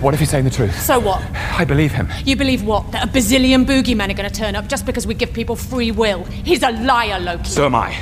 What 0.00 0.14
if 0.14 0.20
he's 0.20 0.30
saying 0.30 0.44
the 0.44 0.50
truth? 0.50 0.80
So 0.80 0.98
what? 0.98 1.22
I 1.34 1.64
believe 1.64 1.92
him. 1.92 2.08
You 2.24 2.36
believe 2.36 2.62
what? 2.62 2.90
That 2.92 3.04
a 3.06 3.10
bazillion 3.10 3.66
boogeymen 3.66 4.10
are 4.10 4.14
going 4.14 4.28
to 4.28 4.34
turn 4.34 4.56
up 4.56 4.66
just 4.66 4.86
because 4.86 5.06
we 5.06 5.12
give 5.14 5.32
people 5.32 5.56
free 5.56 5.90
will? 5.90 6.24
He's 6.24 6.62
a 6.62 6.70
liar, 6.70 7.20
Loki. 7.20 7.44
So 7.44 7.66
am 7.66 7.74
I. 7.74 7.94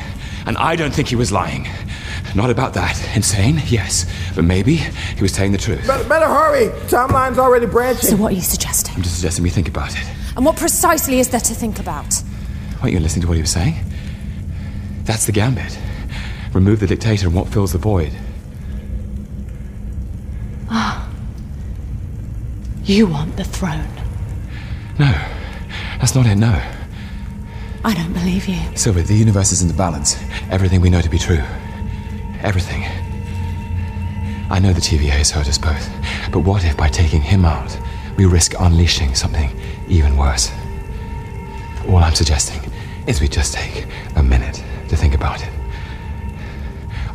And 0.47 0.57
I 0.59 0.77
don't 0.77 0.95
think 0.95 1.09
he 1.09 1.17
was 1.17 1.33
lying. 1.33 1.69
Not 2.37 2.51
about 2.51 2.75
that. 2.75 2.97
Insane? 3.17 3.61
Yes. 3.67 4.07
But 4.35 4.45
maybe 4.45 4.77
he 4.77 5.23
was 5.23 5.33
telling 5.33 5.51
the 5.53 5.59
truth. 5.59 5.87
Better, 5.87 6.09
better 6.09 6.27
hurry. 6.27 6.69
Timeline's 6.89 7.39
already 7.39 7.67
branching. 7.67 8.11
So 8.11 8.17
what 8.17 8.33
are 8.33 8.37
you 8.37 8.41
suggesting? 8.43 8.95
I'm 8.95 9.03
just 9.03 9.17
suggesting 9.17 9.43
we 9.43 9.51
think 9.51 9.69
about 9.69 9.93
it. 9.93 10.05
And 10.37 10.47
what 10.47 10.57
precisely 10.57 11.19
is 11.19 11.29
there 11.29 11.41
to 11.41 11.55
think 11.55 11.79
about? 11.81 12.23
Weren't 12.81 12.95
you 12.95 13.01
listening 13.01 13.23
to 13.23 13.29
what 13.29 13.35
he 13.35 13.43
was 13.43 13.51
saying? 13.51 13.75
That's 15.03 15.27
the 15.27 15.33
gambit. 15.33 15.77
Remove 16.53 16.79
the 16.81 16.87
dictator 16.87 17.27
and 17.27 17.35
what 17.35 17.49
fills 17.49 17.73
the 17.73 17.79
void. 17.79 18.13
Ah. 20.71 21.09
You 22.85 23.07
want 23.07 23.37
the 23.37 23.45
throne. 23.45 23.89
No. 24.99 25.13
That's 25.99 26.17
not 26.17 26.27
it, 26.27 26.35
no. 26.35 26.61
I 27.85 27.95
don't 27.95 28.13
believe 28.13 28.49
you. 28.49 28.59
Sylvie, 28.77 29.03
the 29.03 29.15
universe 29.15 29.53
is 29.53 29.63
in 29.63 29.69
the 29.69 29.75
balance. 29.75 30.21
Everything 30.51 30.81
we 30.81 30.91
know 30.91 31.01
to 31.01 31.09
be 31.09 31.19
true. 31.19 31.43
Everything. 32.41 32.83
I 34.51 34.59
know 34.59 34.73
the 34.73 34.81
TVA 34.81 35.11
has 35.11 35.31
hurt 35.31 35.49
us 35.49 35.59
both, 35.59 35.89
but 36.33 36.41
what 36.41 36.65
if 36.65 36.77
by 36.77 36.89
taking 36.89 37.21
him 37.23 37.45
out, 37.45 37.79
we 38.17 38.27
risk 38.27 38.55
unleashing 38.59 39.15
something 39.15 39.57
even 39.89 40.17
worse? 40.17 40.51
All 41.89 41.99
I'm 41.99 42.15
suggesting 42.17 42.61
is 43.07 43.21
we 43.21 43.29
just 43.29 43.55
take 43.55 43.87
a 44.17 44.23
minute 44.25 44.63
to 44.89 44.97
think 44.97 45.15
about 45.15 45.41
it. 45.41 45.51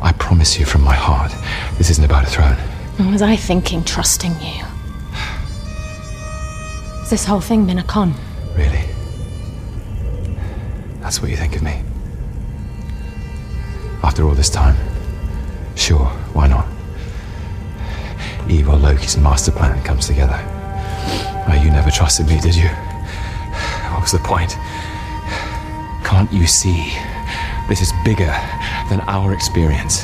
I 0.02 0.14
promise 0.14 0.58
you 0.58 0.66
from 0.66 0.82
my 0.82 0.96
heart, 0.96 1.34
this 1.78 1.90
isn't 1.90 2.06
about 2.06 2.24
a 2.24 2.30
throne. 2.30 2.58
Or 3.00 3.12
was 3.12 3.22
I 3.22 3.36
thinking 3.36 3.84
trusting 3.84 4.32
you? 4.42 4.64
Has 7.08 7.22
this 7.22 7.26
whole 7.26 7.40
thing 7.40 7.66
been 7.66 7.80
a 7.80 7.86
con? 7.86 8.14
Really? 8.54 8.84
That's 11.00 11.22
what 11.22 11.32
you 11.32 11.38
think 11.38 11.56
of 11.56 11.64
me? 11.64 11.82
After 14.04 14.28
all 14.28 14.34
this 14.34 14.50
time? 14.50 14.76
Sure, 15.76 16.08
why 16.34 16.48
not? 16.48 16.68
Evil 18.50 18.78
Loki's 18.78 19.16
master 19.16 19.54
plan 19.54 19.82
comes 19.86 20.06
together. 20.06 20.38
Oh, 21.48 21.58
you 21.64 21.72
never 21.72 21.90
trusted 21.90 22.28
me, 22.28 22.42
did 22.42 22.56
you? 22.56 22.68
What 23.94 24.02
was 24.02 24.12
the 24.12 24.20
point? 24.20 24.58
Can't 26.04 26.30
you 26.34 26.46
see? 26.46 26.92
This 27.70 27.82
is 27.82 27.94
bigger 28.04 28.36
than 28.90 29.00
our 29.08 29.32
experience. 29.32 30.04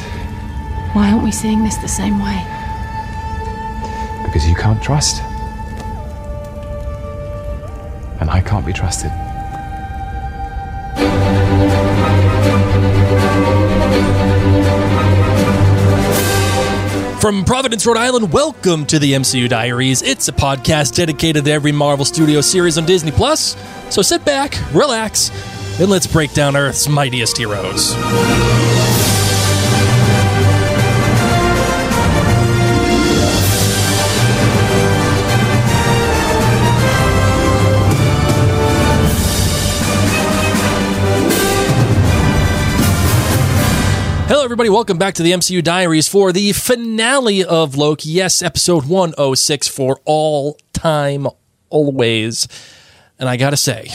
Why 0.94 1.12
aren't 1.12 1.26
we 1.26 1.34
seeing 1.34 1.66
this 1.66 1.76
the 1.76 1.90
same 1.90 2.24
way? 2.24 2.40
Because 4.24 4.48
you 4.48 4.56
can't 4.56 4.82
trust. 4.82 5.22
Can't 8.54 8.66
be 8.68 8.72
trusted. 8.72 9.10
From 17.20 17.46
Providence, 17.46 17.88
Rhode 17.88 17.98
Island, 17.98 18.32
welcome 18.32 18.86
to 18.86 19.00
the 19.00 19.14
MCU 19.14 19.50
Diaries. 19.50 20.04
It's 20.04 20.28
a 20.28 20.32
podcast 20.32 20.94
dedicated 20.94 21.46
to 21.46 21.52
every 21.52 21.72
Marvel 21.72 22.06
Studio 22.06 22.42
series 22.42 22.78
on 22.78 22.86
Disney 22.86 23.10
Plus. 23.12 23.56
So 23.90 24.04
sit 24.04 24.24
back, 24.24 24.56
relax, 24.72 25.32
and 25.80 25.90
let's 25.90 26.06
break 26.06 26.34
down 26.34 26.56
Earth's 26.56 26.88
mightiest 26.88 27.38
heroes. 27.38 27.96
Hello, 44.26 44.44
everybody. 44.44 44.70
Welcome 44.70 44.98
back 44.98 45.14
to 45.16 45.24
the 45.24 45.32
MCU 45.34 45.62
Diaries 45.64 46.08
for 46.08 46.32
the 46.32 46.54
finale 46.54 47.44
of 47.44 47.76
Loki. 47.76 48.10
Yes, 48.10 48.42
episode 48.42 48.86
106 48.86 49.68
for 49.68 50.00
all 50.06 50.58
time, 50.72 51.28
always. 51.70 52.48
And 53.20 53.28
I 53.28 53.36
gotta 53.38 53.58
say, 53.58 53.90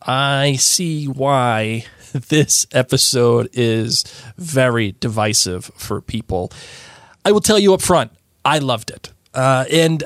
I 0.00 0.54
see 0.54 1.04
why 1.06 1.84
this 2.12 2.66
episode 2.72 3.50
is 3.52 4.04
very 4.38 4.96
divisive 4.98 5.66
for 5.76 6.00
people. 6.00 6.50
I 7.24 7.32
will 7.32 7.40
tell 7.40 7.58
you 7.58 7.74
up 7.74 7.82
front, 7.82 8.12
I 8.44 8.58
loved 8.58 8.90
it. 8.90 9.12
Uh, 9.34 9.66
and 9.70 10.02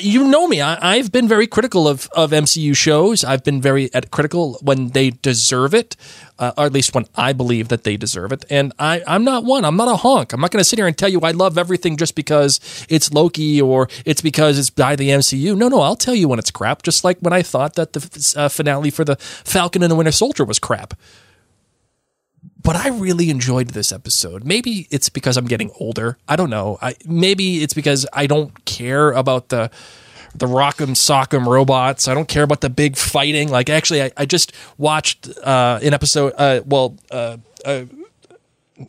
you 0.00 0.24
know 0.24 0.46
me. 0.46 0.60
I, 0.60 0.96
I've 0.96 1.12
been 1.12 1.28
very 1.28 1.46
critical 1.46 1.86
of, 1.88 2.08
of 2.14 2.30
MCU 2.30 2.74
shows. 2.76 3.24
I've 3.24 3.44
been 3.44 3.60
very 3.60 3.88
critical 4.10 4.58
when 4.62 4.88
they 4.88 5.10
deserve 5.10 5.74
it, 5.74 5.96
uh, 6.38 6.52
or 6.56 6.66
at 6.66 6.72
least 6.72 6.94
when 6.94 7.06
I 7.14 7.32
believe 7.32 7.68
that 7.68 7.84
they 7.84 7.96
deserve 7.96 8.32
it. 8.32 8.44
And 8.50 8.72
I, 8.78 9.02
I'm 9.06 9.24
not 9.24 9.44
one. 9.44 9.64
I'm 9.64 9.76
not 9.76 9.88
a 9.88 9.96
honk. 9.96 10.32
I'm 10.32 10.40
not 10.40 10.50
going 10.50 10.60
to 10.60 10.68
sit 10.68 10.78
here 10.78 10.86
and 10.86 10.96
tell 10.96 11.08
you 11.08 11.20
I 11.20 11.32
love 11.32 11.58
everything 11.58 11.96
just 11.96 12.14
because 12.14 12.60
it's 12.88 13.12
Loki 13.12 13.60
or 13.60 13.88
it's 14.04 14.22
because 14.22 14.58
it's 14.58 14.70
by 14.70 14.96
the 14.96 15.10
MCU. 15.10 15.56
No, 15.56 15.68
no. 15.68 15.80
I'll 15.80 15.96
tell 15.96 16.14
you 16.14 16.28
when 16.28 16.38
it's 16.38 16.50
crap. 16.50 16.82
Just 16.82 17.04
like 17.04 17.18
when 17.20 17.32
I 17.32 17.42
thought 17.42 17.74
that 17.74 17.92
the 17.92 18.34
uh, 18.36 18.48
finale 18.48 18.90
for 18.90 19.04
the 19.04 19.16
Falcon 19.16 19.82
and 19.82 19.90
the 19.90 19.96
Winter 19.96 20.12
Soldier 20.12 20.44
was 20.44 20.58
crap 20.58 20.94
but 22.70 22.76
I 22.76 22.90
really 22.90 23.30
enjoyed 23.30 23.70
this 23.70 23.90
episode. 23.90 24.44
Maybe 24.44 24.86
it's 24.92 25.08
because 25.08 25.36
I'm 25.36 25.46
getting 25.46 25.72
older. 25.80 26.18
I 26.28 26.36
don't 26.36 26.50
know. 26.50 26.78
I 26.80 26.94
maybe 27.04 27.64
it's 27.64 27.74
because 27.74 28.06
I 28.12 28.28
don't 28.28 28.64
care 28.64 29.10
about 29.10 29.48
the 29.48 29.72
the 30.36 30.46
rock'em 30.46 30.90
sock'em 30.90 31.46
robots. 31.46 32.06
I 32.06 32.14
don't 32.14 32.28
care 32.28 32.44
about 32.44 32.60
the 32.60 32.70
big 32.70 32.96
fighting. 32.96 33.48
Like 33.48 33.68
actually, 33.68 34.04
I, 34.04 34.12
I 34.16 34.24
just 34.24 34.52
watched 34.78 35.28
uh, 35.42 35.80
an 35.82 35.92
episode. 35.94 36.32
Uh, 36.38 36.60
well. 36.64 36.96
Uh, 37.10 37.38
uh, 37.64 37.86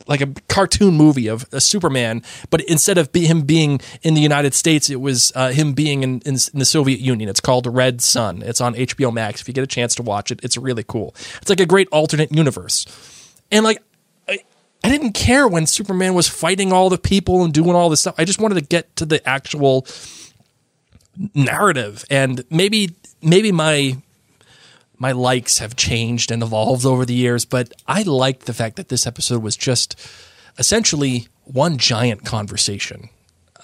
like 0.08 0.22
a 0.22 0.28
cartoon 0.48 0.94
movie 0.94 1.28
of 1.28 1.46
a 1.52 1.60
Superman, 1.60 2.24
but 2.50 2.62
instead 2.62 2.98
of 2.98 3.12
be 3.12 3.26
him 3.26 3.42
being 3.42 3.82
in 4.04 4.14
the 4.14 4.22
United 4.22 4.54
States, 4.54 4.90
it 4.90 5.02
was 5.02 5.34
uh, 5.36 5.50
him 5.50 5.74
being 5.74 6.02
in, 6.02 6.22
in, 6.22 6.38
in 6.54 6.60
the 6.60 6.64
Soviet 6.66 7.02
Union. 7.02 7.28
It's 7.28 7.42
called 7.42 7.68
Red 7.68 8.00
Son. 8.00 8.42
It's 8.42 8.62
on 8.62 8.74
HBO 8.74 9.12
Max. 9.12 9.42
If 9.42 9.50
you 9.50 9.54
get 9.54 9.66
a 9.66 9.68
chance 9.68 9.94
to 9.96 10.02
watch 10.02 10.32
it, 10.32 10.40
it's 10.44 10.56
really 10.56 10.86
cool. 10.88 11.14
It's 11.42 11.50
like 11.50 11.60
a 11.60 11.66
great 11.66 11.90
alternate 11.92 12.32
universe. 12.32 12.86
And 13.52 13.64
like, 13.64 13.82
I, 14.28 14.40
I 14.84 14.90
didn't 14.90 15.14
care 15.14 15.48
when 15.48 15.68
Superman 15.68 16.14
was 16.14 16.28
fighting 16.28 16.72
all 16.72 16.90
the 16.90 16.98
people 16.98 17.44
and 17.44 17.54
doing 17.54 17.76
all 17.76 17.90
this 17.90 18.02
stuff. 18.02 18.16
I 18.18 18.26
just 18.26 18.40
wanted 18.40 18.56
to 18.56 18.62
get 18.62 18.96
to 18.98 19.06
the 19.06 19.28
actual 19.28 19.86
narrative. 21.36 22.06
And 22.10 22.44
maybe, 22.50 22.96
maybe 23.22 23.52
my 23.52 23.98
my 25.02 25.14
likes 25.14 25.58
have 25.58 25.76
changed 25.76 26.30
and 26.30 26.44
evolved 26.44 26.86
over 26.86 27.08
the 27.08 27.16
years, 27.16 27.44
but 27.44 27.74
I 27.88 28.04
liked 28.04 28.46
the 28.46 28.54
fact 28.54 28.76
that 28.76 28.90
this 28.90 29.08
episode 29.08 29.42
was 29.42 29.58
just 29.58 30.00
essentially 30.60 31.28
one 31.44 31.80
giant 31.80 32.24
conversation. 32.24 33.10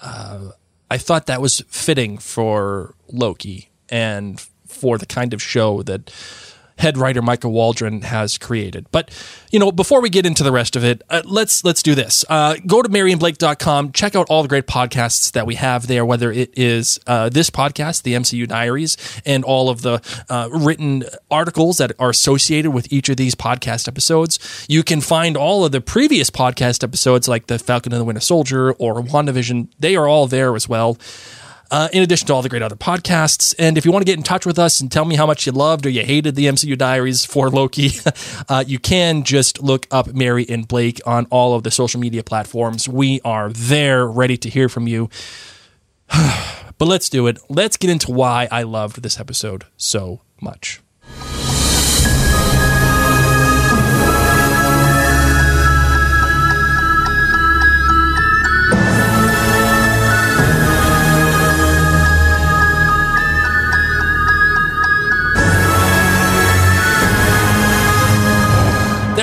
Uh, 0.02 0.50
I 0.90 0.98
thought 0.98 1.26
that 1.26 1.40
was 1.40 1.60
fitting 1.68 2.18
for 2.18 2.96
Loki 3.06 3.68
and 3.88 4.44
for 4.66 4.98
the 4.98 5.06
kind 5.06 5.32
of 5.32 5.40
show 5.40 5.84
that 5.84 6.12
head 6.78 6.96
writer 6.96 7.20
Michael 7.20 7.52
Waldron 7.52 8.02
has 8.02 8.38
created. 8.38 8.86
But 8.90 9.10
you 9.50 9.58
know, 9.58 9.72
before 9.72 10.00
we 10.00 10.10
get 10.10 10.26
into 10.26 10.42
the 10.42 10.52
rest 10.52 10.76
of 10.76 10.84
it, 10.84 11.02
uh, 11.10 11.22
let's 11.24 11.64
let's 11.64 11.82
do 11.82 11.94
this. 11.94 12.24
Uh, 12.28 12.56
go 12.66 12.82
to 12.82 12.88
MarianBlake.com, 12.88 13.92
check 13.92 14.14
out 14.14 14.26
all 14.28 14.42
the 14.42 14.48
great 14.48 14.66
podcasts 14.66 15.32
that 15.32 15.46
we 15.46 15.56
have 15.56 15.86
there. 15.86 16.04
Whether 16.04 16.30
it 16.30 16.50
is 16.56 16.98
uh, 17.06 17.28
this 17.28 17.50
podcast, 17.50 18.02
the 18.02 18.14
MCU 18.14 18.46
Diaries, 18.46 18.96
and 19.24 19.44
all 19.44 19.70
of 19.70 19.82
the 19.82 20.00
uh, 20.28 20.48
written 20.52 21.04
articles 21.30 21.78
that 21.78 21.92
are 21.98 22.10
associated 22.10 22.70
with 22.72 22.92
each 22.92 23.08
of 23.08 23.16
these 23.16 23.34
podcast 23.34 23.88
episodes, 23.88 24.38
you 24.68 24.82
can 24.82 25.00
find 25.00 25.36
all 25.36 25.64
of 25.64 25.72
the 25.72 25.80
previous 25.80 26.30
podcast 26.30 26.84
episodes, 26.84 27.28
like 27.28 27.46
the 27.46 27.58
Falcon 27.58 27.92
and 27.92 28.00
the 28.00 28.04
Winter 28.04 28.20
Soldier 28.20 28.72
or 28.72 29.02
WandaVision. 29.02 29.68
They 29.78 29.96
are 29.96 30.06
all 30.06 30.26
there 30.26 30.54
as 30.54 30.68
well 30.68 30.98
uh, 31.70 31.88
in 31.92 32.02
addition 32.02 32.26
to 32.26 32.34
all 32.34 32.42
the 32.42 32.48
great 32.48 32.62
other 32.62 32.76
podcasts. 32.76 33.54
And 33.58 33.76
if 33.78 33.84
you 33.84 33.92
want 33.92 34.02
to 34.02 34.06
get 34.06 34.16
in 34.16 34.22
touch 34.22 34.46
with 34.46 34.58
us 34.58 34.80
and 34.80 34.90
tell 34.90 35.04
me 35.04 35.16
how 35.16 35.26
much 35.26 35.46
you 35.46 35.52
loved 35.52 35.86
or 35.86 35.90
you 35.90 36.02
hated 36.02 36.34
the 36.34 36.46
MCU 36.46 36.76
Diaries 36.76 37.24
for 37.24 37.50
Loki, 37.50 37.90
uh, 38.48 38.64
you 38.66 38.78
can 38.78 39.24
just 39.24 39.62
look 39.62 39.86
up 39.90 40.14
Mary 40.14 40.46
and 40.48 40.66
Blake 40.66 41.00
on 41.06 41.26
all 41.30 41.54
of 41.54 41.62
the 41.62 41.70
social 41.70 42.00
media 42.00 42.22
platforms. 42.22 42.88
We 42.88 43.20
are 43.24 43.50
there 43.50 44.06
ready 44.06 44.36
to 44.38 44.48
hear 44.48 44.68
from 44.68 44.86
you. 44.86 45.10
But 46.78 46.86
let's 46.86 47.08
do 47.08 47.26
it. 47.26 47.38
Let's 47.48 47.76
get 47.76 47.90
into 47.90 48.12
why 48.12 48.46
I 48.52 48.62
loved 48.62 49.02
this 49.02 49.18
episode 49.18 49.64
so 49.76 50.20
much. 50.40 50.80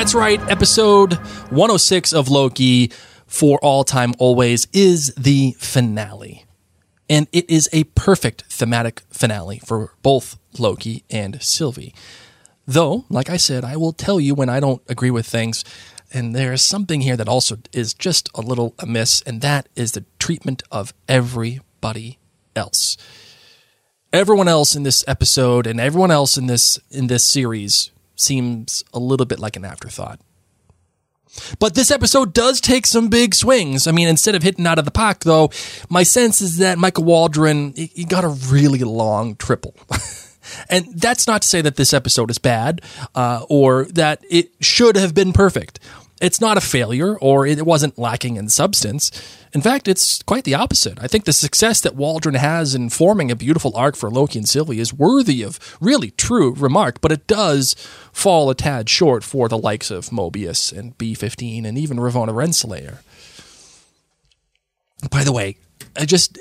That's 0.05 0.13
right. 0.13 0.51
Episode 0.51 1.13
106 1.13 2.13
of 2.13 2.29
Loki 2.29 2.91
for 3.25 3.57
all 3.63 3.83
time 3.83 4.13
always 4.19 4.67
is 4.71 5.11
the 5.15 5.55
finale. 5.57 6.45
And 7.09 7.27
it 7.31 7.49
is 7.49 7.67
a 7.73 7.85
perfect 7.85 8.43
thematic 8.47 9.01
finale 9.09 9.57
for 9.65 9.95
both 10.03 10.37
Loki 10.59 11.05
and 11.09 11.41
Sylvie. 11.41 11.95
Though, 12.67 13.05
like 13.09 13.31
I 13.31 13.37
said, 13.37 13.65
I 13.65 13.77
will 13.77 13.93
tell 13.93 14.19
you 14.19 14.35
when 14.35 14.47
I 14.47 14.59
don't 14.59 14.83
agree 14.87 15.09
with 15.09 15.25
things. 15.25 15.65
And 16.13 16.35
there 16.35 16.53
is 16.53 16.61
something 16.61 17.01
here 17.01 17.17
that 17.17 17.27
also 17.27 17.57
is 17.73 17.95
just 17.95 18.29
a 18.35 18.41
little 18.41 18.75
amiss, 18.77 19.21
and 19.21 19.41
that 19.41 19.69
is 19.75 19.93
the 19.93 20.05
treatment 20.19 20.61
of 20.69 20.93
everybody 21.09 22.19
else. 22.55 22.95
Everyone 24.13 24.47
else 24.47 24.75
in 24.75 24.83
this 24.83 25.03
episode 25.07 25.65
and 25.65 25.79
everyone 25.79 26.11
else 26.11 26.37
in 26.37 26.45
this 26.45 26.77
in 26.91 27.07
this 27.07 27.23
series 27.23 27.89
seems 28.15 28.83
a 28.93 28.99
little 28.99 29.25
bit 29.25 29.39
like 29.39 29.55
an 29.55 29.65
afterthought. 29.65 30.19
But 31.59 31.75
this 31.75 31.91
episode 31.91 32.33
does 32.33 32.61
take 32.61 32.85
some 32.85 33.09
big 33.09 33.35
swings. 33.35 33.87
I 33.87 33.91
mean, 33.91 34.07
instead 34.07 34.35
of 34.35 34.43
hitting 34.43 34.65
out 34.65 34.79
of 34.79 34.85
the 34.85 34.91
park, 34.91 35.21
though, 35.21 35.51
my 35.89 36.03
sense 36.03 36.41
is 36.41 36.57
that 36.57 36.77
Michael 36.77 37.03
Waldron 37.03 37.73
he 37.73 38.05
got 38.05 38.23
a 38.23 38.29
really 38.29 38.79
long 38.79 39.35
triple. 39.35 39.75
and 40.69 40.87
that's 40.95 41.27
not 41.27 41.41
to 41.41 41.47
say 41.47 41.61
that 41.61 41.75
this 41.75 41.93
episode 41.93 42.29
is 42.29 42.37
bad 42.37 42.81
uh, 43.13 43.45
or 43.49 43.85
that 43.85 44.23
it 44.29 44.51
should 44.61 44.95
have 44.95 45.13
been 45.13 45.33
perfect. 45.33 45.79
It's 46.21 46.39
not 46.39 46.57
a 46.57 46.61
failure 46.61 47.19
or 47.19 47.45
it 47.45 47.65
wasn't 47.65 47.99
lacking 47.99 48.37
in 48.37 48.47
substance. 48.47 49.11
In 49.53 49.61
fact, 49.61 49.87
it's 49.87 50.21
quite 50.21 50.45
the 50.45 50.55
opposite. 50.55 50.97
I 51.01 51.07
think 51.07 51.25
the 51.25 51.33
success 51.33 51.81
that 51.81 51.95
Waldron 51.95 52.35
has 52.35 52.73
in 52.73 52.89
forming 52.89 53.31
a 53.31 53.35
beautiful 53.35 53.75
arc 53.75 53.97
for 53.97 54.09
Loki 54.09 54.39
and 54.39 54.47
Sylvie 54.47 54.79
is 54.79 54.93
worthy 54.93 55.43
of 55.43 55.77
really 55.81 56.11
true 56.11 56.53
remark, 56.53 57.01
but 57.01 57.11
it 57.11 57.27
does 57.27 57.75
fall 58.15 58.49
a 58.49 58.55
tad 58.55 58.89
short 58.89 59.23
for 59.23 59.49
the 59.49 59.57
likes 59.57 59.91
of 59.91 60.05
Mobius 60.05 60.75
and 60.75 60.97
B15 60.97 61.65
and 61.65 61.77
even 61.77 61.97
Ravonna 61.97 62.29
Renslayer. 62.29 62.99
By 65.11 65.23
the 65.23 65.33
way, 65.33 65.57
I 65.95 66.05
just 66.05 66.39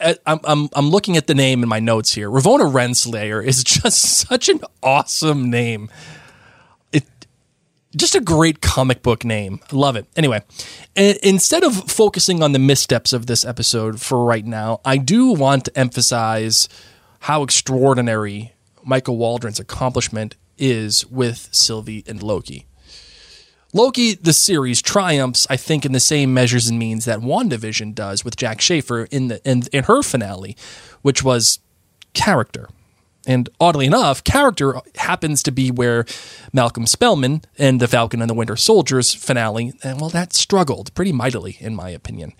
I, 0.00 0.16
am 0.26 0.40
I'm 0.44 0.68
I'm 0.74 0.90
looking 0.90 1.16
at 1.16 1.26
the 1.26 1.34
name 1.34 1.62
in 1.62 1.68
my 1.68 1.80
notes 1.80 2.14
here. 2.14 2.30
Ravonna 2.30 2.70
Renslayer 2.72 3.44
is 3.44 3.64
just 3.82 3.98
such 3.98 4.48
an 4.48 4.60
awesome 4.82 5.50
name 5.50 5.90
just 7.96 8.14
a 8.14 8.20
great 8.20 8.60
comic 8.60 9.02
book 9.02 9.24
name. 9.24 9.60
Love 9.72 9.96
it. 9.96 10.06
Anyway, 10.16 10.42
instead 10.94 11.64
of 11.64 11.90
focusing 11.90 12.42
on 12.42 12.52
the 12.52 12.58
missteps 12.58 13.12
of 13.12 13.26
this 13.26 13.44
episode 13.44 14.00
for 14.00 14.24
right 14.24 14.44
now, 14.44 14.80
I 14.84 14.98
do 14.98 15.32
want 15.32 15.64
to 15.66 15.78
emphasize 15.78 16.68
how 17.20 17.42
extraordinary 17.42 18.52
Michael 18.84 19.16
Waldron's 19.16 19.58
accomplishment 19.58 20.36
is 20.58 21.06
with 21.06 21.48
Sylvie 21.52 22.04
and 22.06 22.22
Loki. 22.22 22.66
Loki, 23.74 24.14
the 24.14 24.32
series, 24.32 24.80
triumphs, 24.80 25.46
I 25.50 25.56
think, 25.56 25.84
in 25.84 25.92
the 25.92 26.00
same 26.00 26.32
measures 26.32 26.68
and 26.68 26.78
means 26.78 27.04
that 27.04 27.18
WandaVision 27.18 27.94
does 27.94 28.24
with 28.24 28.36
Jac 28.36 28.60
Schaeffer 28.60 29.04
in 29.10 29.28
the 29.28 29.40
in, 29.48 29.64
in 29.72 29.84
her 29.84 30.02
finale, 30.02 30.56
which 31.02 31.22
was 31.22 31.58
character. 32.14 32.68
And 33.26 33.50
oddly 33.60 33.84
enough, 33.84 34.24
character 34.24 34.80
happens 34.96 35.42
to 35.42 35.50
be 35.50 35.70
where 35.70 36.06
Malcolm 36.52 36.86
Spellman 36.86 37.42
and 37.58 37.78
the 37.78 37.88
Falcon 37.88 38.22
and 38.22 38.30
the 38.30 38.34
Winter 38.34 38.56
Soldier's 38.56 39.12
finale, 39.12 39.74
and 39.82 40.00
well, 40.00 40.08
that 40.10 40.32
struggled 40.32 40.94
pretty 40.94 41.12
mightily, 41.12 41.58
in 41.60 41.76
my 41.76 41.90
opinion. 41.90 42.32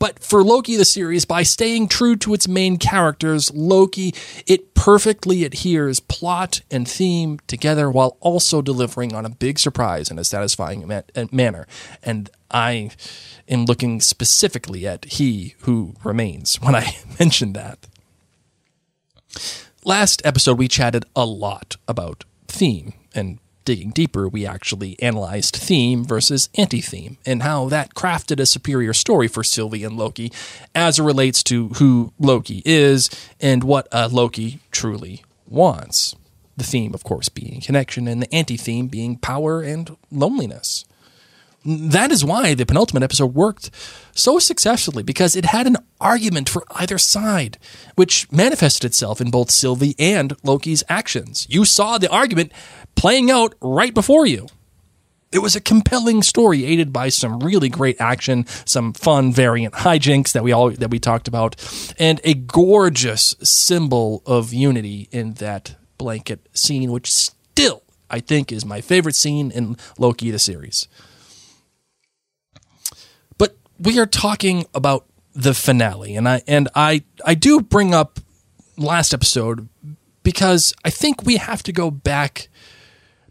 But 0.00 0.18
for 0.18 0.42
Loki, 0.42 0.76
the 0.76 0.86
series, 0.86 1.26
by 1.26 1.42
staying 1.42 1.88
true 1.88 2.16
to 2.16 2.32
its 2.32 2.48
main 2.48 2.78
characters, 2.78 3.52
Loki, 3.54 4.14
it 4.46 4.72
perfectly 4.74 5.44
adheres 5.44 6.00
plot 6.00 6.62
and 6.70 6.88
theme 6.88 7.38
together 7.46 7.90
while 7.90 8.16
also 8.20 8.62
delivering 8.62 9.14
on 9.14 9.26
a 9.26 9.28
big 9.28 9.58
surprise 9.58 10.10
in 10.10 10.18
a 10.18 10.24
satisfying 10.24 10.88
ma- 10.88 11.02
uh, 11.14 11.26
manner. 11.30 11.66
And 12.02 12.30
I 12.50 12.92
am 13.46 13.66
looking 13.66 14.00
specifically 14.00 14.86
at 14.86 15.04
He 15.04 15.54
Who 15.60 15.94
Remains 16.02 16.58
when 16.62 16.74
I 16.74 16.96
mention 17.20 17.52
that. 17.52 17.86
Last 19.84 20.22
episode, 20.24 20.58
we 20.58 20.66
chatted 20.66 21.04
a 21.14 21.26
lot 21.26 21.76
about 21.86 22.24
theme, 22.48 22.94
and 23.14 23.38
digging 23.64 23.90
deeper, 23.90 24.28
we 24.28 24.46
actually 24.46 25.00
analyzed 25.00 25.56
theme 25.56 26.04
versus 26.04 26.48
anti 26.56 26.80
theme 26.80 27.18
and 27.26 27.42
how 27.42 27.68
that 27.68 27.94
crafted 27.94 28.40
a 28.40 28.46
superior 28.46 28.92
story 28.92 29.28
for 29.28 29.44
Sylvie 29.44 29.84
and 29.84 29.96
Loki 29.96 30.32
as 30.74 30.98
it 30.98 31.02
relates 31.04 31.42
to 31.44 31.68
who 31.70 32.12
Loki 32.18 32.62
is 32.64 33.10
and 33.40 33.64
what 33.64 33.88
a 33.92 34.08
Loki 34.08 34.60
truly 34.70 35.24
wants. 35.46 36.14
The 36.56 36.64
theme, 36.64 36.94
of 36.94 37.04
course, 37.04 37.28
being 37.28 37.60
connection, 37.60 38.06
and 38.06 38.22
the 38.22 38.34
anti 38.34 38.56
theme 38.56 38.88
being 38.88 39.16
power 39.16 39.62
and 39.62 39.96
loneliness. 40.10 40.84
That 41.64 42.10
is 42.10 42.24
why 42.24 42.54
the 42.54 42.64
penultimate 42.64 43.02
episode 43.02 43.34
worked 43.34 43.70
so 44.14 44.38
successfully 44.38 45.02
because 45.02 45.36
it 45.36 45.44
had 45.44 45.66
an 45.66 45.76
argument 46.00 46.48
for 46.48 46.64
either 46.70 46.96
side, 46.96 47.58
which 47.96 48.30
manifested 48.32 48.84
itself 48.86 49.20
in 49.20 49.30
both 49.30 49.50
Sylvie 49.50 49.94
and 49.98 50.34
Loki's 50.42 50.82
actions. 50.88 51.46
You 51.50 51.66
saw 51.66 51.98
the 51.98 52.10
argument 52.10 52.52
playing 52.94 53.30
out 53.30 53.54
right 53.60 53.92
before 53.92 54.24
you. 54.24 54.48
It 55.32 55.40
was 55.40 55.54
a 55.54 55.60
compelling 55.60 56.22
story 56.22 56.64
aided 56.64 56.92
by 56.92 57.08
some 57.08 57.38
really 57.40 57.68
great 57.68 58.00
action, 58.00 58.46
some 58.64 58.92
fun 58.94 59.32
variant 59.32 59.74
hijinks 59.74 60.32
that 60.32 60.42
we 60.42 60.50
all 60.50 60.70
that 60.70 60.90
we 60.90 60.98
talked 60.98 61.28
about, 61.28 61.54
and 61.98 62.20
a 62.24 62.34
gorgeous 62.34 63.36
symbol 63.42 64.22
of 64.26 64.52
unity 64.52 65.08
in 65.12 65.34
that 65.34 65.76
blanket 65.98 66.48
scene, 66.52 66.90
which 66.90 67.12
still 67.12 67.82
I 68.10 68.18
think 68.18 68.50
is 68.50 68.64
my 68.64 68.80
favorite 68.80 69.14
scene 69.14 69.52
in 69.52 69.76
Loki 69.98 70.32
the 70.32 70.40
series 70.40 70.88
we 73.80 73.98
are 73.98 74.06
talking 74.06 74.66
about 74.74 75.06
the 75.34 75.54
finale, 75.54 76.14
and 76.14 76.28
I 76.28 76.42
and 76.46 76.68
I 76.74 77.02
I 77.24 77.34
do 77.34 77.60
bring 77.60 77.94
up 77.94 78.20
last 78.76 79.14
episode 79.14 79.68
because 80.22 80.74
I 80.84 80.90
think 80.90 81.24
we 81.24 81.36
have 81.36 81.62
to 81.64 81.72
go 81.72 81.90
back 81.90 82.48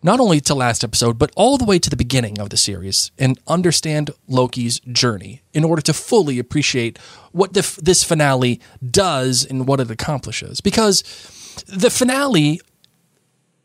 not 0.02 0.20
only 0.20 0.40
to 0.40 0.56
last 0.56 0.84
episode, 0.84 1.20
but 1.20 1.32
all 1.36 1.58
the 1.58 1.66
way 1.66 1.78
to 1.78 1.90
the 1.90 1.98
beginning 1.98 2.40
of 2.40 2.50
the 2.50 2.58
series 2.58 3.12
and 3.20 3.38
understand 3.48 4.12
Loki's 4.28 4.80
journey 4.80 5.42
in 5.54 5.66
order 5.66 5.82
to 5.82 5.94
fully 5.94 6.40
appreciate 6.40 6.98
what 7.34 7.54
the, 7.54 7.80
this 7.82 8.02
finale 8.02 8.62
does 8.90 9.46
and 9.46 9.68
what 9.68 9.82
it 9.82 9.92
accomplishes. 9.92 10.62
Because 10.62 11.04
the 11.68 11.90
finale 11.90 12.62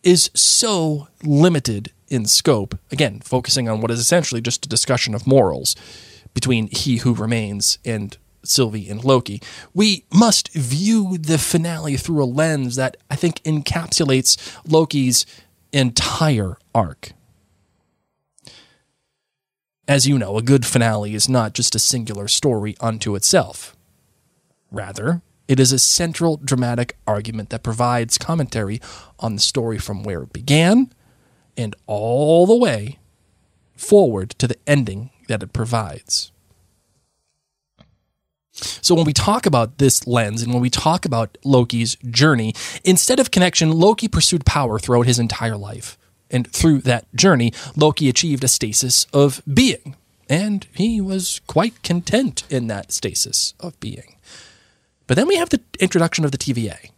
is 0.03 0.29
so 0.35 1.07
limited 1.23 1.93
in 2.09 2.26
scope, 2.26 2.76
again, 2.91 3.21
focusing 3.21 3.69
on 3.69 3.81
what 3.81 3.93
is 3.93 4.00
essentially 4.00 4.41
just 4.41 4.67
a 4.67 4.69
discussion 4.69 5.14
of 5.14 5.29
morals 5.29 5.76
between 6.35 6.69
He 6.69 6.99
Who 6.99 7.14
Remains 7.14 7.79
and 7.85 8.17
Sylvie 8.45 8.91
and 8.91 9.03
Loki. 9.03 9.41
We 9.73 10.05
must 10.12 10.53
view 10.53 11.17
the 11.19 11.38
finale 11.38 11.97
through 11.97 12.23
a 12.23 12.26
lens 12.26 12.76
that 12.76 12.97
I 13.11 13.17
think 13.17 13.43
encapsulates 13.45 14.59
Loki's 14.71 15.25
entire 15.73 16.57
arc. 16.75 17.12
As 19.87 20.07
you 20.07 20.19
know, 20.19 20.38
a 20.38 20.43
good 20.43 20.64
finale 20.64 21.14
is 21.14 21.29
not 21.29 21.53
just 21.53 21.75
a 21.75 21.79
singular 21.79 22.26
story 22.29 22.75
unto 22.81 23.14
itself. 23.14 23.76
Rather, 24.71 25.23
it 25.47 25.61
is 25.61 25.73
a 25.73 25.79
central 25.79 26.38
dramatic 26.38 26.97
argument 27.07 27.50
that 27.50 27.62
provides 27.62 28.17
commentary 28.17 28.81
on 29.21 29.35
the 29.35 29.41
story 29.41 29.79
from 29.79 30.03
where 30.03 30.23
it 30.23 30.33
began 30.33 30.91
and 31.57 31.76
all 31.87 32.47
the 32.47 32.57
way 32.57 32.99
forward 33.76 34.31
to 34.31 34.49
the 34.49 34.57
ending 34.67 35.11
that 35.28 35.43
it 35.43 35.52
provides. 35.52 36.33
So 38.54 38.95
when 38.95 39.04
we 39.04 39.12
talk 39.12 39.47
about 39.47 39.78
this 39.78 40.07
lens 40.07 40.43
and 40.43 40.52
when 40.52 40.62
we 40.62 40.71
talk 40.71 41.04
about 41.04 41.37
Loki's 41.45 41.97
journey, 42.09 42.54
instead 42.85 43.19
of 43.19 43.33
connection, 43.33 43.73
Loki 43.73 44.07
pursued 44.07 44.47
power 44.47 44.78
throughout 44.78 45.07
his 45.07 45.19
entire 45.19 45.57
life. 45.57 45.99
And 46.31 46.50
through 46.50 46.81
that 46.81 47.12
journey, 47.14 47.52
Loki 47.76 48.09
achieved 48.09 48.45
a 48.45 48.49
stasis 48.49 49.07
of 49.12 49.43
being. 49.52 49.97
And 50.28 50.66
he 50.75 51.00
was 51.00 51.40
quite 51.47 51.83
content 51.83 52.45
in 52.49 52.69
that 52.69 52.93
stasis 52.93 53.54
of 53.61 53.78
being. 53.81 54.16
But 55.07 55.16
then 55.16 55.28
we 55.28 55.37
have 55.37 55.50
the 55.50 55.61
introduction 55.81 56.25
of 56.25 56.33
the 56.33 56.38
TVA, 56.38 56.90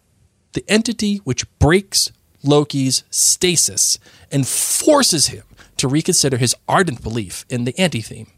the 0.53 0.65
entity 0.69 1.17
which 1.25 1.45
breaks 1.59 2.13
Loki's 2.43 3.05
stasis 3.11 3.99
and 4.31 4.47
forces 4.47 5.29
him 5.29 5.45
to 5.77 5.89
reconsider 5.89 6.37
his 6.37 6.55
ardent 6.69 7.03
belief 7.03 7.45
in 7.49 7.65
the 7.65 7.79
anti 7.79 8.01
theme. 8.01 8.29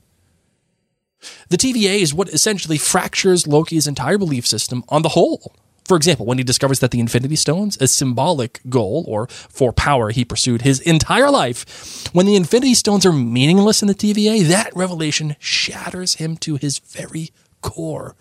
The 1.48 1.56
TVA 1.56 2.00
is 2.00 2.14
what 2.14 2.28
essentially 2.28 2.78
fractures 2.78 3.46
Loki's 3.46 3.86
entire 3.86 4.18
belief 4.18 4.46
system 4.46 4.84
on 4.88 5.02
the 5.02 5.10
whole. 5.10 5.54
For 5.84 5.96
example, 5.96 6.26
when 6.26 6.36
he 6.36 6.44
discovers 6.44 6.80
that 6.80 6.90
the 6.90 7.00
Infinity 7.00 7.36
Stones, 7.36 7.78
a 7.80 7.88
symbolic 7.88 8.60
goal 8.68 9.04
or 9.08 9.26
for 9.26 9.72
power 9.72 10.10
he 10.10 10.24
pursued 10.24 10.60
his 10.60 10.80
entire 10.80 11.30
life, 11.30 12.06
when 12.12 12.26
the 12.26 12.36
Infinity 12.36 12.74
Stones 12.74 13.06
are 13.06 13.12
meaningless 13.12 13.80
in 13.80 13.88
the 13.88 13.94
TVA, 13.94 14.46
that 14.48 14.76
revelation 14.76 15.34
shatters 15.38 16.16
him 16.16 16.36
to 16.38 16.56
his 16.56 16.78
very 16.78 17.30
core. 17.62 18.14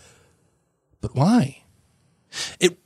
But 1.01 1.13
why? 1.13 1.63
It 2.59 2.79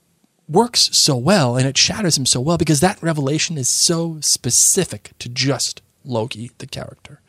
works 0.51 0.89
so 0.95 1.15
well 1.15 1.55
and 1.55 1.67
it 1.67 1.77
shatters 1.77 2.17
him 2.17 2.25
so 2.25 2.41
well 2.41 2.57
because 2.57 2.79
that 2.79 3.01
revelation 3.01 3.57
is 3.57 3.69
so 3.69 4.19
specific 4.21 5.11
to 5.19 5.29
just 5.29 5.81
Loki, 6.03 6.51
the 6.57 6.67
character 6.67 7.21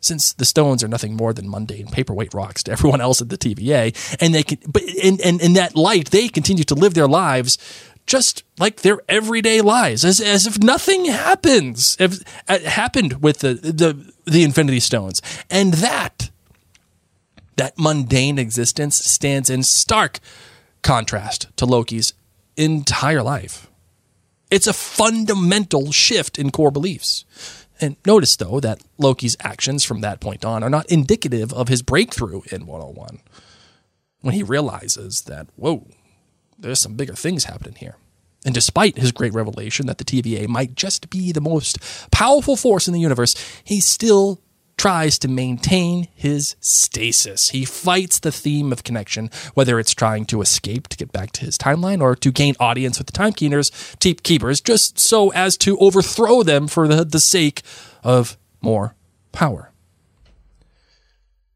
since 0.00 0.32
the 0.32 0.44
stones 0.44 0.84
are 0.84 0.88
nothing 0.88 1.16
more 1.16 1.32
than 1.32 1.50
mundane 1.50 1.88
paperweight 1.88 2.32
rocks 2.34 2.62
to 2.62 2.72
everyone 2.72 3.00
else 3.00 3.20
at 3.20 3.28
the 3.28 3.38
TVA, 3.38 4.16
and 4.20 4.34
they 4.34 4.42
can, 4.42 4.58
but 4.66 4.82
in, 4.82 5.18
in, 5.20 5.40
in 5.40 5.52
that 5.54 5.74
light, 5.74 6.10
they 6.10 6.28
continue 6.28 6.64
to 6.64 6.74
live 6.74 6.94
their 6.94 7.08
lives 7.08 7.58
just 8.06 8.42
like 8.58 8.80
their 8.80 9.00
everyday 9.08 9.60
lives, 9.60 10.04
as, 10.04 10.18
as 10.18 10.46
if 10.46 10.58
nothing 10.62 11.04
happens, 11.04 11.96
if, 12.00 12.20
uh, 12.48 12.58
happened 12.60 13.22
with 13.22 13.40
the, 13.40 13.54
the, 13.54 14.12
the 14.24 14.42
Infinity 14.44 14.80
Stones. 14.80 15.20
And 15.50 15.74
that, 15.74 16.30
that 17.56 17.78
mundane 17.78 18.38
existence 18.38 18.96
stands 18.96 19.50
in 19.50 19.62
stark 19.62 20.20
contrast 20.82 21.54
to 21.58 21.66
Loki's 21.66 22.14
entire 22.58 23.22
life. 23.22 23.70
It's 24.50 24.66
a 24.66 24.72
fundamental 24.72 25.92
shift 25.92 26.38
in 26.38 26.50
core 26.50 26.70
beliefs. 26.70 27.24
And 27.80 27.96
notice, 28.04 28.34
though, 28.36 28.60
that 28.60 28.82
Loki's 28.98 29.36
actions 29.40 29.84
from 29.84 30.00
that 30.00 30.20
point 30.20 30.44
on 30.44 30.62
are 30.62 30.70
not 30.70 30.86
indicative 30.86 31.52
of 31.52 31.68
his 31.68 31.82
breakthrough 31.82 32.42
in 32.50 32.66
101 32.66 33.20
when 34.20 34.34
he 34.34 34.42
realizes 34.42 35.22
that, 35.22 35.46
whoa, 35.56 35.86
there's 36.58 36.80
some 36.80 36.96
bigger 36.96 37.14
things 37.14 37.44
happening 37.44 37.76
here. 37.76 37.96
And 38.44 38.54
despite 38.54 38.98
his 38.98 39.12
great 39.12 39.32
revelation 39.32 39.86
that 39.86 39.98
the 39.98 40.04
TVA 40.04 40.48
might 40.48 40.74
just 40.74 41.10
be 41.10 41.32
the 41.32 41.40
most 41.40 41.78
powerful 42.10 42.56
force 42.56 42.88
in 42.88 42.94
the 42.94 43.00
universe, 43.00 43.34
he 43.62 43.80
still 43.80 44.40
tries 44.78 45.18
to 45.18 45.28
maintain 45.28 46.08
his 46.14 46.56
stasis. 46.60 47.50
He 47.50 47.64
fights 47.64 48.20
the 48.20 48.32
theme 48.32 48.72
of 48.72 48.84
connection, 48.84 49.28
whether 49.54 49.78
it's 49.78 49.92
trying 49.92 50.24
to 50.26 50.40
escape 50.40 50.86
to 50.88 50.96
get 50.96 51.12
back 51.12 51.32
to 51.32 51.44
his 51.44 51.58
timeline 51.58 52.00
or 52.00 52.14
to 52.14 52.32
gain 52.32 52.54
audience 52.58 52.96
with 52.96 53.08
the 53.08 53.12
timekeepers, 53.12 53.70
keepers, 54.00 54.60
just 54.60 54.98
so 54.98 55.30
as 55.32 55.56
to 55.58 55.76
overthrow 55.78 56.42
them 56.42 56.68
for 56.68 56.86
the, 56.88 57.04
the 57.04 57.20
sake 57.20 57.62
of 58.04 58.38
more 58.62 58.94
power. 59.32 59.72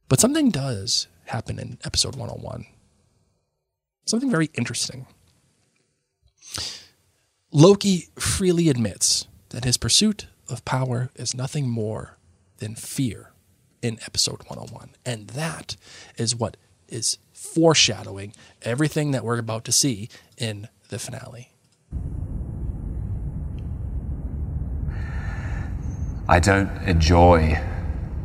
But 0.09 0.21
something 0.21 0.51
does 0.51 1.07
happen 1.27 1.59
in 1.59 1.79
episode 1.85 2.17
101. 2.17 2.67
Something 4.05 4.31
very 4.31 4.51
interesting. 4.55 5.07
Loki 7.53 8.09
freely 8.17 8.69
admits 8.69 9.29
that 9.51 9.65
his 9.65 9.77
pursuit 9.77 10.27
of 10.49 10.65
power 10.65 11.11
is 11.15 11.35
nothing 11.35 11.69
more 11.69 12.19
than 12.63 12.77
fear 12.77 13.33
in 13.83 13.99
episode 14.07 14.39
101. 14.47 14.91
And 15.05 15.27
that 15.31 15.75
is 16.17 16.37
what 16.37 16.57
is 16.89 17.19
foreshadowing 17.33 18.35
everything 18.63 19.11
that 19.11 19.25
we're 19.25 19.41
about 19.41 19.65
to 19.65 19.73
see 19.73 20.09
in 20.39 20.69
the 20.89 21.01
finale. 21.01 21.49
I 26.29 26.39
don't 26.39 26.71
enjoy 26.87 27.61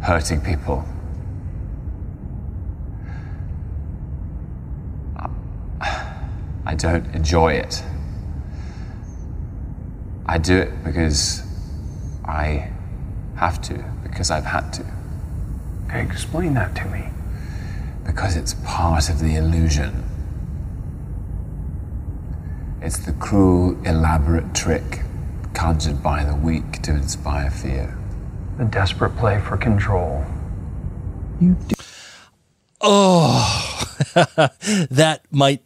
hurting 0.03 0.41
people. 0.41 0.85
I 6.63 6.75
don't 6.75 7.07
enjoy 7.15 7.53
it. 7.53 7.81
I 10.27 10.37
do 10.37 10.57
it 10.57 10.83
because 10.83 11.41
I 12.23 12.69
have 13.37 13.61
to 13.63 13.83
because 14.03 14.31
I've 14.31 14.45
had 14.45 14.71
to. 14.73 14.85
Okay, 15.85 16.01
explain 16.01 16.53
that 16.55 16.75
to 16.75 16.85
me. 16.85 17.09
Because 18.05 18.35
it's 18.35 18.55
part 18.65 19.09
of 19.09 19.19
the 19.19 19.35
illusion. 19.35 20.03
It's 22.81 22.97
the 22.97 23.13
cruel, 23.13 23.77
elaborate 23.85 24.53
trick 24.53 25.01
conjured 25.53 26.03
by 26.03 26.23
the 26.23 26.35
weak 26.35 26.81
to 26.83 26.91
inspire 26.91 27.49
fear. 27.49 27.97
The 28.57 28.65
desperate 28.65 29.15
play 29.17 29.39
for 29.41 29.57
control. 29.57 30.25
You 31.39 31.55
do. 31.67 31.75
Oh, 32.79 33.95
that 34.91 35.21
might 35.31 35.63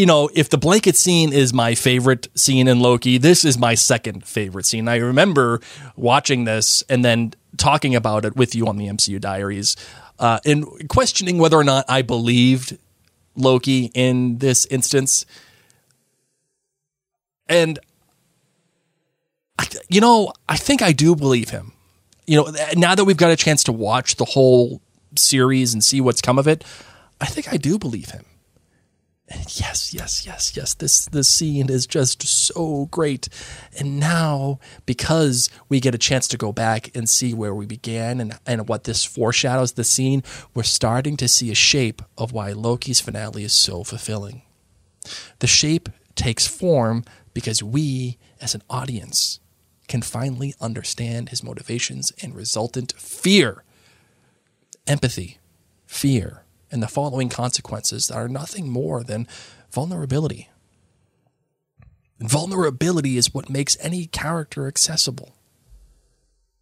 you 0.00 0.06
know, 0.06 0.30
if 0.32 0.48
the 0.48 0.56
blanket 0.56 0.96
scene 0.96 1.30
is 1.30 1.52
my 1.52 1.74
favorite 1.74 2.26
scene 2.34 2.68
in 2.68 2.80
Loki, 2.80 3.18
this 3.18 3.44
is 3.44 3.58
my 3.58 3.74
second 3.74 4.24
favorite 4.24 4.64
scene. 4.64 4.88
I 4.88 4.96
remember 4.96 5.60
watching 5.94 6.44
this 6.44 6.82
and 6.88 7.04
then 7.04 7.34
talking 7.58 7.94
about 7.94 8.24
it 8.24 8.34
with 8.34 8.54
you 8.54 8.66
on 8.66 8.78
the 8.78 8.86
MCU 8.86 9.20
Diaries 9.20 9.76
uh, 10.18 10.40
and 10.46 10.88
questioning 10.88 11.36
whether 11.36 11.58
or 11.58 11.64
not 11.64 11.84
I 11.86 12.00
believed 12.00 12.78
Loki 13.36 13.90
in 13.92 14.38
this 14.38 14.64
instance. 14.66 15.26
And, 17.46 17.78
you 19.90 20.00
know, 20.00 20.32
I 20.48 20.56
think 20.56 20.80
I 20.80 20.92
do 20.92 21.14
believe 21.14 21.50
him. 21.50 21.72
You 22.26 22.38
know, 22.38 22.54
now 22.74 22.94
that 22.94 23.04
we've 23.04 23.18
got 23.18 23.32
a 23.32 23.36
chance 23.36 23.64
to 23.64 23.72
watch 23.72 24.16
the 24.16 24.24
whole 24.24 24.80
series 25.14 25.74
and 25.74 25.84
see 25.84 26.00
what's 26.00 26.22
come 26.22 26.38
of 26.38 26.48
it, 26.48 26.64
I 27.20 27.26
think 27.26 27.52
I 27.52 27.58
do 27.58 27.78
believe 27.78 28.12
him 28.12 28.24
yes, 29.30 29.94
yes, 29.94 30.26
yes, 30.26 30.56
yes. 30.56 30.74
This 30.74 31.06
this 31.06 31.28
scene 31.28 31.70
is 31.70 31.86
just 31.86 32.22
so 32.26 32.86
great. 32.90 33.28
And 33.78 34.00
now, 34.00 34.58
because 34.86 35.48
we 35.68 35.80
get 35.80 35.94
a 35.94 35.98
chance 35.98 36.26
to 36.28 36.36
go 36.36 36.52
back 36.52 36.94
and 36.96 37.08
see 37.08 37.32
where 37.32 37.54
we 37.54 37.66
began 37.66 38.20
and, 38.20 38.38
and 38.46 38.68
what 38.68 38.84
this 38.84 39.04
foreshadows 39.04 39.72
the 39.72 39.84
scene, 39.84 40.22
we're 40.54 40.62
starting 40.62 41.16
to 41.18 41.28
see 41.28 41.50
a 41.50 41.54
shape 41.54 42.02
of 42.18 42.32
why 42.32 42.52
Loki's 42.52 43.00
finale 43.00 43.44
is 43.44 43.52
so 43.52 43.84
fulfilling. 43.84 44.42
The 45.38 45.46
shape 45.46 45.88
takes 46.14 46.46
form 46.46 47.04
because 47.32 47.62
we, 47.62 48.18
as 48.40 48.54
an 48.54 48.62
audience, 48.68 49.40
can 49.88 50.02
finally 50.02 50.54
understand 50.60 51.30
his 51.30 51.42
motivations 51.42 52.12
and 52.22 52.34
resultant 52.34 52.92
fear, 52.92 53.64
empathy, 54.86 55.38
fear 55.86 56.44
and 56.70 56.82
the 56.82 56.88
following 56.88 57.28
consequences 57.28 58.08
that 58.08 58.16
are 58.16 58.28
nothing 58.28 58.68
more 58.68 59.02
than 59.02 59.26
vulnerability. 59.70 60.48
vulnerability 62.18 63.16
is 63.16 63.32
what 63.32 63.48
makes 63.48 63.76
any 63.80 64.06
character 64.06 64.66
accessible. 64.66 65.34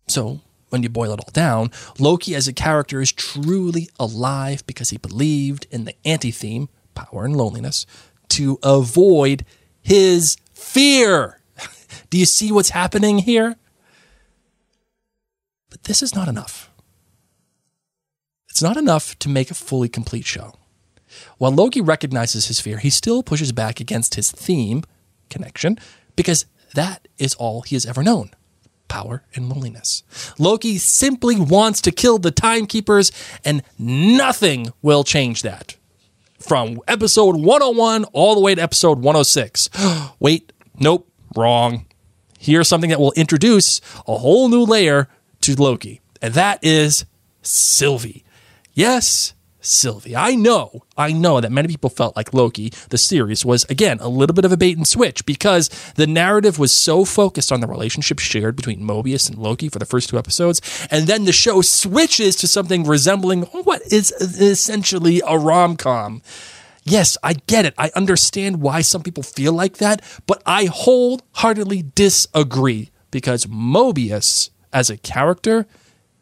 So, 0.06 0.40
when 0.68 0.82
you 0.82 0.88
boil 0.88 1.12
it 1.12 1.20
all 1.20 1.32
down, 1.32 1.70
Loki 1.98 2.34
as 2.34 2.46
a 2.46 2.52
character 2.52 3.00
is 3.00 3.12
truly 3.12 3.88
alive 3.98 4.66
because 4.66 4.90
he 4.90 4.98
believed 4.98 5.66
in 5.70 5.84
the 5.84 5.94
anti 6.04 6.30
theme, 6.30 6.68
power 6.94 7.24
and 7.24 7.36
loneliness, 7.36 7.86
to 8.30 8.58
avoid 8.62 9.44
his 9.80 10.36
fear. 10.52 11.40
Do 12.10 12.18
you 12.18 12.26
see 12.26 12.52
what's 12.52 12.70
happening 12.70 13.18
here? 13.18 13.56
But 15.70 15.84
this 15.84 16.02
is 16.02 16.14
not 16.14 16.28
enough. 16.28 16.67
It's 18.58 18.62
not 18.64 18.76
enough 18.76 19.16
to 19.20 19.28
make 19.28 19.52
a 19.52 19.54
fully 19.54 19.88
complete 19.88 20.24
show. 20.24 20.54
While 21.36 21.52
Loki 21.52 21.80
recognizes 21.80 22.48
his 22.48 22.58
fear, 22.58 22.78
he 22.78 22.90
still 22.90 23.22
pushes 23.22 23.52
back 23.52 23.78
against 23.78 24.16
his 24.16 24.32
theme, 24.32 24.82
connection, 25.30 25.78
because 26.16 26.44
that 26.74 27.06
is 27.18 27.34
all 27.34 27.62
he 27.62 27.76
has 27.76 27.86
ever 27.86 28.02
known 28.02 28.32
power 28.88 29.22
and 29.36 29.48
loneliness. 29.48 30.02
Loki 30.40 30.76
simply 30.76 31.38
wants 31.38 31.80
to 31.82 31.92
kill 31.92 32.18
the 32.18 32.32
timekeepers, 32.32 33.12
and 33.44 33.62
nothing 33.78 34.72
will 34.82 35.04
change 35.04 35.42
that. 35.42 35.76
From 36.40 36.80
episode 36.88 37.36
101 37.36 38.06
all 38.06 38.34
the 38.34 38.40
way 38.40 38.56
to 38.56 38.60
episode 38.60 38.98
106. 38.98 39.70
Wait, 40.18 40.52
nope, 40.80 41.08
wrong. 41.36 41.86
Here's 42.40 42.66
something 42.66 42.90
that 42.90 42.98
will 42.98 43.12
introduce 43.12 43.80
a 44.08 44.16
whole 44.16 44.48
new 44.48 44.64
layer 44.64 45.06
to 45.42 45.54
Loki, 45.54 46.00
and 46.20 46.34
that 46.34 46.58
is 46.64 47.04
Sylvie. 47.40 48.24
Yes, 48.78 49.34
Sylvie. 49.60 50.14
I 50.14 50.36
know, 50.36 50.84
I 50.96 51.10
know 51.12 51.40
that 51.40 51.50
many 51.50 51.66
people 51.66 51.90
felt 51.90 52.14
like 52.14 52.32
Loki, 52.32 52.72
the 52.90 52.96
series, 52.96 53.44
was 53.44 53.64
again 53.64 53.98
a 54.00 54.06
little 54.06 54.34
bit 54.34 54.44
of 54.44 54.52
a 54.52 54.56
bait 54.56 54.76
and 54.76 54.86
switch 54.86 55.26
because 55.26 55.68
the 55.96 56.06
narrative 56.06 56.60
was 56.60 56.72
so 56.72 57.04
focused 57.04 57.50
on 57.50 57.58
the 57.60 57.66
relationship 57.66 58.20
shared 58.20 58.54
between 58.54 58.78
Mobius 58.80 59.28
and 59.28 59.36
Loki 59.36 59.68
for 59.68 59.80
the 59.80 59.84
first 59.84 60.08
two 60.08 60.16
episodes, 60.16 60.60
and 60.92 61.08
then 61.08 61.24
the 61.24 61.32
show 61.32 61.60
switches 61.60 62.36
to 62.36 62.46
something 62.46 62.84
resembling 62.84 63.42
what 63.64 63.82
is 63.90 64.12
essentially 64.12 65.20
a 65.26 65.36
rom 65.36 65.76
com. 65.76 66.22
Yes, 66.84 67.18
I 67.20 67.32
get 67.48 67.64
it. 67.64 67.74
I 67.76 67.90
understand 67.96 68.60
why 68.62 68.82
some 68.82 69.02
people 69.02 69.24
feel 69.24 69.54
like 69.54 69.78
that, 69.78 70.02
but 70.28 70.40
I 70.46 70.66
wholeheartedly 70.66 71.82
disagree 71.96 72.92
because 73.10 73.46
Mobius, 73.46 74.50
as 74.72 74.88
a 74.88 74.96
character, 74.96 75.66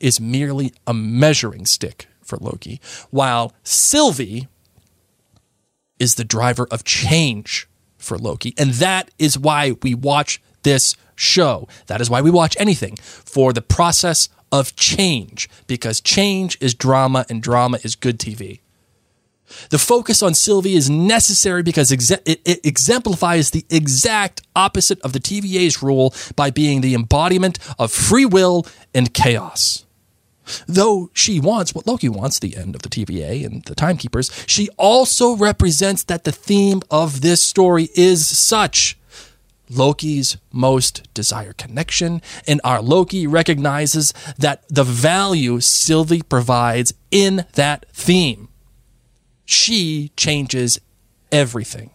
is 0.01 0.23
merely 0.23 0.73
a 0.87 0.95
measuring 0.95 1.67
stick 1.67 2.09
for 2.27 2.37
Loki, 2.39 2.81
while 3.11 3.53
Sylvie 3.63 4.49
is 5.99 6.17
the 6.17 6.25
driver 6.25 6.67
of 6.71 6.85
change 6.85 7.69
for 7.97 8.19
Loki. 8.19 8.55
And 8.59 8.73
that 8.75 9.11
is 9.19 9.39
why 9.39 9.77
we 9.83 9.95
watch 9.95 10.43
this 10.63 10.95
show. 11.15 11.67
That 11.87 12.01
is 12.03 12.11
why 12.11 12.21
we 12.21 12.31
watch 12.31 12.57
anything 12.59 12.97
for 12.97 13.53
the 13.53 13.63
process 13.63 14.29
of 14.53 14.77
change, 14.77 15.49
because 15.67 16.01
change 16.01 16.59
is 16.61 16.75
drama 16.75 17.25
and 17.31 17.43
drama 17.43 17.79
is 17.83 17.97
good 17.97 18.19
TV. 18.19 18.61
The 19.71 19.79
focus 19.79 20.23
on 20.23 20.35
Sylvie 20.35 20.75
is 20.75 20.91
necessary 20.91 21.63
because 21.63 21.93
it 21.93 22.67
exemplifies 22.67 23.53
the 23.53 23.65
exact 23.71 24.43
opposite 24.57 25.01
of 25.03 25.13
the 25.13 25.21
TVA's 25.21 25.83
rule 25.83 26.13
by 26.35 26.51
being 26.51 26.81
the 26.81 26.95
embodiment 26.95 27.59
of 27.79 27.93
free 27.93 28.27
will 28.27 28.67
and 28.93 29.15
chaos. 29.15 29.86
Though 30.67 31.11
she 31.13 31.41
wants 31.41 31.75
what 31.75 31.87
Loki 31.87 32.09
wants, 32.09 32.39
the 32.39 32.57
end 32.57 32.75
of 32.75 32.83
the 32.83 32.89
TVA 32.89 33.45
and 33.45 33.65
the 33.65 33.75
Timekeepers, 33.75 34.31
she 34.47 34.69
also 34.77 35.37
represents 35.37 36.05
that 36.05 36.25
the 36.25 36.33
theme 36.33 36.83
of 36.91 37.21
this 37.21 37.43
story 37.43 37.89
is 37.95 38.27
such. 38.27 38.99
Loki's 39.69 40.37
most 40.53 41.13
desired 41.13 41.57
connection, 41.57 42.23
and 42.47 42.61
our 42.63 42.81
Loki 42.81 43.27
recognizes 43.27 44.15
that 44.39 44.63
the 44.69 44.85
value 44.85 45.61
Sylvie 45.61 46.23
provides 46.23 46.95
in 47.11 47.45
that 47.55 47.87
theme. 47.93 48.49
She 49.45 50.13
changes 50.17 50.81
everything. 51.33 51.91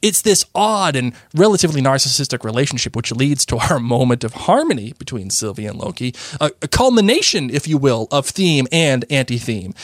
It's 0.00 0.22
this 0.22 0.44
odd 0.54 0.96
and 0.96 1.12
relatively 1.34 1.80
narcissistic 1.80 2.44
relationship 2.44 2.94
which 2.96 3.12
leads 3.12 3.44
to 3.46 3.58
our 3.58 3.78
moment 3.80 4.24
of 4.24 4.34
harmony 4.34 4.92
between 4.98 5.30
Sylvie 5.30 5.66
and 5.66 5.78
Loki, 5.78 6.14
a, 6.40 6.50
a 6.62 6.68
culmination, 6.68 7.50
if 7.50 7.66
you 7.66 7.78
will, 7.78 8.08
of 8.10 8.26
theme 8.26 8.66
and 8.70 9.04
anti 9.10 9.38
theme. 9.38 9.74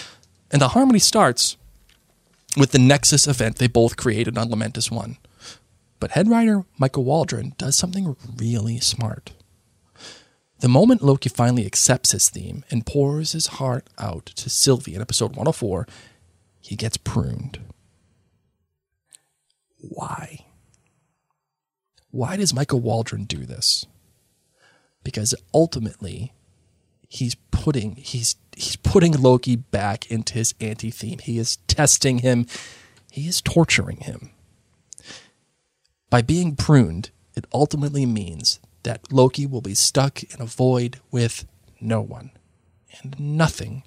And 0.50 0.62
the 0.62 0.69
harmony 0.69 0.99
starts 0.99 1.57
with 2.57 2.73
the 2.73 2.78
Nexus 2.78 3.26
event 3.26 3.57
they 3.57 3.69
both 3.69 3.97
created 3.97 4.38
on 4.38 4.49
Lamentis 4.49 4.90
1. 4.90 5.19
But 6.00 6.12
head 6.12 6.28
writer 6.28 6.64
Michael 6.78 7.05
Waldron 7.05 7.55
does 7.59 7.76
something 7.76 8.17
really 8.37 8.78
smart. 8.78 9.33
The 10.61 10.69
moment 10.69 11.02
Loki 11.02 11.28
finally 11.28 11.67
accepts 11.67 12.11
his 12.11 12.31
theme 12.31 12.64
and 12.71 12.87
pours 12.87 13.33
his 13.33 13.47
heart 13.47 13.87
out 13.99 14.26
to 14.26 14.50
Sylvie 14.50 14.95
in 14.95 15.00
episode 15.00 15.31
104, 15.31 15.87
he 16.61 16.75
gets 16.75 16.97
pruned. 16.97 17.61
Why? 19.78 20.47
Why 22.11 22.37
does 22.37 22.54
Michael 22.54 22.80
Waldron 22.80 23.25
do 23.25 23.44
this? 23.44 23.87
Because 25.04 25.35
ultimately, 25.54 26.32
he's 27.08 27.35
putting 27.50 27.97
he's 27.97 28.37
he's 28.56 28.76
putting 28.76 29.12
Loki 29.12 29.56
back 29.56 30.11
into 30.11 30.35
his 30.35 30.54
anti-theme. 30.61 31.18
He 31.18 31.38
is 31.38 31.56
testing 31.68 32.18
him. 32.18 32.47
He 33.11 33.26
is 33.28 33.40
torturing 33.40 33.99
him. 33.99 34.30
By 36.11 36.23
being 36.23 36.56
pruned, 36.56 37.11
it 37.37 37.47
ultimately 37.52 38.06
means 38.06 38.61
that 38.82 39.12
Loki 39.12 39.47
will 39.47 39.61
be 39.61 39.75
stuck 39.75 40.23
in 40.23 40.40
a 40.40 40.47
void 40.47 41.00
with 41.11 41.47
no 41.80 42.00
one 42.00 42.30
and 43.02 43.18
nothing 43.18 43.85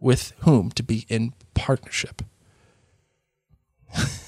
with 0.00 0.32
whom 0.40 0.70
to 0.72 0.82
be 0.82 1.04
in 1.08 1.34
partnership. 1.54 2.22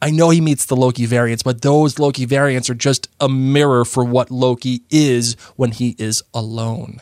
I 0.00 0.10
know 0.10 0.30
he 0.30 0.40
meets 0.40 0.66
the 0.66 0.76
Loki 0.76 1.06
variants, 1.06 1.42
but 1.42 1.62
those 1.62 1.98
Loki 1.98 2.24
variants 2.24 2.70
are 2.70 2.74
just 2.74 3.08
a 3.20 3.28
mirror 3.28 3.84
for 3.84 4.04
what 4.04 4.30
Loki 4.30 4.82
is 4.90 5.34
when 5.56 5.72
he 5.72 5.94
is 5.98 6.22
alone. 6.34 7.00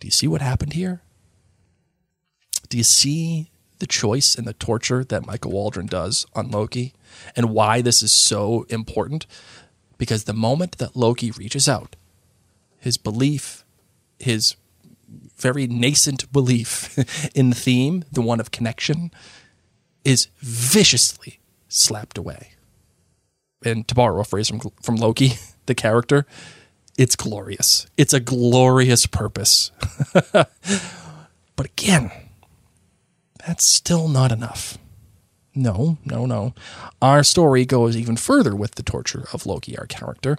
Do 0.00 0.06
you 0.06 0.12
see 0.12 0.26
what 0.26 0.40
happened 0.40 0.74
here? 0.74 1.02
Do 2.68 2.76
you 2.76 2.84
see 2.84 3.50
the 3.78 3.86
choice 3.86 4.34
and 4.34 4.46
the 4.46 4.52
torture 4.52 5.04
that 5.04 5.26
Michael 5.26 5.52
Waldron 5.52 5.86
does 5.86 6.26
on 6.34 6.50
Loki 6.50 6.94
and 7.36 7.50
why 7.50 7.80
this 7.80 8.02
is 8.02 8.12
so 8.12 8.66
important? 8.68 9.26
Because 9.98 10.24
the 10.24 10.32
moment 10.32 10.78
that 10.78 10.96
Loki 10.96 11.30
reaches 11.30 11.68
out, 11.68 11.96
his 12.78 12.96
belief, 12.96 13.64
his 14.18 14.56
very 15.36 15.66
nascent 15.66 16.30
belief 16.32 16.98
in 17.34 17.50
the 17.50 17.56
theme, 17.56 18.04
the 18.12 18.22
one 18.22 18.40
of 18.40 18.50
connection, 18.50 19.10
is 20.04 20.28
viciously 20.38 21.40
slapped 21.68 22.18
away. 22.18 22.50
And 23.64 23.88
to 23.88 23.94
borrow 23.94 24.20
a 24.20 24.24
phrase 24.24 24.48
from, 24.48 24.60
from 24.82 24.96
Loki, 24.96 25.34
the 25.66 25.74
character, 25.74 26.26
it's 26.96 27.16
glorious. 27.16 27.86
It's 27.96 28.12
a 28.12 28.20
glorious 28.20 29.06
purpose. 29.06 29.72
but 30.32 30.50
again, 31.58 32.12
that's 33.46 33.64
still 33.64 34.08
not 34.08 34.30
enough. 34.30 34.78
No, 35.54 35.98
no, 36.04 36.26
no. 36.26 36.54
Our 37.00 37.22
story 37.22 37.64
goes 37.64 37.96
even 37.96 38.16
further 38.16 38.56
with 38.56 38.74
the 38.74 38.82
torture 38.82 39.26
of 39.32 39.46
Loki, 39.46 39.78
our 39.78 39.86
character, 39.86 40.36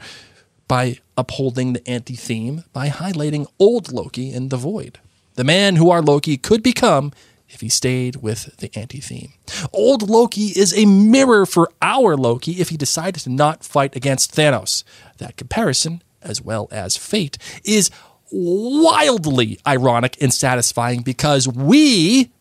by 0.67 0.99
upholding 1.17 1.73
the 1.73 1.87
anti 1.87 2.15
theme 2.15 2.63
by 2.73 2.89
highlighting 2.89 3.47
old 3.59 3.91
Loki 3.91 4.33
in 4.33 4.49
the 4.49 4.57
void. 4.57 4.99
The 5.35 5.43
man 5.43 5.75
who 5.77 5.89
our 5.89 6.01
Loki 6.01 6.37
could 6.37 6.63
become 6.63 7.11
if 7.55 7.61
he 7.61 7.69
stayed 7.69 8.17
with 8.17 8.55
the 8.57 8.69
anti 8.77 8.99
theme. 8.99 9.33
Old 9.73 10.07
Loki 10.07 10.47
is 10.47 10.77
a 10.77 10.85
mirror 10.85 11.45
for 11.45 11.71
our 11.81 12.15
Loki 12.15 12.53
if 12.53 12.69
he 12.69 12.77
decided 12.77 13.23
to 13.23 13.29
not 13.29 13.63
fight 13.63 13.95
against 13.95 14.35
Thanos. 14.35 14.83
That 15.17 15.37
comparison, 15.37 16.03
as 16.21 16.41
well 16.41 16.67
as 16.69 16.97
fate, 16.97 17.37
is 17.63 17.89
wildly 18.31 19.57
ironic 19.65 20.21
and 20.21 20.33
satisfying 20.33 21.01
because 21.01 21.47
we 21.47 22.31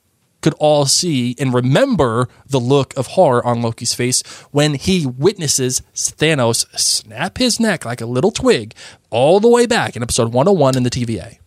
could 0.43 0.55
all 0.59 0.85
see 0.85 1.35
and 1.39 1.55
remember 1.55 2.29
the 2.47 2.61
look 2.61 2.95
of 2.99 3.07
horror 3.09 3.45
on 3.47 3.63
Loki's 3.63 3.95
face 3.95 4.23
when 4.51 4.75
he 4.75 5.07
witnesses 5.07 5.81
Thanos 5.95 6.67
snap 6.79 7.39
his 7.39 7.59
neck 7.59 7.85
like 7.87 8.03
a 8.03 8.07
little 8.07 8.31
twig 8.31 8.75
all 9.09 9.41
the 9.41 9.49
way 9.49 9.65
back 9.65 9.97
in 9.97 10.03
episode 10.03 10.35
101 10.35 10.77
in 10.77 10.83
the 10.83 10.91
TVA. 10.91 11.39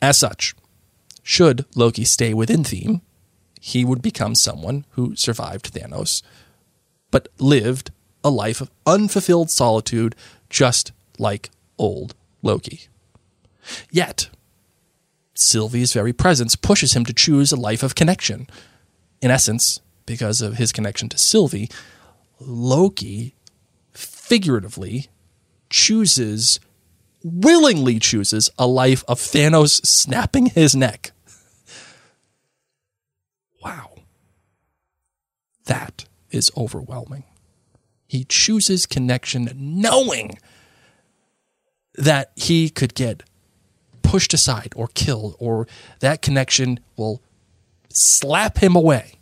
As 0.00 0.18
such, 0.18 0.54
should 1.26 1.64
Loki 1.74 2.04
stay 2.04 2.32
within 2.32 2.62
theme, 2.62 3.02
he 3.60 3.84
would 3.84 4.00
become 4.00 4.36
someone 4.36 4.86
who 4.90 5.16
survived 5.16 5.74
Thanos, 5.74 6.22
but 7.10 7.26
lived 7.40 7.90
a 8.22 8.30
life 8.30 8.60
of 8.60 8.70
unfulfilled 8.86 9.50
solitude, 9.50 10.14
just 10.48 10.92
like 11.18 11.50
old 11.78 12.14
Loki. 12.42 12.82
Yet, 13.90 14.30
Sylvie's 15.34 15.92
very 15.92 16.12
presence 16.12 16.54
pushes 16.54 16.92
him 16.92 17.04
to 17.06 17.12
choose 17.12 17.50
a 17.50 17.56
life 17.56 17.82
of 17.82 17.96
connection. 17.96 18.46
In 19.20 19.32
essence, 19.32 19.80
because 20.06 20.40
of 20.40 20.58
his 20.58 20.70
connection 20.70 21.08
to 21.08 21.18
Sylvie, 21.18 21.68
Loki 22.38 23.34
figuratively 23.92 25.08
chooses, 25.70 26.60
willingly 27.24 27.98
chooses, 27.98 28.48
a 28.60 28.68
life 28.68 29.02
of 29.08 29.18
Thanos 29.18 29.84
snapping 29.84 30.46
his 30.46 30.76
neck. 30.76 31.10
Wow. 33.66 33.90
That 35.64 36.04
is 36.30 36.52
overwhelming. 36.56 37.24
He 38.06 38.22
chooses 38.22 38.86
connection 38.86 39.50
knowing 39.56 40.38
that 41.96 42.30
he 42.36 42.70
could 42.70 42.94
get 42.94 43.24
pushed 44.02 44.32
aside 44.32 44.72
or 44.76 44.86
killed, 44.86 45.34
or 45.40 45.66
that 45.98 46.22
connection 46.22 46.78
will 46.96 47.20
slap 47.88 48.58
him 48.58 48.76
away. 48.76 49.14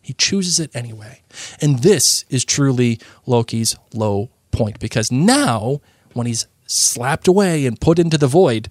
He 0.00 0.14
chooses 0.14 0.58
it 0.58 0.74
anyway. 0.74 1.20
And 1.60 1.80
this 1.80 2.24
is 2.30 2.46
truly 2.46 2.98
Loki's 3.26 3.76
low 3.92 4.30
point 4.52 4.80
because 4.80 5.12
now, 5.12 5.82
when 6.14 6.26
he's 6.26 6.46
slapped 6.66 7.28
away 7.28 7.66
and 7.66 7.78
put 7.78 7.98
into 7.98 8.16
the 8.16 8.26
void, 8.26 8.70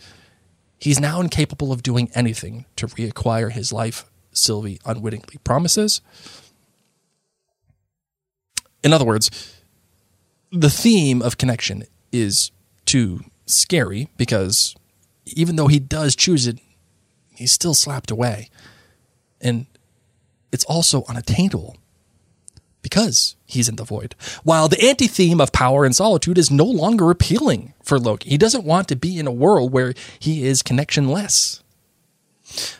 he's 0.80 1.00
now 1.00 1.22
incapable 1.22 1.72
of 1.72 1.84
doing 1.84 2.10
anything 2.16 2.66
to 2.78 2.88
reacquire 2.88 3.52
his 3.52 3.72
life 3.72 4.11
Sylvie 4.34 4.80
unwittingly 4.86 5.38
promises. 5.44 6.02
In 8.84 8.94
other 8.94 9.06
words, 9.06 9.30
the 10.52 10.70
theme 10.70 11.22
of 11.22 11.38
connection 11.38 11.84
is 12.12 12.52
too 12.86 13.22
scary 13.46 14.10
because 14.18 14.76
even 15.26 15.56
though 15.56 15.68
he 15.68 15.80
does 15.80 16.16
choose 16.16 16.48
it, 16.48 16.60
he's 17.36 17.52
still 17.52 17.74
slapped 17.74 18.12
away. 18.12 18.50
And 19.40 19.66
it's 20.52 20.66
also 20.66 21.04
unattainable 21.08 21.78
because 22.82 23.36
he's 23.46 23.70
in 23.70 23.76
the 23.76 23.84
void. 23.84 24.16
While 24.44 24.68
the 24.68 24.84
anti 24.84 25.08
theme 25.08 25.40
of 25.40 25.52
power 25.52 25.86
and 25.86 25.96
solitude 25.96 26.38
is 26.38 26.52
no 26.52 26.66
longer 26.66 27.10
appealing 27.12 27.74
for 27.84 28.00
Loki, 28.00 28.30
he 28.30 28.38
doesn't 28.38 28.66
want 28.66 28.88
to 28.90 28.96
be 28.96 29.20
in 29.20 29.28
a 29.28 29.32
world 29.32 29.72
where 29.72 29.94
he 30.20 30.46
is 30.46 30.64
connectionless. 30.64 31.61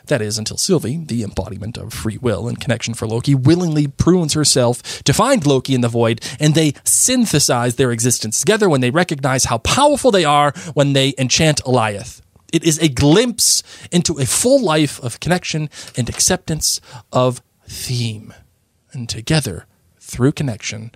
That 0.06 0.22
is, 0.22 0.38
until 0.38 0.56
Sylvie, 0.56 1.04
the 1.04 1.22
embodiment 1.22 1.76
of 1.76 1.92
free 1.92 2.18
will 2.18 2.48
and 2.48 2.60
connection 2.60 2.94
for 2.94 3.06
Loki, 3.06 3.34
willingly 3.34 3.86
prunes 3.86 4.34
herself 4.34 5.02
to 5.04 5.12
find 5.12 5.46
Loki 5.46 5.74
in 5.74 5.80
the 5.80 5.88
void, 5.88 6.20
and 6.38 6.54
they 6.54 6.74
synthesize 6.84 7.76
their 7.76 7.92
existence 7.92 8.40
together 8.40 8.68
when 8.68 8.80
they 8.80 8.90
recognize 8.90 9.44
how 9.44 9.58
powerful 9.58 10.10
they 10.10 10.24
are 10.24 10.52
when 10.74 10.92
they 10.92 11.14
enchant 11.18 11.62
Alioth. 11.64 12.20
It 12.52 12.64
is 12.64 12.78
a 12.78 12.88
glimpse 12.88 13.62
into 13.90 14.18
a 14.18 14.26
full 14.26 14.62
life 14.62 15.00
of 15.02 15.20
connection 15.20 15.70
and 15.96 16.08
acceptance 16.08 16.80
of 17.12 17.42
theme. 17.66 18.34
And 18.92 19.08
together, 19.08 19.66
through 19.98 20.32
connection, 20.32 20.92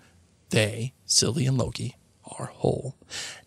they, 0.50 0.92
Sylvie 1.06 1.46
and 1.46 1.56
Loki, 1.56 1.96
are 2.38 2.46
whole. 2.46 2.96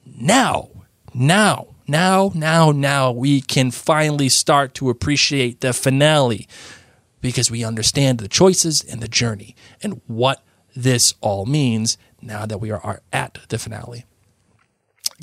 Now, 0.03 0.69
now, 1.13 1.67
now, 1.89 2.32
now, 2.36 2.71
now, 2.71 3.12
we 3.12 3.41
can 3.41 3.71
finally 3.71 4.30
start 4.30 4.73
to 4.75 4.89
appreciate 4.89 5.62
the 5.62 5.73
finale 5.73 6.47
because 7.21 7.49
we 7.49 7.63
understand 7.63 8.19
the 8.19 8.28
choices 8.28 8.84
and 8.84 9.02
the 9.02 9.08
journey 9.08 9.56
and 9.82 10.02
what 10.08 10.43
this 10.75 11.15
all 11.21 11.45
means 11.45 11.97
now 12.21 12.45
that 12.45 12.60
we 12.60 12.71
are 12.71 13.02
at 13.12 13.39
the 13.49 13.58
finale. 13.58 14.06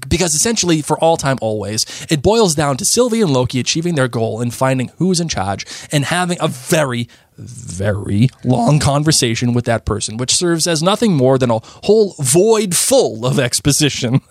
Because 0.09 0.35
essentially, 0.35 0.83
for 0.83 0.99
all 0.99 1.17
time, 1.17 1.39
always, 1.41 1.87
it 2.11 2.21
boils 2.21 2.55
down 2.55 2.77
to 2.79 2.85
Sylvie 2.85 3.23
and 3.23 3.33
Loki 3.33 3.61
achieving 3.61 3.95
their 3.95 4.09
goal 4.09 4.43
and 4.43 4.53
finding 4.53 4.89
who's 4.99 5.21
in 5.21 5.29
charge 5.29 5.65
and 5.91 6.05
having 6.05 6.37
a 6.41 6.49
very, 6.49 7.09
very 7.39 8.29
long 8.45 8.79
conversation 8.79 9.55
with 9.55 9.65
that 9.65 9.87
person, 9.87 10.19
which 10.19 10.35
serves 10.35 10.67
as 10.67 10.83
nothing 10.83 11.15
more 11.15 11.39
than 11.39 11.51
a 11.51 11.61
whole 11.85 12.15
void 12.19 12.77
full 12.77 13.25
of 13.25 13.39
exposition. 13.39 14.21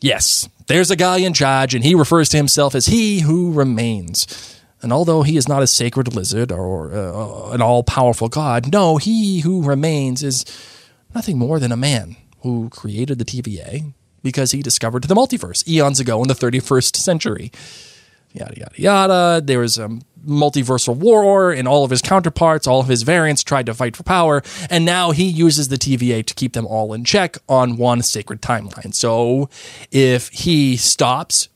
yes, 0.00 0.48
there's 0.66 0.90
a 0.90 0.96
guy 0.96 1.18
in 1.18 1.34
charge, 1.34 1.74
and 1.74 1.84
he 1.84 1.94
refers 1.94 2.28
to 2.30 2.36
himself 2.36 2.74
as 2.74 2.86
he 2.86 3.20
who 3.20 3.52
remains. 3.52 4.56
And 4.82 4.92
although 4.92 5.22
he 5.22 5.36
is 5.36 5.48
not 5.48 5.62
a 5.62 5.66
sacred 5.66 6.14
lizard 6.14 6.50
or 6.50 6.92
uh, 6.92 7.50
an 7.50 7.60
all 7.60 7.82
powerful 7.82 8.28
god, 8.28 8.72
no, 8.72 8.96
he 8.96 9.40
who 9.40 9.62
remains 9.62 10.22
is 10.22 10.44
nothing 11.14 11.38
more 11.38 11.58
than 11.58 11.72
a 11.72 11.76
man 11.76 12.16
who 12.40 12.68
created 12.70 13.18
the 13.18 13.24
TVA 13.24 13.92
because 14.22 14.52
he 14.52 14.62
discovered 14.62 15.04
the 15.04 15.14
multiverse 15.14 15.66
eons 15.68 16.00
ago 16.00 16.22
in 16.22 16.28
the 16.28 16.34
31st 16.34 16.96
century. 16.96 17.52
Yada, 18.32 18.54
yada, 18.56 18.74
yada. 18.76 19.40
There 19.44 19.58
was 19.58 19.76
a 19.76 19.98
multiversal 20.26 20.96
war, 20.96 21.52
and 21.52 21.66
all 21.66 21.84
of 21.84 21.90
his 21.90 22.02
counterparts, 22.02 22.66
all 22.66 22.80
of 22.80 22.88
his 22.88 23.02
variants 23.02 23.42
tried 23.42 23.66
to 23.66 23.74
fight 23.74 23.96
for 23.96 24.02
power, 24.02 24.42
and 24.68 24.84
now 24.84 25.10
he 25.10 25.24
uses 25.24 25.68
the 25.68 25.76
TVA 25.76 26.24
to 26.26 26.34
keep 26.34 26.52
them 26.52 26.66
all 26.66 26.92
in 26.92 27.04
check 27.04 27.38
on 27.48 27.76
one 27.76 28.02
sacred 28.02 28.40
timeline. 28.40 28.94
So 28.94 29.48
if 29.90 30.28
he 30.28 30.76
stops 30.76 31.48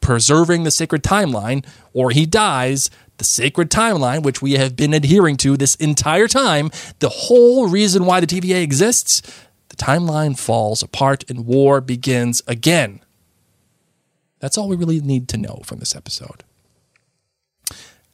preserving 0.00 0.64
the 0.64 0.70
sacred 0.70 1.02
timeline, 1.02 1.64
or 1.92 2.10
he 2.10 2.24
dies, 2.24 2.90
the 3.18 3.24
sacred 3.24 3.70
timeline, 3.70 4.22
which 4.22 4.40
we 4.40 4.52
have 4.52 4.76
been 4.76 4.94
adhering 4.94 5.36
to 5.38 5.56
this 5.56 5.74
entire 5.76 6.28
time, 6.28 6.70
the 7.00 7.08
whole 7.08 7.68
reason 7.68 8.04
why 8.04 8.20
the 8.20 8.26
TVA 8.26 8.62
exists, 8.62 9.20
the 9.68 9.76
timeline 9.76 10.38
falls 10.38 10.82
apart 10.82 11.28
and 11.28 11.44
war 11.44 11.80
begins 11.80 12.42
again. 12.46 13.00
That's 14.40 14.56
all 14.56 14.68
we 14.68 14.76
really 14.76 15.00
need 15.00 15.28
to 15.30 15.36
know 15.36 15.62
from 15.64 15.78
this 15.78 15.96
episode. 15.96 16.44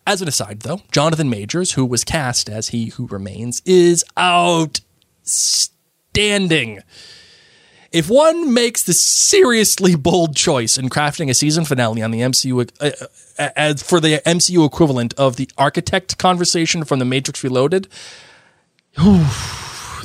As 0.06 0.20
an 0.20 0.28
aside, 0.28 0.60
though, 0.60 0.82
Jonathan 0.92 1.30
Majors, 1.30 1.72
who 1.72 1.86
was 1.86 2.04
cast 2.04 2.50
as 2.50 2.68
He 2.68 2.90
Who 2.90 3.06
Remains, 3.06 3.62
is 3.64 4.04
outstanding. 4.18 4.82
If 7.90 8.10
one 8.10 8.52
makes 8.52 8.82
the 8.82 8.92
seriously 8.92 9.94
bold 9.94 10.36
choice 10.36 10.76
in 10.76 10.90
crafting 10.90 11.30
a 11.30 11.34
season 11.34 11.64
finale 11.64 12.02
on 12.02 12.10
the 12.10 12.20
MCU 12.20 12.68
uh, 12.80 12.90
uh, 13.38 13.74
for 13.76 14.00
the 14.00 14.20
MCU 14.26 14.66
equivalent 14.66 15.14
of 15.14 15.36
the 15.36 15.48
architect 15.56 16.18
conversation 16.18 16.84
from 16.84 16.98
The 16.98 17.04
Matrix 17.04 17.42
Reloaded, 17.42 17.88
whew, 18.98 19.24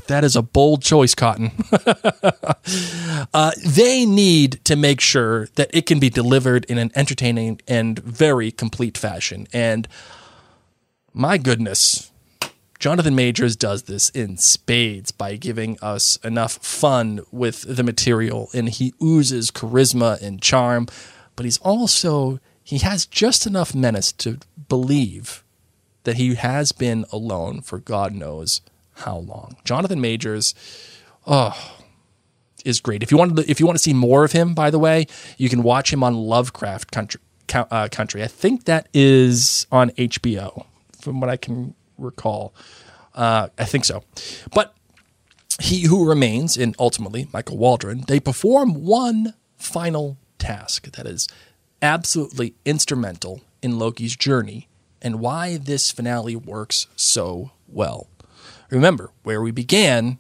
that 0.10 0.24
is 0.24 0.36
a 0.36 0.42
bold 0.42 0.82
choice, 0.82 1.16
Cotton. 1.16 1.52
uh, 3.34 3.52
they 3.66 4.06
need 4.06 4.60
to 4.66 4.76
make 4.76 5.00
sure 5.00 5.48
that 5.56 5.70
it 5.72 5.86
can 5.86 6.00
be 6.00 6.10
delivered 6.10 6.66
in 6.66 6.78
an 6.78 6.92
entertaining 6.96 7.62
and 7.68 7.98
very 8.00 8.52
complete 8.52 8.98
fashion. 8.98 9.48
And 9.54 9.88
my 11.14 11.38
goodness, 11.38 12.12
Jonathan 12.80 13.16
Majors 13.16 13.56
does 13.56 13.84
this 13.84 14.10
in 14.10 14.38
spades 14.38 15.12
by 15.12 15.36
giving 15.36 15.78
us 15.82 16.18
enough 16.24 16.54
fun 16.54 17.22
with 17.32 17.76
the 17.76 17.84
material, 17.84 18.50
and 18.54 18.70
he 18.70 18.94
oozes 19.02 19.52
charisma 19.52 20.22
and 20.22 20.42
charm, 20.42 20.88
but 21.36 21.46
he's 21.46 21.60
also, 21.60 22.40
he 22.64 22.80
has 22.80 23.06
just 23.06 23.46
enough 23.46 23.76
menace 23.76 24.12
to 24.14 24.40
believe 24.70 25.44
that 26.04 26.16
he 26.16 26.36
has 26.36 26.72
been 26.72 27.06
alone 27.12 27.62
for 27.62 27.80
God 27.80 28.16
knows 28.16 28.62
how 29.00 29.18
long. 29.18 29.58
Jonathan 29.64 30.02
Majors, 30.02 30.54
oh, 31.28 31.76
is 32.66 32.80
great. 32.80 33.04
If 33.04 33.12
you 33.12 33.18
want 33.18 33.38
to, 33.38 33.50
if 33.50 33.60
you 33.60 33.66
want 33.66 33.78
to 33.78 33.84
see 33.84 33.94
more 33.94 34.24
of 34.24 34.32
him, 34.32 34.54
by 34.54 34.70
the 34.70 34.80
way, 34.80 35.08
you 35.38 35.50
can 35.50 35.64
watch 35.64 35.92
him 35.92 36.04
on 36.04 36.14
Lovecraft 36.16 36.92
Country. 36.92 37.22
Uh, 37.52 37.88
country. 37.92 38.22
I 38.22 38.28
think 38.28 38.66
that 38.66 38.88
is 38.94 39.66
on 39.72 39.90
HBO, 39.92 40.68
from 41.02 41.20
what 41.20 41.32
I 41.32 41.36
can 41.36 41.74
recall. 41.98 42.54
Uh, 43.16 43.48
I 43.58 43.66
think 43.66 43.86
so. 43.86 44.04
But 44.54 44.76
he 45.60 45.88
who 45.88 46.08
remains, 46.08 46.58
and 46.58 46.76
ultimately 46.78 47.28
Michael 47.34 47.58
Waldron, 47.58 48.04
they 48.08 48.20
perform 48.20 48.86
one 48.86 49.34
final 49.58 50.18
task 50.38 50.92
that 50.92 51.08
is 51.08 51.28
absolutely 51.82 52.54
instrumental 52.66 53.42
in 53.64 53.80
Loki's 53.80 54.16
journey 54.16 54.68
and 55.02 55.20
why 55.20 55.58
this 55.58 55.92
finale 55.92 56.36
works 56.36 56.88
so 56.96 57.52
well. 57.68 58.08
Remember 58.70 59.12
where 59.24 59.42
we 59.42 59.52
began 59.52 60.20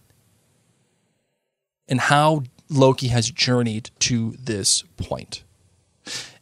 and 1.87 1.99
how 1.99 2.43
Loki 2.69 3.07
has 3.07 3.29
journeyed 3.31 3.91
to 3.99 4.35
this 4.39 4.83
point. 4.97 5.43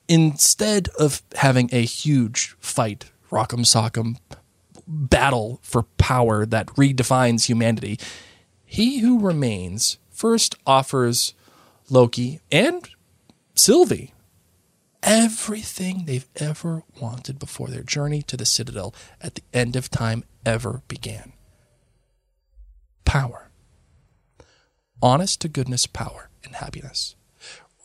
Instead 0.08 0.88
of 1.00 1.22
having 1.36 1.70
a 1.72 1.84
huge 1.84 2.56
fight, 2.60 3.12
rock'em 3.32 3.66
sock'em, 3.66 4.18
battle 4.88 5.60
for 5.62 5.84
power 5.98 6.46
that 6.46 6.68
redefines 6.68 7.48
humanity, 7.48 8.00
he 8.66 9.00
who 9.00 9.20
remains 9.20 9.98
first 10.10 10.56
offers 10.66 11.34
Loki 11.90 12.40
and 12.52 12.88
Sylvie 13.54 14.14
everything 15.04 16.06
they've 16.06 16.28
ever 16.38 16.84
wanted 17.00 17.40
before 17.40 17.68
their 17.68 17.84
journey 17.84 18.22
to 18.22 18.36
the 18.36 18.46
Citadel 18.46 18.94
at 19.22 19.36
the 19.36 19.42
end 19.54 19.76
of 19.76 19.90
time 19.90 20.24
ever 20.46 20.82
began 20.88 21.34
power. 23.08 23.50
Honest 25.02 25.42
to 25.42 25.48
goodness 25.48 25.88
power 25.88 26.30
and 26.44 26.56
happiness. 26.56 27.16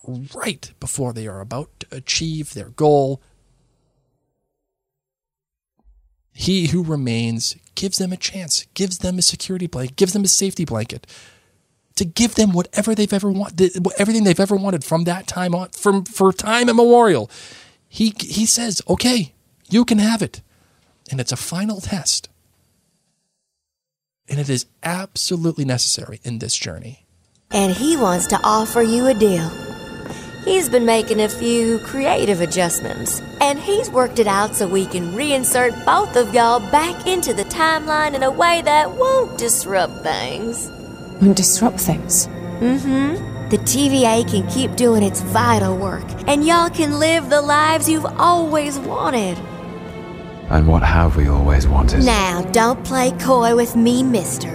Right 0.06 0.72
before 0.80 1.12
they 1.12 1.26
are 1.28 1.40
about 1.40 1.68
to 1.80 1.86
achieve 1.92 2.52
their 2.52 2.70
goal, 2.70 3.22
he 6.32 6.68
who 6.68 6.82
remains 6.82 7.56
gives 7.76 7.98
them 7.98 8.12
a 8.12 8.16
chance, 8.16 8.66
gives 8.74 8.98
them 8.98 9.18
a 9.18 9.22
security 9.22 9.66
blanket, 9.66 9.96
gives 9.96 10.12
them 10.12 10.24
a 10.24 10.28
safety 10.28 10.64
blanket 10.64 11.06
to 11.94 12.04
give 12.04 12.34
them 12.34 12.52
whatever 12.52 12.94
they've 12.94 13.12
ever 13.12 13.30
wanted, 13.30 13.86
everything 13.98 14.24
they've 14.24 14.40
ever 14.40 14.56
wanted 14.56 14.82
from 14.82 15.04
that 15.04 15.26
time 15.26 15.54
on, 15.54 15.68
from 15.68 16.04
for 16.04 16.32
time 16.32 16.68
immemorial. 16.68 17.30
He 17.88 18.12
he 18.18 18.46
says, 18.46 18.82
"Okay, 18.88 19.34
you 19.68 19.84
can 19.84 19.98
have 19.98 20.22
it," 20.22 20.40
and 21.10 21.20
it's 21.20 21.32
a 21.32 21.36
final 21.36 21.80
test, 21.80 22.28
and 24.28 24.38
it 24.38 24.48
is 24.48 24.66
absolutely 24.82 25.64
necessary 25.64 26.20
in 26.24 26.38
this 26.38 26.56
journey. 26.56 27.06
And 27.50 27.72
he 27.72 27.96
wants 27.96 28.26
to 28.28 28.40
offer 28.42 28.82
you 28.82 29.06
a 29.06 29.14
deal. 29.14 29.50
He's 30.44 30.68
been 30.68 30.86
making 30.86 31.20
a 31.20 31.28
few 31.28 31.78
creative 31.80 32.40
adjustments, 32.40 33.20
and 33.40 33.60
he's 33.60 33.90
worked 33.90 34.18
it 34.18 34.26
out 34.26 34.56
so 34.56 34.66
we 34.66 34.86
can 34.86 35.12
reinsert 35.12 35.84
both 35.84 36.16
of 36.16 36.34
y'all 36.34 36.58
back 36.70 37.06
into 37.06 37.32
the 37.32 37.44
timeline 37.44 38.14
in 38.14 38.22
a 38.22 38.30
way 38.30 38.60
that 38.62 38.90
won't 38.90 39.38
disrupt 39.38 40.02
things. 40.02 40.68
Won't 41.20 41.36
disrupt 41.36 41.78
things? 41.78 42.26
Mm 42.60 42.80
hmm. 42.80 43.32
The 43.50 43.58
TVA 43.58 44.28
can 44.30 44.48
keep 44.48 44.76
doing 44.76 45.02
its 45.02 45.20
vital 45.20 45.76
work, 45.76 46.06
and 46.26 46.44
y'all 46.44 46.70
can 46.70 46.98
live 46.98 47.28
the 47.28 47.42
lives 47.42 47.88
you've 47.88 48.06
always 48.18 48.78
wanted. 48.78 49.36
And 50.50 50.66
what 50.66 50.82
have 50.82 51.16
we 51.16 51.28
always 51.28 51.66
wanted? 51.66 52.04
Now, 52.04 52.42
don't 52.52 52.84
play 52.84 53.10
coy 53.12 53.56
with 53.56 53.74
me, 53.76 54.02
mister. 54.02 54.52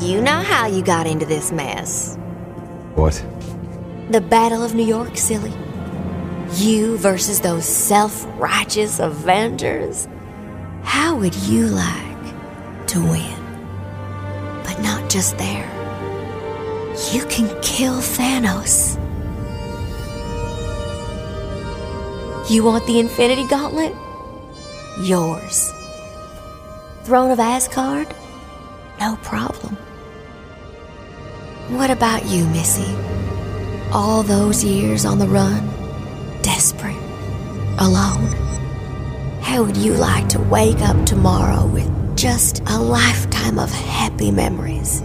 You 0.00 0.20
know 0.20 0.40
how 0.40 0.66
you 0.66 0.82
got 0.82 1.06
into 1.06 1.26
this 1.26 1.52
mess. 1.52 2.16
What? 2.94 3.24
The 4.10 4.20
Battle 4.20 4.62
of 4.62 4.74
New 4.74 4.84
York, 4.84 5.16
silly. 5.16 5.52
You 6.56 6.96
versus 6.98 7.40
those 7.40 7.64
self 7.64 8.26
righteous 8.38 8.98
Avengers. 8.98 10.08
How 10.82 11.16
would 11.16 11.34
you 11.34 11.66
like 11.68 12.86
to 12.88 13.00
win? 13.00 13.36
But 14.64 14.80
not 14.80 15.08
just 15.08 15.38
there. 15.38 15.68
You 17.12 17.24
can 17.26 17.48
kill 17.62 17.98
Thanos. 18.00 18.98
You 22.50 22.64
want 22.64 22.86
the 22.86 22.98
Infinity 22.98 23.46
Gauntlet? 23.46 23.94
Yours. 25.02 25.72
Throne 27.04 27.30
of 27.30 27.40
Asgard? 27.40 28.08
No 29.00 29.16
problem. 29.22 29.76
What 31.68 31.90
about 31.90 32.26
you, 32.26 32.46
Missy? 32.46 33.12
all 33.92 34.22
those 34.22 34.64
years 34.64 35.04
on 35.04 35.18
the 35.18 35.26
run, 35.26 35.68
desperate, 36.40 36.96
alone? 37.78 38.32
How 39.42 39.62
would 39.62 39.76
you 39.76 39.92
like 39.94 40.28
to 40.30 40.40
wake 40.40 40.80
up 40.80 41.04
tomorrow 41.04 41.66
with 41.66 42.16
just 42.16 42.60
a 42.70 42.78
lifetime 42.78 43.58
of 43.58 43.70
happy 43.70 44.30
memories? 44.30 45.00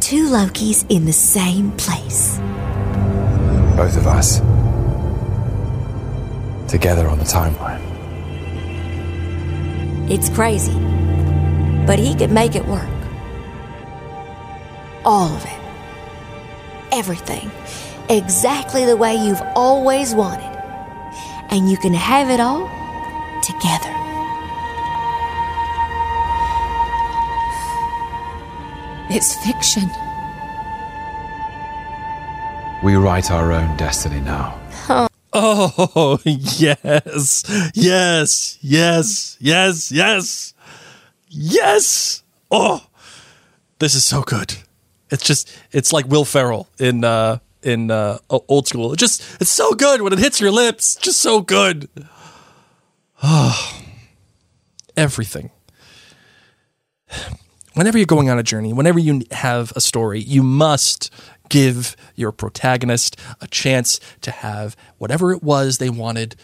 Two 0.00 0.28
Lokis 0.28 0.86
in 0.88 1.04
the 1.04 1.12
same 1.12 1.72
place. 1.72 2.38
Both 3.76 3.96
of 3.96 4.06
us. 4.06 4.40
Together 6.72 7.06
on 7.06 7.18
the 7.18 7.24
timeline. 7.24 7.82
It's 10.10 10.30
crazy, 10.30 10.72
but 11.86 11.98
he 11.98 12.14
could 12.14 12.30
make 12.30 12.54
it 12.54 12.64
work. 12.64 12.88
All 15.04 15.28
of 15.28 15.44
it. 15.44 15.60
Everything. 16.90 17.50
Exactly 18.08 18.86
the 18.86 18.96
way 18.96 19.14
you've 19.14 19.42
always 19.54 20.14
wanted. 20.14 20.50
And 21.50 21.70
you 21.70 21.76
can 21.76 21.92
have 21.92 22.30
it 22.30 22.40
all 22.40 22.66
together. 23.42 23.92
It's 29.10 29.34
fiction. 29.44 29.90
We 32.82 32.94
write 32.94 33.30
our 33.30 33.52
own 33.52 33.76
destiny 33.76 34.22
now. 34.22 34.61
Oh, 35.64 36.18
yes. 36.24 37.44
Yes. 37.74 38.58
Yes. 38.60 39.36
Yes. 39.40 39.92
Yes. 39.92 40.54
Yes. 41.28 42.22
Oh, 42.50 42.84
this 43.78 43.94
is 43.94 44.04
so 44.04 44.22
good. 44.22 44.56
It's 45.10 45.22
just, 45.24 45.56
it's 45.70 45.92
like 45.92 46.06
Will 46.06 46.24
Ferrell 46.24 46.68
in, 46.78 47.04
uh, 47.04 47.38
in, 47.62 47.90
uh, 47.90 48.18
old 48.28 48.66
school. 48.66 48.92
It 48.92 48.98
just, 48.98 49.22
it's 49.40 49.50
so 49.50 49.72
good 49.72 50.02
when 50.02 50.12
it 50.12 50.18
hits 50.18 50.40
your 50.40 50.50
lips. 50.50 50.96
Just 50.96 51.20
so 51.20 51.40
good. 51.40 51.88
Oh, 53.22 53.82
everything. 54.96 55.50
Whenever 57.74 57.96
you're 57.98 58.06
going 58.06 58.28
on 58.28 58.38
a 58.38 58.42
journey, 58.42 58.72
whenever 58.72 58.98
you 58.98 59.22
have 59.30 59.72
a 59.76 59.80
story, 59.80 60.20
you 60.20 60.42
must 60.42 61.10
give 61.52 61.94
your 62.16 62.32
protagonist 62.32 63.14
a 63.42 63.46
chance 63.46 64.00
to 64.22 64.30
have 64.30 64.74
whatever 64.96 65.32
it 65.32 65.42
was 65.42 65.76
they 65.76 65.90
wanted 65.90 66.34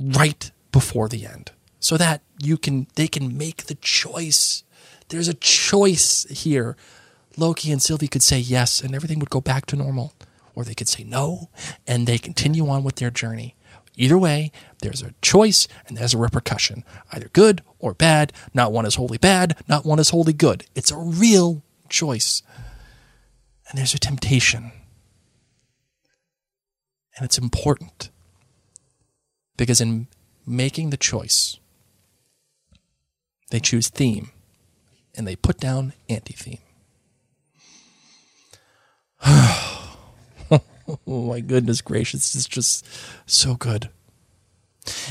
right 0.00 0.50
before 0.72 1.10
the 1.10 1.26
end 1.26 1.52
so 1.78 1.98
that 1.98 2.22
you 2.42 2.56
can 2.56 2.86
they 2.94 3.06
can 3.06 3.36
make 3.36 3.64
the 3.64 3.74
choice. 3.74 4.64
There's 5.10 5.28
a 5.28 5.34
choice 5.34 6.24
here. 6.30 6.74
Loki 7.36 7.70
and 7.70 7.82
sylvie 7.82 8.08
could 8.08 8.22
say 8.22 8.38
yes 8.38 8.80
and 8.80 8.94
everything 8.94 9.18
would 9.18 9.28
go 9.28 9.42
back 9.42 9.66
to 9.66 9.76
normal. 9.76 10.14
Or 10.54 10.64
they 10.64 10.74
could 10.74 10.88
say 10.88 11.04
no 11.04 11.50
and 11.86 12.06
they 12.06 12.16
continue 12.16 12.66
on 12.70 12.82
with 12.82 12.96
their 12.96 13.10
journey. 13.10 13.56
Either 13.94 14.16
way 14.16 14.52
there's 14.80 15.02
a 15.02 15.12
choice 15.20 15.68
and 15.86 15.98
there's 15.98 16.14
a 16.14 16.18
repercussion. 16.18 16.82
Either 17.12 17.28
good 17.34 17.60
or 17.78 17.92
bad. 17.92 18.32
Not 18.54 18.72
one 18.72 18.86
is 18.86 18.94
wholly 18.94 19.18
bad. 19.18 19.58
Not 19.68 19.84
one 19.84 19.98
is 19.98 20.08
wholly 20.08 20.32
good. 20.32 20.64
It's 20.74 20.90
a 20.90 20.96
real 20.96 21.62
choice 21.90 22.42
and 23.68 23.78
there's 23.78 23.94
a 23.94 23.98
temptation. 23.98 24.72
And 27.16 27.24
it's 27.24 27.38
important 27.38 28.10
because 29.56 29.80
in 29.80 30.08
making 30.46 30.90
the 30.90 30.96
choice, 30.96 31.58
they 33.50 33.60
choose 33.60 33.88
theme 33.88 34.30
and 35.14 35.26
they 35.26 35.36
put 35.36 35.58
down 35.58 35.92
anti 36.08 36.34
theme. 36.34 36.58
oh 39.24 40.60
my 41.06 41.40
goodness 41.40 41.80
gracious, 41.80 42.34
it's 42.34 42.46
just 42.46 42.84
so 43.26 43.54
good. 43.54 43.90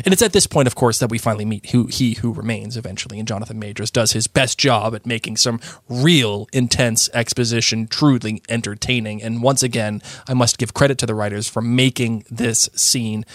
And 0.05 0.13
it's 0.13 0.21
at 0.21 0.33
this 0.33 0.45
point, 0.45 0.67
of 0.67 0.75
course, 0.75 0.99
that 0.99 1.09
we 1.09 1.17
finally 1.17 1.45
meet 1.45 1.71
who 1.71 1.87
he 1.87 2.13
who 2.15 2.31
remains 2.31 2.77
eventually, 2.77 3.17
and 3.17 3.27
Jonathan 3.27 3.57
Majors 3.57 3.89
does 3.89 4.11
his 4.11 4.27
best 4.27 4.59
job 4.59 4.93
at 4.93 5.05
making 5.05 5.37
some 5.37 5.59
real 5.89 6.47
intense 6.53 7.09
exposition 7.13 7.87
truly 7.87 8.43
entertaining. 8.49 9.23
And 9.23 9.41
once 9.41 9.63
again, 9.63 10.01
I 10.27 10.33
must 10.35 10.57
give 10.57 10.73
credit 10.73 10.97
to 10.99 11.05
the 11.05 11.15
writers 11.15 11.47
for 11.47 11.61
making 11.61 12.25
this 12.29 12.69
scene 12.75 13.25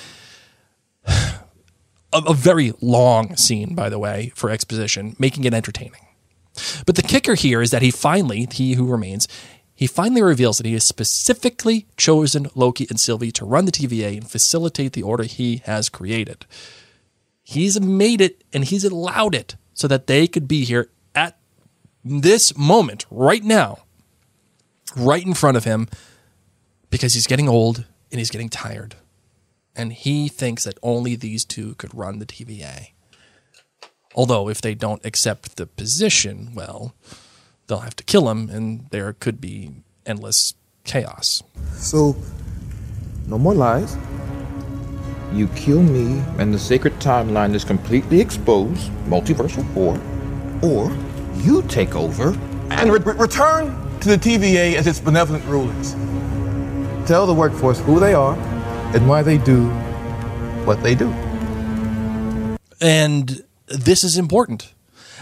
a, 1.07 1.43
a 2.13 2.35
very 2.35 2.73
long 2.81 3.37
scene, 3.37 3.75
by 3.75 3.89
the 3.89 3.99
way, 3.99 4.33
for 4.37 4.51
exposition, 4.51 5.17
making 5.19 5.45
it 5.45 5.55
entertaining. 5.55 6.07
But 6.87 6.97
the 6.97 7.03
kicker 7.03 7.35
here 7.35 7.63
is 7.63 7.71
that 7.71 7.83
he 7.83 7.91
finally, 7.91 8.49
he 8.51 8.75
who 8.75 8.87
remains, 8.87 9.29
he 9.79 9.87
finally 9.87 10.23
reveals 10.23 10.57
that 10.57 10.67
he 10.67 10.73
has 10.73 10.83
specifically 10.83 11.87
chosen 11.97 12.49
Loki 12.57 12.89
and 12.91 12.99
Sylvie 12.99 13.31
to 13.31 13.45
run 13.45 13.65
the 13.65 13.71
TVA 13.71 14.17
and 14.17 14.29
facilitate 14.29 14.93
the 14.93 15.05
order 15.05 15.23
he 15.23 15.63
has 15.67 15.89
created. 15.89 16.47
He's 17.45 17.81
made 17.81 18.21
it 18.21 18.43
and 18.53 18.65
he's 18.65 18.83
allowed 18.83 19.37
it 19.37 19.55
so 19.75 19.87
that 19.87 20.09
they 20.09 20.27
could 20.27 20.49
be 20.49 20.65
here 20.65 20.91
at 21.15 21.39
this 22.05 22.59
moment, 22.59 23.07
right 23.09 23.45
now, 23.45 23.85
right 24.97 25.25
in 25.25 25.33
front 25.33 25.57
of 25.57 25.63
him, 25.63 25.87
because 26.91 27.15
he's 27.15 27.29
getting 27.29 27.49
old 27.49 27.85
and 28.11 28.19
he's 28.19 28.31
getting 28.31 28.49
tired. 28.49 28.97
And 29.77 29.93
he 29.93 30.27
thinks 30.27 30.65
that 30.65 30.77
only 30.83 31.15
these 31.15 31.45
two 31.45 31.77
could 31.77 31.95
run 31.95 32.19
the 32.19 32.27
TVA. 32.27 32.89
Although, 34.17 34.49
if 34.49 34.61
they 34.61 34.75
don't 34.75 35.07
accept 35.07 35.57
the 35.57 35.67
position, 35.67 36.51
well, 36.53 36.97
they'll 37.69 37.79
have 37.79 37.97
to 37.97 38.05
kill 38.05 38.29
him, 38.29 38.51
and 38.51 38.87
there 38.91 39.13
could 39.13 39.41
be 39.41 39.71
endless 40.05 40.55
chaos. 40.85 41.43
So, 41.75 42.17
no 43.27 43.39
more 43.39 43.55
lies. 43.55 43.97
You 45.33 45.47
kill 45.49 45.83
me, 45.83 46.23
and 46.39 46.53
the 46.53 46.59
sacred 46.59 46.95
timeline 46.95 47.55
is 47.55 47.63
completely 47.63 48.21
exposed, 48.21 48.91
multiversal 49.07 49.65
war, 49.75 50.01
or 50.63 50.91
you 51.43 51.63
take 51.63 51.95
over 51.95 52.37
And 52.71 52.93
re- 52.93 52.99
re- 52.99 53.15
return 53.15 53.77
to 54.01 54.09
the 54.09 54.17
TVA 54.17 54.75
as 54.75 54.87
its 54.87 55.01
benevolent 55.01 55.45
rulers. 55.45 55.95
Tell 57.07 57.27
the 57.27 57.35
workforce 57.35 57.81
who 57.81 58.01
they 58.01 58.15
are 58.15 58.35
and 58.95 59.09
why 59.09 59.23
they 59.23 59.39
do 59.39 59.67
what 60.65 60.83
they 60.83 60.95
do. 60.95 61.09
And 62.81 63.43
this 63.67 64.05
is 64.05 64.17
important. 64.17 64.75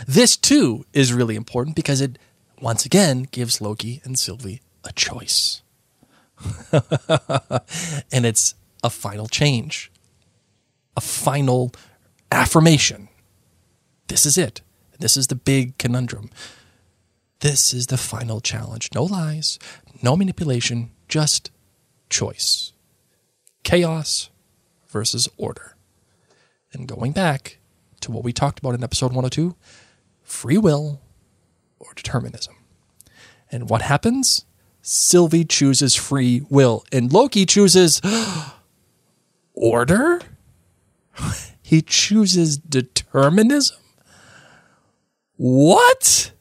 This 0.06 0.36
too 0.36 0.84
is 0.92 1.12
really 1.12 1.36
important 1.36 1.74
because 1.76 2.00
it 2.00 2.18
once 2.60 2.84
again 2.86 3.26
gives 3.30 3.60
Loki 3.60 4.00
and 4.04 4.18
Sylvie 4.18 4.62
a 4.84 4.92
choice. 4.92 5.62
and 8.12 8.26
it's 8.26 8.54
a 8.82 8.90
final 8.90 9.26
change, 9.26 9.90
a 10.96 11.00
final 11.00 11.72
affirmation. 12.30 13.08
This 14.08 14.26
is 14.26 14.38
it. 14.38 14.60
This 14.98 15.16
is 15.16 15.26
the 15.26 15.34
big 15.34 15.76
conundrum. 15.78 16.30
This 17.40 17.74
is 17.74 17.88
the 17.88 17.98
final 17.98 18.40
challenge. 18.40 18.90
No 18.94 19.04
lies, 19.04 19.58
no 20.02 20.16
manipulation, 20.16 20.90
just 21.08 21.50
choice. 22.08 22.72
Chaos 23.62 24.30
versus 24.88 25.28
order. 25.36 25.76
And 26.72 26.88
going 26.88 27.12
back 27.12 27.58
to 28.00 28.12
what 28.12 28.24
we 28.24 28.32
talked 28.32 28.58
about 28.58 28.74
in 28.74 28.84
episode 28.84 29.12
102 29.12 29.54
free 30.22 30.58
will 30.58 31.00
or 31.78 31.92
determinism. 31.94 32.54
And 33.50 33.68
what 33.70 33.82
happens? 33.82 34.44
Sylvie 34.82 35.44
chooses 35.44 35.94
free 35.94 36.42
will, 36.48 36.84
and 36.92 37.12
Loki 37.12 37.44
chooses 37.46 38.00
order? 39.54 40.20
he 41.62 41.82
chooses 41.82 42.56
determinism? 42.56 43.78
What? 45.36 46.32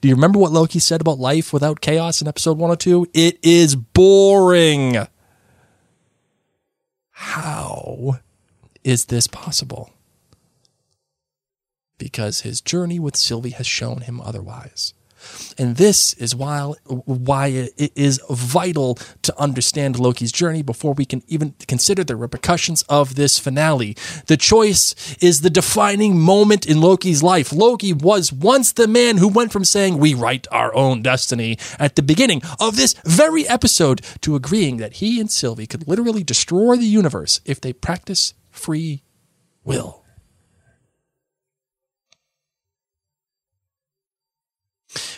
Do 0.00 0.08
you 0.08 0.14
remember 0.14 0.38
what 0.38 0.52
Loki 0.52 0.78
said 0.78 1.00
about 1.00 1.18
life 1.18 1.52
without 1.52 1.80
chaos 1.80 2.20
in 2.20 2.28
episode 2.28 2.58
102? 2.58 3.08
It 3.14 3.38
is 3.42 3.74
boring. 3.74 5.06
How 7.10 8.20
is 8.84 9.06
this 9.06 9.26
possible? 9.26 9.90
Because 11.98 12.42
his 12.42 12.60
journey 12.60 12.98
with 12.98 13.16
Sylvie 13.16 13.50
has 13.50 13.66
shown 13.66 14.02
him 14.02 14.20
otherwise. 14.20 14.94
And 15.58 15.76
this 15.76 16.12
is 16.14 16.34
why, 16.34 16.72
why 16.86 17.48
it 17.48 17.92
is 17.94 18.20
vital 18.28 18.98
to 19.22 19.38
understand 19.40 19.98
Loki's 19.98 20.32
journey 20.32 20.62
before 20.62 20.92
we 20.92 21.04
can 21.04 21.22
even 21.26 21.54
consider 21.66 22.04
the 22.04 22.16
repercussions 22.16 22.82
of 22.88 23.14
this 23.14 23.38
finale. 23.38 23.96
The 24.26 24.36
choice 24.36 25.16
is 25.20 25.40
the 25.40 25.50
defining 25.50 26.18
moment 26.18 26.66
in 26.66 26.80
Loki's 26.80 27.22
life. 27.22 27.52
Loki 27.52 27.92
was 27.92 28.32
once 28.32 28.72
the 28.72 28.88
man 28.88 29.16
who 29.16 29.28
went 29.28 29.52
from 29.52 29.64
saying, 29.64 29.98
We 29.98 30.14
write 30.14 30.46
our 30.50 30.74
own 30.74 31.02
destiny 31.02 31.58
at 31.78 31.96
the 31.96 32.02
beginning 32.02 32.42
of 32.60 32.76
this 32.76 32.94
very 33.04 33.48
episode 33.48 34.02
to 34.20 34.36
agreeing 34.36 34.76
that 34.78 34.94
he 34.94 35.20
and 35.20 35.30
Sylvie 35.30 35.66
could 35.66 35.88
literally 35.88 36.24
destroy 36.24 36.76
the 36.76 36.84
universe 36.84 37.40
if 37.44 37.60
they 37.60 37.72
practice 37.72 38.34
free 38.50 39.02
will. 39.64 40.05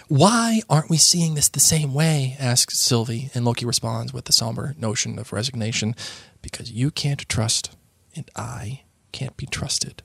Why 0.08 0.62
aren't 0.70 0.88
we 0.88 0.96
seeing 0.96 1.34
this 1.34 1.50
the 1.50 1.60
same 1.60 1.92
way? 1.92 2.34
asks 2.40 2.78
Sylvie, 2.78 3.28
and 3.34 3.44
Loki 3.44 3.66
responds 3.66 4.10
with 4.10 4.24
the 4.24 4.32
somber 4.32 4.74
notion 4.78 5.18
of 5.18 5.34
resignation 5.34 5.94
because 6.40 6.72
you 6.72 6.90
can't 6.90 7.28
trust, 7.28 7.76
and 8.16 8.24
I 8.34 8.84
can't 9.12 9.36
be 9.36 9.44
trusted. 9.44 10.02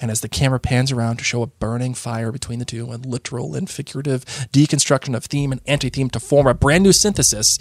And 0.00 0.12
as 0.12 0.20
the 0.20 0.28
camera 0.28 0.60
pans 0.60 0.92
around 0.92 1.16
to 1.16 1.24
show 1.24 1.42
a 1.42 1.48
burning 1.48 1.94
fire 1.94 2.30
between 2.30 2.60
the 2.60 2.64
two, 2.64 2.92
a 2.92 3.02
literal 3.02 3.56
and 3.56 3.68
figurative 3.68 4.24
deconstruction 4.52 5.16
of 5.16 5.24
theme 5.24 5.50
and 5.50 5.60
anti 5.66 5.90
theme 5.90 6.10
to 6.10 6.20
form 6.20 6.46
a 6.46 6.54
brand 6.54 6.84
new 6.84 6.92
synthesis, 6.92 7.58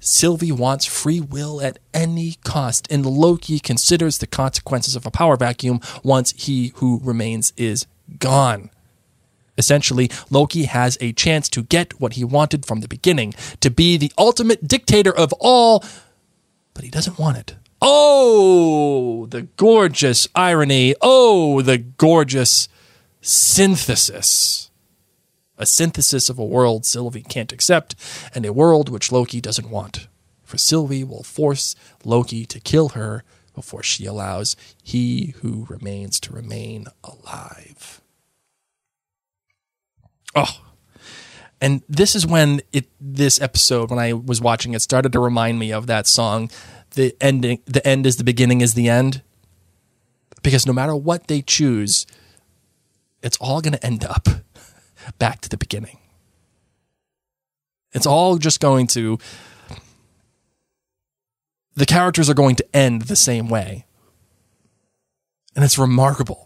Sylvie 0.00 0.50
wants 0.50 0.86
free 0.86 1.20
will 1.20 1.60
at 1.60 1.78
any 1.94 2.34
cost, 2.42 2.90
and 2.90 3.06
Loki 3.06 3.60
considers 3.60 4.18
the 4.18 4.26
consequences 4.26 4.96
of 4.96 5.06
a 5.06 5.12
power 5.12 5.36
vacuum 5.36 5.80
once 6.02 6.32
he 6.32 6.72
who 6.76 7.00
remains 7.04 7.52
is 7.56 7.86
gone. 8.18 8.70
Essentially, 9.58 10.10
Loki 10.30 10.64
has 10.64 10.98
a 11.00 11.12
chance 11.12 11.48
to 11.50 11.62
get 11.62 12.00
what 12.00 12.14
he 12.14 12.24
wanted 12.24 12.66
from 12.66 12.80
the 12.80 12.88
beginning 12.88 13.34
to 13.60 13.70
be 13.70 13.96
the 13.96 14.12
ultimate 14.18 14.66
dictator 14.66 15.14
of 15.14 15.32
all, 15.40 15.84
but 16.74 16.84
he 16.84 16.90
doesn't 16.90 17.18
want 17.18 17.38
it. 17.38 17.56
Oh, 17.80 19.26
the 19.26 19.42
gorgeous 19.42 20.28
irony. 20.34 20.94
Oh, 21.00 21.62
the 21.62 21.78
gorgeous 21.78 22.68
synthesis. 23.20 24.70
A 25.58 25.66
synthesis 25.66 26.28
of 26.28 26.38
a 26.38 26.44
world 26.44 26.84
Sylvie 26.84 27.22
can't 27.22 27.52
accept 27.52 27.94
and 28.34 28.44
a 28.44 28.52
world 28.52 28.88
which 28.88 29.10
Loki 29.10 29.40
doesn't 29.40 29.70
want. 29.70 30.08
For 30.42 30.58
Sylvie 30.58 31.04
will 31.04 31.22
force 31.22 31.74
Loki 32.04 32.44
to 32.46 32.60
kill 32.60 32.90
her 32.90 33.24
before 33.54 33.82
she 33.82 34.04
allows 34.04 34.54
he 34.82 35.34
who 35.40 35.66
remains 35.68 36.20
to 36.20 36.32
remain 36.32 36.86
alive. 37.02 38.02
Oh. 40.36 40.60
And 41.60 41.82
this 41.88 42.14
is 42.14 42.26
when 42.26 42.60
it 42.72 42.86
this 43.00 43.40
episode 43.40 43.90
when 43.90 43.98
I 43.98 44.12
was 44.12 44.40
watching 44.40 44.74
it 44.74 44.82
started 44.82 45.12
to 45.12 45.20
remind 45.20 45.58
me 45.58 45.72
of 45.72 45.86
that 45.86 46.06
song 46.06 46.50
the 46.90 47.16
ending 47.20 47.60
the 47.64 47.86
end 47.86 48.06
is 48.06 48.16
the 48.16 48.24
beginning 48.24 48.60
is 48.60 48.74
the 48.74 48.88
end 48.88 49.22
because 50.42 50.66
no 50.66 50.72
matter 50.72 50.94
what 50.94 51.28
they 51.28 51.40
choose 51.40 52.06
it's 53.22 53.36
all 53.38 53.60
going 53.60 53.72
to 53.72 53.84
end 53.84 54.04
up 54.04 54.28
back 55.18 55.40
to 55.40 55.48
the 55.48 55.56
beginning. 55.56 55.98
It's 57.92 58.06
all 58.06 58.36
just 58.36 58.60
going 58.60 58.86
to 58.88 59.18
the 61.74 61.86
characters 61.86 62.30
are 62.30 62.34
going 62.34 62.56
to 62.56 62.76
end 62.76 63.02
the 63.02 63.16
same 63.16 63.48
way. 63.48 63.84
And 65.54 65.64
it's 65.64 65.78
remarkable. 65.78 66.45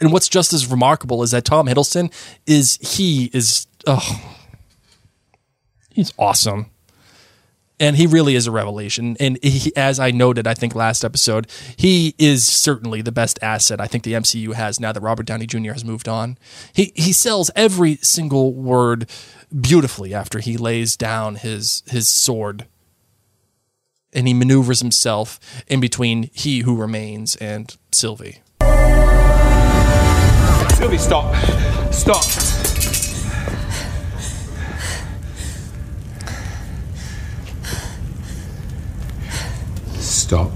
And 0.00 0.12
what's 0.12 0.28
just 0.28 0.52
as 0.52 0.70
remarkable 0.70 1.22
is 1.22 1.30
that 1.30 1.44
Tom 1.44 1.66
Hiddleston 1.66 2.12
is 2.46 2.78
he 2.80 3.30
is 3.32 3.66
oh 3.86 4.22
he's 5.90 6.12
awesome. 6.18 6.66
And 7.78 7.96
he 7.96 8.06
really 8.06 8.36
is 8.36 8.46
a 8.46 8.50
revelation. 8.50 9.18
And 9.20 9.38
he, 9.42 9.70
as 9.76 10.00
I 10.00 10.10
noted, 10.10 10.46
I 10.46 10.54
think 10.54 10.74
last 10.74 11.04
episode, 11.04 11.46
he 11.76 12.14
is 12.16 12.46
certainly 12.48 13.02
the 13.02 13.12
best 13.12 13.38
asset 13.42 13.82
I 13.82 13.86
think 13.86 14.02
the 14.02 14.14
MCU 14.14 14.54
has 14.54 14.80
now 14.80 14.92
that 14.92 15.02
Robert 15.02 15.26
Downey 15.26 15.46
Jr. 15.46 15.72
has 15.72 15.84
moved 15.84 16.08
on. 16.08 16.38
He 16.72 16.92
he 16.94 17.12
sells 17.12 17.50
every 17.54 17.96
single 17.96 18.54
word 18.54 19.10
beautifully 19.58 20.14
after 20.14 20.38
he 20.38 20.56
lays 20.56 20.96
down 20.96 21.36
his 21.36 21.82
his 21.86 22.08
sword 22.08 22.66
and 24.16 24.26
he 24.26 24.34
maneuvers 24.34 24.80
himself 24.80 25.38
in 25.68 25.78
between 25.78 26.30
he 26.32 26.60
who 26.60 26.74
remains 26.76 27.36
and 27.36 27.76
Sylvie. 27.92 28.40
Sylvie, 30.76 30.98
stop. 30.98 31.34
Stop. 31.90 32.22
Stop. 39.98 40.50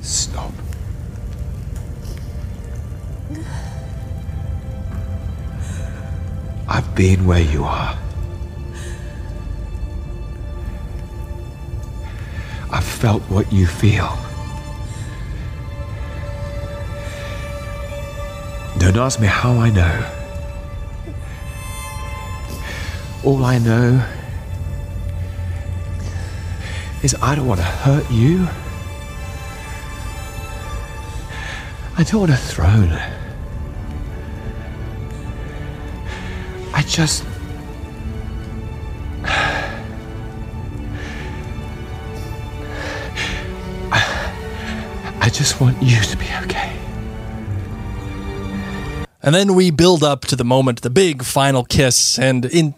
Stop. 0.00 0.52
I've 6.68 6.94
been 6.94 7.26
where 7.26 7.40
you 7.40 7.64
are. 7.64 7.98
Felt 12.98 13.22
what 13.30 13.52
you 13.52 13.64
feel. 13.64 14.18
Don't 18.78 18.96
ask 18.96 19.20
me 19.20 19.28
how 19.28 19.52
I 19.52 19.70
know. 19.70 20.10
All 23.24 23.44
I 23.44 23.58
know 23.58 24.04
is 27.04 27.14
I 27.22 27.36
don't 27.36 27.46
want 27.46 27.60
to 27.60 27.66
hurt 27.66 28.10
you. 28.10 28.48
I 31.96 32.02
don't 32.02 32.20
want 32.22 32.32
a 32.32 32.36
throne. 32.36 32.98
I 36.74 36.82
just. 36.82 37.27
Just 45.38 45.60
want 45.60 45.80
you 45.80 46.00
to 46.00 46.16
be 46.16 46.24
okay. 46.42 46.76
And 49.22 49.32
then 49.32 49.54
we 49.54 49.70
build 49.70 50.02
up 50.02 50.22
to 50.22 50.34
the 50.34 50.44
moment, 50.44 50.82
the 50.82 50.90
big 50.90 51.22
final 51.22 51.62
kiss. 51.62 52.18
And 52.18 52.44
in 52.46 52.74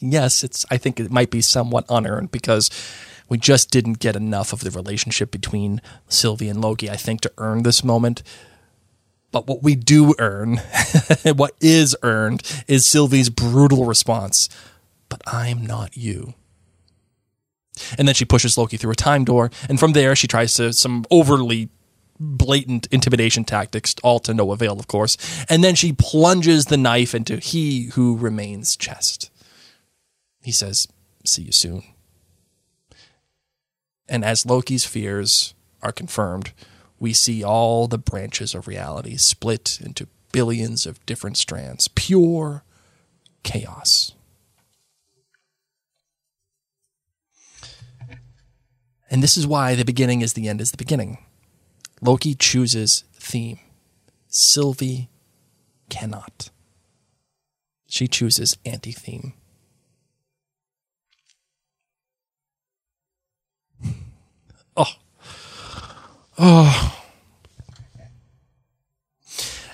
yes, 0.00 0.44
it's 0.44 0.64
I 0.70 0.76
think 0.76 1.00
it 1.00 1.10
might 1.10 1.32
be 1.32 1.40
somewhat 1.40 1.84
unearned 1.88 2.30
because 2.30 2.70
we 3.28 3.38
just 3.38 3.72
didn't 3.72 3.98
get 3.98 4.14
enough 4.14 4.52
of 4.52 4.60
the 4.60 4.70
relationship 4.70 5.32
between 5.32 5.82
Sylvie 6.08 6.48
and 6.48 6.60
Loki, 6.60 6.88
I 6.88 6.94
think, 6.94 7.22
to 7.22 7.32
earn 7.38 7.64
this 7.64 7.82
moment. 7.82 8.22
But 9.32 9.48
what 9.48 9.64
we 9.64 9.74
do 9.74 10.14
earn, 10.20 10.60
what 11.34 11.56
is 11.60 11.96
earned, 12.04 12.42
is 12.68 12.86
Sylvie's 12.86 13.30
brutal 13.30 13.84
response. 13.84 14.48
But 15.08 15.22
I'm 15.26 15.66
not 15.66 15.96
you. 15.96 16.34
And 17.98 18.06
then 18.06 18.14
she 18.14 18.24
pushes 18.24 18.56
Loki 18.56 18.76
through 18.76 18.92
a 18.92 18.96
time 18.96 19.24
door, 19.24 19.50
and 19.68 19.80
from 19.80 19.92
there 19.92 20.14
she 20.14 20.28
tries 20.28 20.54
to 20.54 20.72
some 20.72 21.04
overly 21.10 21.68
blatant 22.20 22.86
intimidation 22.90 23.44
tactics, 23.44 23.94
all 24.04 24.20
to 24.20 24.34
no 24.34 24.52
avail, 24.52 24.78
of 24.78 24.86
course. 24.86 25.16
And 25.48 25.64
then 25.64 25.74
she 25.74 25.92
plunges 25.92 26.66
the 26.66 26.76
knife 26.76 27.14
into 27.14 27.38
he 27.38 27.86
who 27.94 28.16
remains 28.16 28.76
chest. 28.76 29.30
He 30.42 30.52
says, 30.52 30.86
See 31.24 31.42
you 31.42 31.52
soon. 31.52 31.82
And 34.08 34.24
as 34.24 34.46
Loki's 34.46 34.84
fears 34.84 35.54
are 35.82 35.92
confirmed, 35.92 36.52
we 36.98 37.12
see 37.12 37.42
all 37.42 37.86
the 37.86 37.98
branches 37.98 38.54
of 38.54 38.66
reality 38.66 39.16
split 39.16 39.78
into 39.80 40.08
billions 40.32 40.86
of 40.86 41.04
different 41.06 41.36
strands. 41.36 41.88
Pure 41.88 42.64
chaos. 43.42 44.12
And 49.10 49.22
this 49.22 49.36
is 49.36 49.46
why 49.46 49.74
the 49.74 49.84
beginning 49.84 50.20
is 50.20 50.34
the 50.34 50.48
end 50.48 50.60
is 50.60 50.70
the 50.70 50.76
beginning. 50.76 51.18
Loki 52.00 52.34
chooses 52.34 53.04
theme. 53.14 53.58
Sylvie 54.28 55.08
cannot. 55.88 56.50
She 57.86 58.06
chooses 58.06 58.56
anti 58.64 58.92
theme. 58.92 59.34
Oh. 64.76 64.86
Oh. 66.38 66.96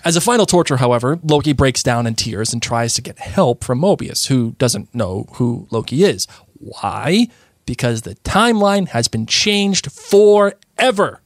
As 0.04 0.16
a 0.16 0.20
final 0.20 0.46
torture, 0.46 0.78
however, 0.78 1.18
Loki 1.22 1.52
breaks 1.52 1.82
down 1.82 2.06
in 2.06 2.14
tears 2.14 2.52
and 2.52 2.62
tries 2.62 2.94
to 2.94 3.02
get 3.02 3.18
help 3.18 3.62
from 3.62 3.80
Mobius, 3.80 4.28
who 4.28 4.52
doesn't 4.52 4.94
know 4.94 5.26
who 5.34 5.66
Loki 5.70 6.02
is. 6.02 6.26
Why? 6.54 7.26
Because 7.66 8.02
the 8.02 8.14
timeline 8.16 8.88
has 8.88 9.06
been 9.06 9.26
changed 9.26 9.92
forever. 9.92 11.20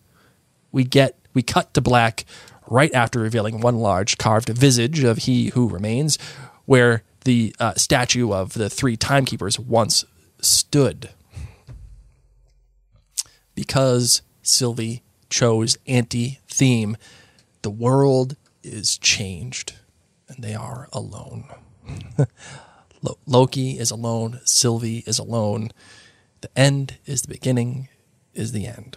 We 0.72 0.84
get 0.84 1.16
we 1.34 1.42
cut 1.42 1.72
to 1.74 1.80
black 1.80 2.24
right 2.68 2.92
after 2.94 3.20
revealing 3.20 3.60
one 3.60 3.78
large 3.78 4.18
carved 4.18 4.48
visage 4.48 5.02
of 5.02 5.18
he 5.18 5.48
who 5.50 5.68
remains, 5.68 6.18
where 6.66 7.02
the 7.24 7.54
uh, 7.58 7.74
statue 7.74 8.32
of 8.32 8.54
the 8.54 8.70
three 8.70 8.96
timekeepers 8.96 9.58
once 9.58 10.04
stood 10.40 11.10
because 13.60 14.22
Sylvie 14.42 15.02
chose 15.28 15.76
anti 15.86 16.38
theme, 16.48 16.96
the 17.60 17.68
world 17.68 18.36
is 18.62 18.96
changed 18.96 19.74
and 20.28 20.42
they 20.42 20.54
are 20.54 20.88
alone. 20.94 21.44
Loki 23.26 23.78
is 23.78 23.90
alone, 23.90 24.40
Sylvie 24.44 25.04
is 25.06 25.18
alone. 25.18 25.72
The 26.40 26.48
end 26.58 26.96
is 27.04 27.20
the 27.20 27.28
beginning, 27.28 27.90
is 28.32 28.52
the 28.52 28.66
end. 28.66 28.96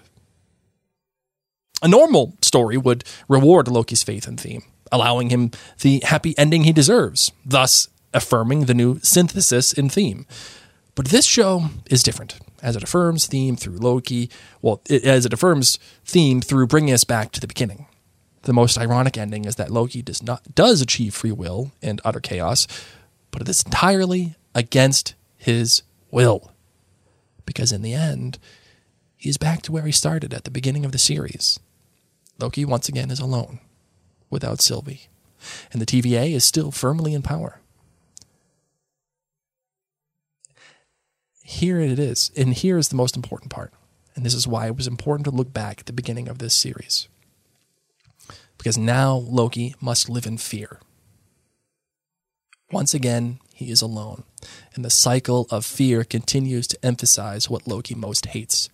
A 1.84 1.88
normal 1.90 2.38
story 2.42 2.78
would 2.78 3.04
reward 3.28 3.68
Loki's 3.68 4.04
faith 4.04 4.26
in 4.26 4.38
theme, 4.38 4.64
allowing 4.90 5.30
him 5.30 5.52
the 5.82 6.00
happy 6.06 6.34
ending 6.38 6.64
he 6.64 6.72
deserves, 6.72 7.34
thus 7.46 7.90
affirming 8.14 8.66
the 8.66 8.74
new 8.74 9.00
synthesis 9.02 9.74
in 9.74 9.90
theme. 9.90 10.26
But 10.96 11.08
this 11.08 11.26
show 11.26 11.66
is 11.88 12.02
different, 12.02 12.40
as 12.62 12.78
it 12.78 12.84
affirms 12.84 13.26
theme 13.26 13.58
through 13.58 13.80
Loki, 13.80 14.30
well, 14.62 14.82
it, 14.88 15.04
as 15.04 15.26
it 15.26 15.34
affirms 15.34 15.78
theme 16.06 16.40
through 16.40 16.68
bringing 16.68 16.94
us 16.94 17.04
back 17.04 17.34
to 17.34 17.42
the 17.42 17.48
beginning. 17.48 17.88
The 18.44 18.54
most 18.54 18.78
ironic 18.78 19.18
ending 19.18 19.44
is 19.44 19.58
that 19.58 19.70
Loki 19.70 20.02
does 20.02 20.24
not 20.24 20.56
does 20.56 20.82
achieve 20.82 21.14
free 21.14 21.34
will 21.34 21.74
and 21.82 22.00
utter 22.06 22.22
chaos, 22.22 22.66
but 23.32 23.42
it 23.42 23.50
is 23.50 23.62
entirely 23.64 24.36
against 24.56 25.16
his 25.36 25.84
will. 26.12 26.54
Because 27.46 27.74
in 27.74 27.82
the 27.82 27.94
end, 27.94 28.40
he's 29.18 29.38
back 29.38 29.62
to 29.64 29.74
where 29.74 29.86
he 29.86 29.92
started 29.92 30.34
at 30.34 30.46
the 30.46 30.52
beginning 30.52 30.86
of 30.86 30.94
the 30.94 30.98
series. 30.98 31.60
Loki 32.40 32.66
once 32.66 32.90
again 32.90 33.12
is 33.12 33.20
alone, 33.20 33.60
without 34.30 34.62
Sylvie, 34.62 35.08
and 35.72 35.82
the 35.82 35.86
TVA 35.86 36.34
is 36.34 36.44
still 36.44 36.72
firmly 36.72 37.14
in 37.14 37.22
power. 37.22 37.60
Here 41.44 41.80
it 41.80 42.00
is, 42.00 42.32
and 42.36 42.54
here 42.54 42.78
is 42.78 42.90
the 42.90 42.96
most 42.96 43.16
important 43.16 43.52
part. 43.52 43.74
And 44.16 44.26
this 44.26 44.34
is 44.34 44.48
why 44.48 44.68
it 44.68 44.76
was 44.76 44.88
important 44.88 45.26
to 45.26 45.32
look 45.32 45.54
back 45.54 45.80
at 45.80 45.86
the 45.88 45.94
beginning 45.94 46.28
of 46.28 46.38
this 46.38 46.54
series 46.54 47.08
because 48.64 48.78
now 48.78 49.16
Loki 49.16 49.76
must 49.82 50.08
live 50.08 50.26
in 50.26 50.38
fear. 50.38 50.80
Once 52.72 52.94
again, 52.94 53.40
he 53.54 53.70
is 53.70 53.82
alone, 53.82 54.24
and 54.74 54.86
the 54.86 54.90
cycle 54.90 55.48
of 55.52 55.66
fear 55.66 56.06
continues 56.06 56.66
to 56.68 56.86
emphasize 56.86 57.50
what 57.50 57.68
Loki 57.68 57.94
most 57.94 58.28
hates 58.28 58.70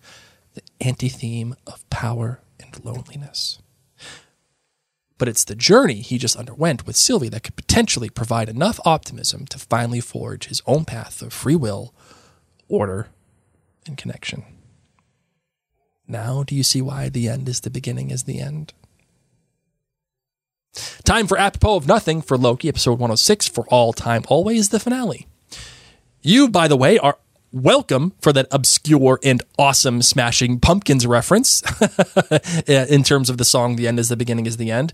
the 0.54 0.62
anti 0.80 1.08
theme 1.08 1.56
of 1.66 1.88
power 1.90 2.40
and 2.60 2.84
loneliness. 2.84 3.60
But 5.18 5.28
it's 5.28 5.44
the 5.44 5.54
journey 5.54 6.00
he 6.00 6.16
just 6.16 6.36
underwent 6.36 6.86
with 6.86 6.96
Sylvie 6.96 7.28
that 7.28 7.42
could 7.42 7.56
potentially 7.56 8.08
provide 8.08 8.48
enough 8.48 8.80
optimism 8.84 9.44
to 9.46 9.58
finally 9.58 10.00
forge 10.00 10.46
his 10.46 10.62
own 10.66 10.84
path 10.84 11.20
of 11.20 11.32
free 11.32 11.56
will, 11.56 11.94
order, 12.68 13.08
and 13.86 13.98
connection. 13.98 14.44
Now, 16.08 16.42
do 16.42 16.54
you 16.54 16.62
see 16.62 16.80
why 16.80 17.08
the 17.08 17.28
end 17.28 17.48
is 17.48 17.60
the 17.60 17.70
beginning 17.70 18.10
is 18.10 18.24
the 18.24 18.40
end? 18.40 18.72
Time 21.04 21.26
for 21.26 21.36
Apropos 21.38 21.76
of 21.76 21.86
Nothing 21.86 22.22
for 22.22 22.38
Loki, 22.38 22.68
episode 22.68 22.92
106, 22.92 23.48
for 23.48 23.66
all 23.68 23.92
time, 23.92 24.22
always 24.28 24.70
the 24.70 24.80
finale. 24.80 25.26
You, 26.22 26.48
by 26.48 26.66
the 26.68 26.76
way, 26.76 26.98
are 26.98 27.18
welcome 27.52 28.12
for 28.20 28.32
that 28.32 28.46
obscure 28.50 29.18
and 29.24 29.42
awesome 29.58 30.02
Smashing 30.02 30.60
Pumpkins 30.60 31.06
reference 31.06 31.62
in 32.66 33.02
terms 33.02 33.30
of 33.30 33.38
the 33.38 33.44
song 33.44 33.76
"The 33.76 33.88
End 33.88 33.98
is 33.98 34.08
the 34.08 34.16
Beginning 34.16 34.46
is 34.46 34.56
the 34.56 34.70
End." 34.70 34.92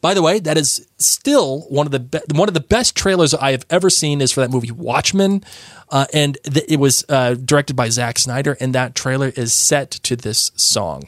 By 0.00 0.14
the 0.14 0.22
way, 0.22 0.38
that 0.40 0.56
is 0.56 0.88
still 0.98 1.62
one 1.62 1.86
of 1.86 1.92
the 1.92 2.00
be- 2.00 2.20
one 2.34 2.48
of 2.48 2.54
the 2.54 2.60
best 2.60 2.96
trailers 2.96 3.34
I 3.34 3.50
have 3.52 3.66
ever 3.68 3.90
seen 3.90 4.20
is 4.20 4.32
for 4.32 4.40
that 4.40 4.50
movie 4.50 4.70
Watchmen, 4.70 5.44
uh, 5.90 6.06
and 6.14 6.38
th- 6.44 6.64
it 6.68 6.78
was 6.78 7.04
uh, 7.08 7.34
directed 7.34 7.76
by 7.76 7.88
Zack 7.90 8.18
Snyder, 8.18 8.56
and 8.60 8.74
that 8.74 8.94
trailer 8.94 9.28
is 9.36 9.52
set 9.52 9.90
to 9.90 10.16
this 10.16 10.52
song. 10.56 11.04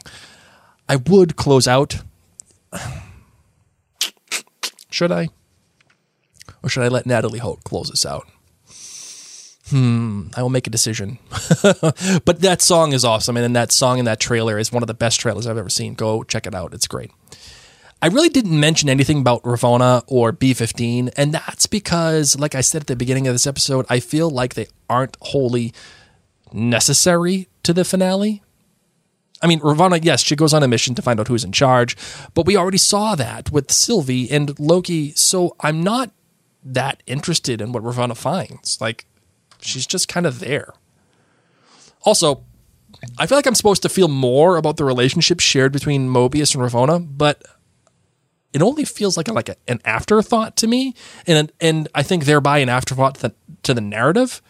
I 0.87 0.97
would 0.97 1.35
close 1.35 1.67
out. 1.67 2.01
Should 4.91 5.11
I? 5.11 5.29
Or 6.61 6.69
should 6.69 6.83
I 6.83 6.87
let 6.87 7.07
Natalie 7.07 7.39
Holt 7.39 7.63
close 7.63 7.89
us 7.89 8.05
out? 8.05 8.27
Hmm, 9.69 10.27
I 10.35 10.41
will 10.41 10.49
make 10.49 10.67
a 10.67 10.69
decision. 10.69 11.19
but 12.25 12.41
that 12.41 12.61
song 12.61 12.91
is 12.91 13.05
awesome. 13.05 13.37
And 13.37 13.55
that 13.55 13.71
song 13.71 13.97
in 13.97 14.05
that 14.05 14.19
trailer 14.19 14.59
is 14.59 14.71
one 14.71 14.83
of 14.83 14.87
the 14.87 14.93
best 14.93 15.19
trailers 15.19 15.47
I've 15.47 15.57
ever 15.57 15.69
seen. 15.69 15.93
Go 15.93 16.23
check 16.23 16.45
it 16.45 16.53
out. 16.53 16.73
It's 16.73 16.87
great. 16.87 17.11
I 18.01 18.07
really 18.07 18.27
didn't 18.27 18.59
mention 18.59 18.89
anything 18.89 19.19
about 19.19 19.43
Ravonna 19.43 20.03
or 20.07 20.33
B15. 20.33 21.13
And 21.15 21.33
that's 21.33 21.67
because, 21.67 22.37
like 22.37 22.53
I 22.53 22.59
said 22.59 22.81
at 22.81 22.87
the 22.87 22.97
beginning 22.97 23.27
of 23.27 23.33
this 23.33 23.47
episode, 23.47 23.85
I 23.89 24.01
feel 24.01 24.29
like 24.29 24.55
they 24.55 24.67
aren't 24.89 25.15
wholly 25.21 25.73
necessary 26.51 27.47
to 27.63 27.71
the 27.71 27.85
finale. 27.85 28.43
I 29.41 29.47
mean, 29.47 29.61
Ravonna, 29.61 30.03
yes, 30.03 30.21
she 30.21 30.35
goes 30.35 30.53
on 30.53 30.63
a 30.63 30.67
mission 30.67 30.95
to 30.95 31.01
find 31.01 31.19
out 31.19 31.29
who's 31.29 31.43
in 31.45 31.53
charge, 31.53 31.97
but 32.33 32.45
we 32.45 32.57
already 32.57 32.77
saw 32.77 33.15
that 33.15 33.51
with 33.51 33.71
Sylvie 33.71 34.29
and 34.29 34.57
Loki, 34.59 35.11
so 35.13 35.55
I'm 35.59 35.81
not 35.81 36.11
that 36.63 37.03
interested 37.07 37.61
in 37.61 37.71
what 37.73 37.83
Ravonna 37.83 38.15
finds. 38.15 38.79
Like, 38.79 39.05
she's 39.63 39.87
just 39.87 40.07
kind 40.07 40.25
of 40.25 40.39
there. 40.39 40.73
Also, 42.03 42.43
I 43.17 43.25
feel 43.25 43.37
like 43.37 43.47
I'm 43.47 43.55
supposed 43.55 43.81
to 43.83 43.89
feel 43.89 44.07
more 44.07 44.57
about 44.57 44.77
the 44.77 44.85
relationship 44.85 45.39
shared 45.39 45.71
between 45.71 46.09
Mobius 46.09 46.55
and 46.55 46.63
Ravonna, 46.63 47.05
but 47.17 47.43
it 48.53 48.61
only 48.61 48.85
feels 48.85 49.17
like 49.17 49.27
a, 49.27 49.33
like 49.33 49.49
a, 49.49 49.55
an 49.67 49.79
afterthought 49.85 50.55
to 50.57 50.67
me, 50.67 50.93
and 51.25 51.51
and 51.59 51.87
I 51.95 52.03
think 52.03 52.25
thereby 52.25 52.59
an 52.59 52.69
afterthought 52.69 53.15
to 53.15 53.21
the, 53.21 53.35
to 53.63 53.73
the 53.73 53.81
narrative. 53.81 54.41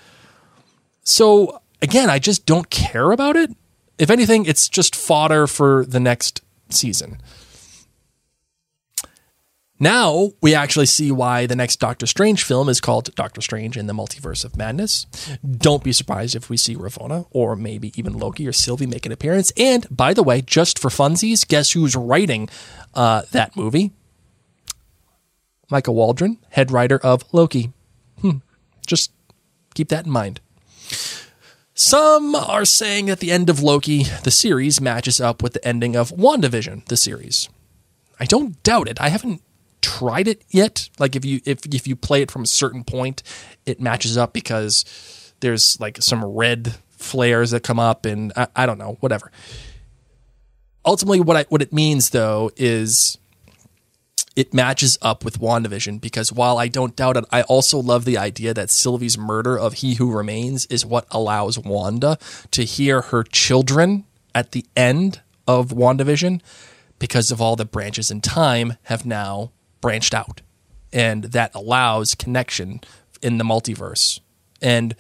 So 1.04 1.62
again, 1.82 2.10
I 2.10 2.20
just 2.20 2.46
don't 2.46 2.70
care 2.70 3.12
about 3.12 3.36
it 3.36 3.52
if 3.98 4.10
anything, 4.10 4.46
it's 4.46 4.68
just 4.68 4.96
fodder 4.96 5.48
for 5.48 5.86
the 5.86 6.00
next 6.00 6.42
season. 6.70 7.22
Now 9.84 10.32
we 10.40 10.56
actually 10.56 10.86
see 10.86 11.12
why 11.12 11.46
the 11.46 11.58
next 11.58 11.82
Doctor 11.82 12.06
Strange 12.06 12.46
film 12.46 12.70
is 12.70 12.80
called 12.80 13.14
Doctor 13.16 13.42
Strange 13.42 13.76
in 13.76 13.88
the 13.88 13.94
Multiverse 13.94 14.46
of 14.46 14.56
Madness. 14.56 15.06
Don't 15.46 15.84
be 15.84 15.92
surprised 15.92 16.38
if 16.38 16.50
we 16.50 16.56
see 16.56 16.74
Ravonna 16.74 17.28
or 17.32 17.58
maybe 17.58 17.92
even 17.98 18.18
Loki 18.18 18.48
or 18.48 18.54
Sylvie 18.54 18.88
make 18.88 19.06
an 19.06 19.12
appearance. 19.12 19.52
And 19.58 19.86
by 19.92 20.14
the 20.14 20.24
way, 20.24 20.42
just 20.42 20.80
for 20.80 20.88
funsies, 20.88 21.46
guess 21.46 21.72
who's 21.72 21.98
writing 21.98 22.48
uh, 22.94 23.24
that 23.34 23.58
movie? 23.58 23.92
Michael 25.70 25.96
Waldron, 25.96 26.38
head 26.52 26.72
writer 26.72 27.00
of 27.00 27.26
Loki. 27.34 27.74
Hmm. 28.22 28.38
Just 28.88 29.12
keep 29.74 29.90
that 29.90 30.06
in 30.06 30.12
mind. 30.14 30.40
Some 31.74 32.36
are 32.36 32.64
saying 32.64 33.08
that 33.08 33.20
the 33.20 33.32
end 33.32 33.50
of 33.50 33.62
Loki, 33.62 34.04
the 34.24 34.32
series, 34.32 34.80
matches 34.80 35.20
up 35.20 35.44
with 35.44 35.52
the 35.52 35.68
ending 35.68 35.98
of 35.98 36.12
WandaVision, 36.12 36.86
the 36.86 36.96
series. 36.96 37.50
I 38.18 38.24
don't 38.24 38.64
doubt 38.64 38.88
it. 38.88 39.02
I 39.02 39.10
haven't 39.10 39.42
tried 39.84 40.28
it 40.28 40.42
yet. 40.50 40.90
Like 40.98 41.16
if 41.16 41.24
you 41.24 41.42
if 41.46 41.66
if 41.66 41.88
you 41.88 41.96
play 41.96 42.24
it 42.24 42.32
from 42.32 42.44
a 42.44 42.48
certain 42.48 42.84
point, 42.84 43.22
it 43.66 43.80
matches 43.80 44.18
up 44.18 44.34
because 44.34 45.34
there's 45.42 45.80
like 45.80 46.02
some 46.02 46.24
red 46.24 46.76
flares 46.98 47.52
that 47.52 47.62
come 47.62 47.80
up 47.80 48.06
and 48.06 48.34
I, 48.36 48.48
I 48.56 48.66
don't 48.66 48.80
know, 48.80 48.98
whatever. 49.02 49.32
Ultimately 50.86 51.20
what 51.20 51.38
I 51.38 51.46
what 51.50 51.62
it 51.62 51.74
means 51.74 52.10
though 52.10 52.50
is 52.56 53.18
it 54.36 54.54
matches 54.54 54.98
up 55.02 55.24
with 55.24 55.40
WandaVision 55.40 56.02
because 56.02 56.32
while 56.32 56.58
I 56.58 56.68
don't 56.68 56.96
doubt 56.96 57.18
it, 57.18 57.26
I 57.32 57.44
also 57.44 57.78
love 57.78 58.06
the 58.06 58.18
idea 58.18 58.54
that 58.54 58.72
Sylvie's 58.72 59.18
murder 59.18 59.60
of 59.60 59.76
He 59.76 59.96
Who 59.96 60.12
Remains 60.12 60.66
is 60.68 60.86
what 60.86 61.06
allows 61.12 61.60
Wanda 61.60 62.18
to 62.52 62.64
hear 62.64 63.02
her 63.02 63.24
children 63.24 64.06
at 64.34 64.54
the 64.54 64.66
end 64.76 65.22
of 65.48 65.70
WandaVision 65.70 66.42
because 66.98 67.32
of 67.32 67.42
all 67.42 67.56
the 67.56 67.66
branches 67.66 68.10
in 68.10 68.22
time 68.22 68.78
have 68.84 69.06
now 69.06 69.52
branched 69.84 70.14
out. 70.14 70.42
And 70.94 71.26
that 71.26 71.54
allows 71.54 72.16
connection 72.16 72.80
in 73.22 73.38
the 73.38 73.44
multiverse. 73.44 74.22
And 74.62 74.96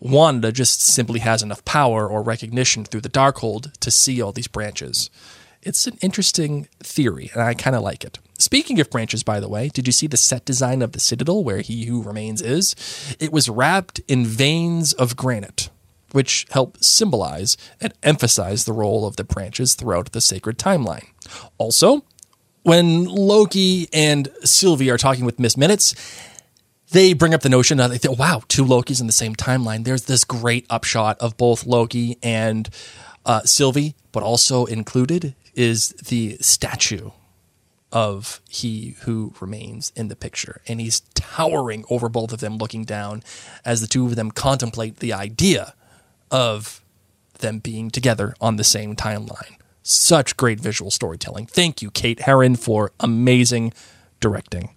Wanda 0.00 0.50
just 0.50 0.80
simply 0.80 1.20
has 1.20 1.42
enough 1.42 1.62
power 1.66 2.08
or 2.08 2.22
recognition 2.22 2.84
through 2.84 3.02
the 3.02 3.10
Darkhold 3.10 3.78
to 3.80 3.90
see 3.90 4.22
all 4.22 4.32
these 4.32 4.48
branches. 4.48 5.10
It's 5.62 5.86
an 5.86 5.98
interesting 6.00 6.68
theory, 6.80 7.30
and 7.34 7.42
I 7.42 7.52
kind 7.52 7.76
of 7.76 7.82
like 7.82 8.02
it. 8.02 8.18
Speaking 8.38 8.80
of 8.80 8.90
branches, 8.90 9.22
by 9.22 9.40
the 9.40 9.48
way, 9.48 9.68
did 9.68 9.86
you 9.86 9.92
see 9.92 10.06
the 10.06 10.16
set 10.16 10.44
design 10.46 10.80
of 10.80 10.92
the 10.92 11.00
Citadel 11.00 11.44
where 11.44 11.60
He 11.60 11.84
Who 11.84 12.02
Remains 12.02 12.40
is? 12.40 12.74
It 13.20 13.32
was 13.32 13.48
wrapped 13.48 14.00
in 14.08 14.24
veins 14.24 14.94
of 14.94 15.16
granite, 15.16 15.68
which 16.12 16.46
help 16.50 16.82
symbolize 16.82 17.56
and 17.78 17.92
emphasize 18.02 18.64
the 18.64 18.72
role 18.72 19.06
of 19.06 19.16
the 19.16 19.24
branches 19.24 19.74
throughout 19.74 20.12
the 20.12 20.20
sacred 20.20 20.58
timeline. 20.58 21.08
Also, 21.58 22.04
when 22.64 23.04
Loki 23.04 23.88
and 23.92 24.28
Sylvie 24.42 24.90
are 24.90 24.98
talking 24.98 25.24
with 25.24 25.38
Miss 25.38 25.56
Minutes, 25.56 25.94
they 26.90 27.12
bring 27.12 27.34
up 27.34 27.42
the 27.42 27.48
notion 27.48 27.78
that 27.78 27.88
they 27.90 27.98
think, 27.98 28.18
wow, 28.18 28.42
two 28.48 28.64
Lokis 28.64 29.00
in 29.00 29.06
the 29.06 29.12
same 29.12 29.36
timeline. 29.36 29.84
There's 29.84 30.04
this 30.04 30.24
great 30.24 30.66
upshot 30.68 31.18
of 31.20 31.36
both 31.36 31.66
Loki 31.66 32.18
and 32.22 32.68
uh, 33.24 33.42
Sylvie, 33.42 33.94
but 34.12 34.22
also 34.22 34.64
included 34.64 35.34
is 35.54 35.90
the 35.90 36.36
statue 36.40 37.10
of 37.92 38.40
he 38.48 38.96
who 39.02 39.34
remains 39.40 39.92
in 39.94 40.08
the 40.08 40.16
picture. 40.16 40.60
And 40.66 40.80
he's 40.80 41.00
towering 41.14 41.84
over 41.90 42.08
both 42.08 42.32
of 42.32 42.40
them, 42.40 42.56
looking 42.56 42.84
down 42.84 43.22
as 43.64 43.80
the 43.80 43.86
two 43.86 44.06
of 44.06 44.16
them 44.16 44.30
contemplate 44.30 44.96
the 44.96 45.12
idea 45.12 45.74
of 46.30 46.80
them 47.38 47.58
being 47.58 47.90
together 47.90 48.34
on 48.40 48.56
the 48.56 48.64
same 48.64 48.96
timeline. 48.96 49.56
Such 49.86 50.38
great 50.38 50.58
visual 50.58 50.90
storytelling. 50.90 51.44
Thank 51.44 51.82
you, 51.82 51.90
Kate 51.90 52.20
Herron, 52.20 52.56
for 52.56 52.92
amazing 52.98 53.74
directing. 54.18 54.70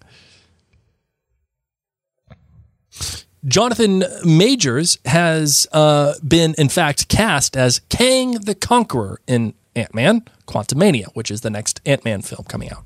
Jonathan 3.45 4.03
Majors 4.25 4.97
has 5.05 5.65
uh, 5.71 6.15
been, 6.27 6.53
in 6.57 6.67
fact, 6.67 7.07
cast 7.07 7.55
as 7.55 7.79
Kang 7.87 8.33
the 8.33 8.53
Conqueror 8.53 9.21
in 9.27 9.53
Ant 9.77 9.95
Man, 9.95 10.23
Quantumania, 10.45 11.05
which 11.13 11.31
is 11.31 11.39
the 11.39 11.49
next 11.49 11.79
Ant 11.85 12.03
Man 12.03 12.21
film 12.21 12.43
coming 12.47 12.69
out. 12.71 12.83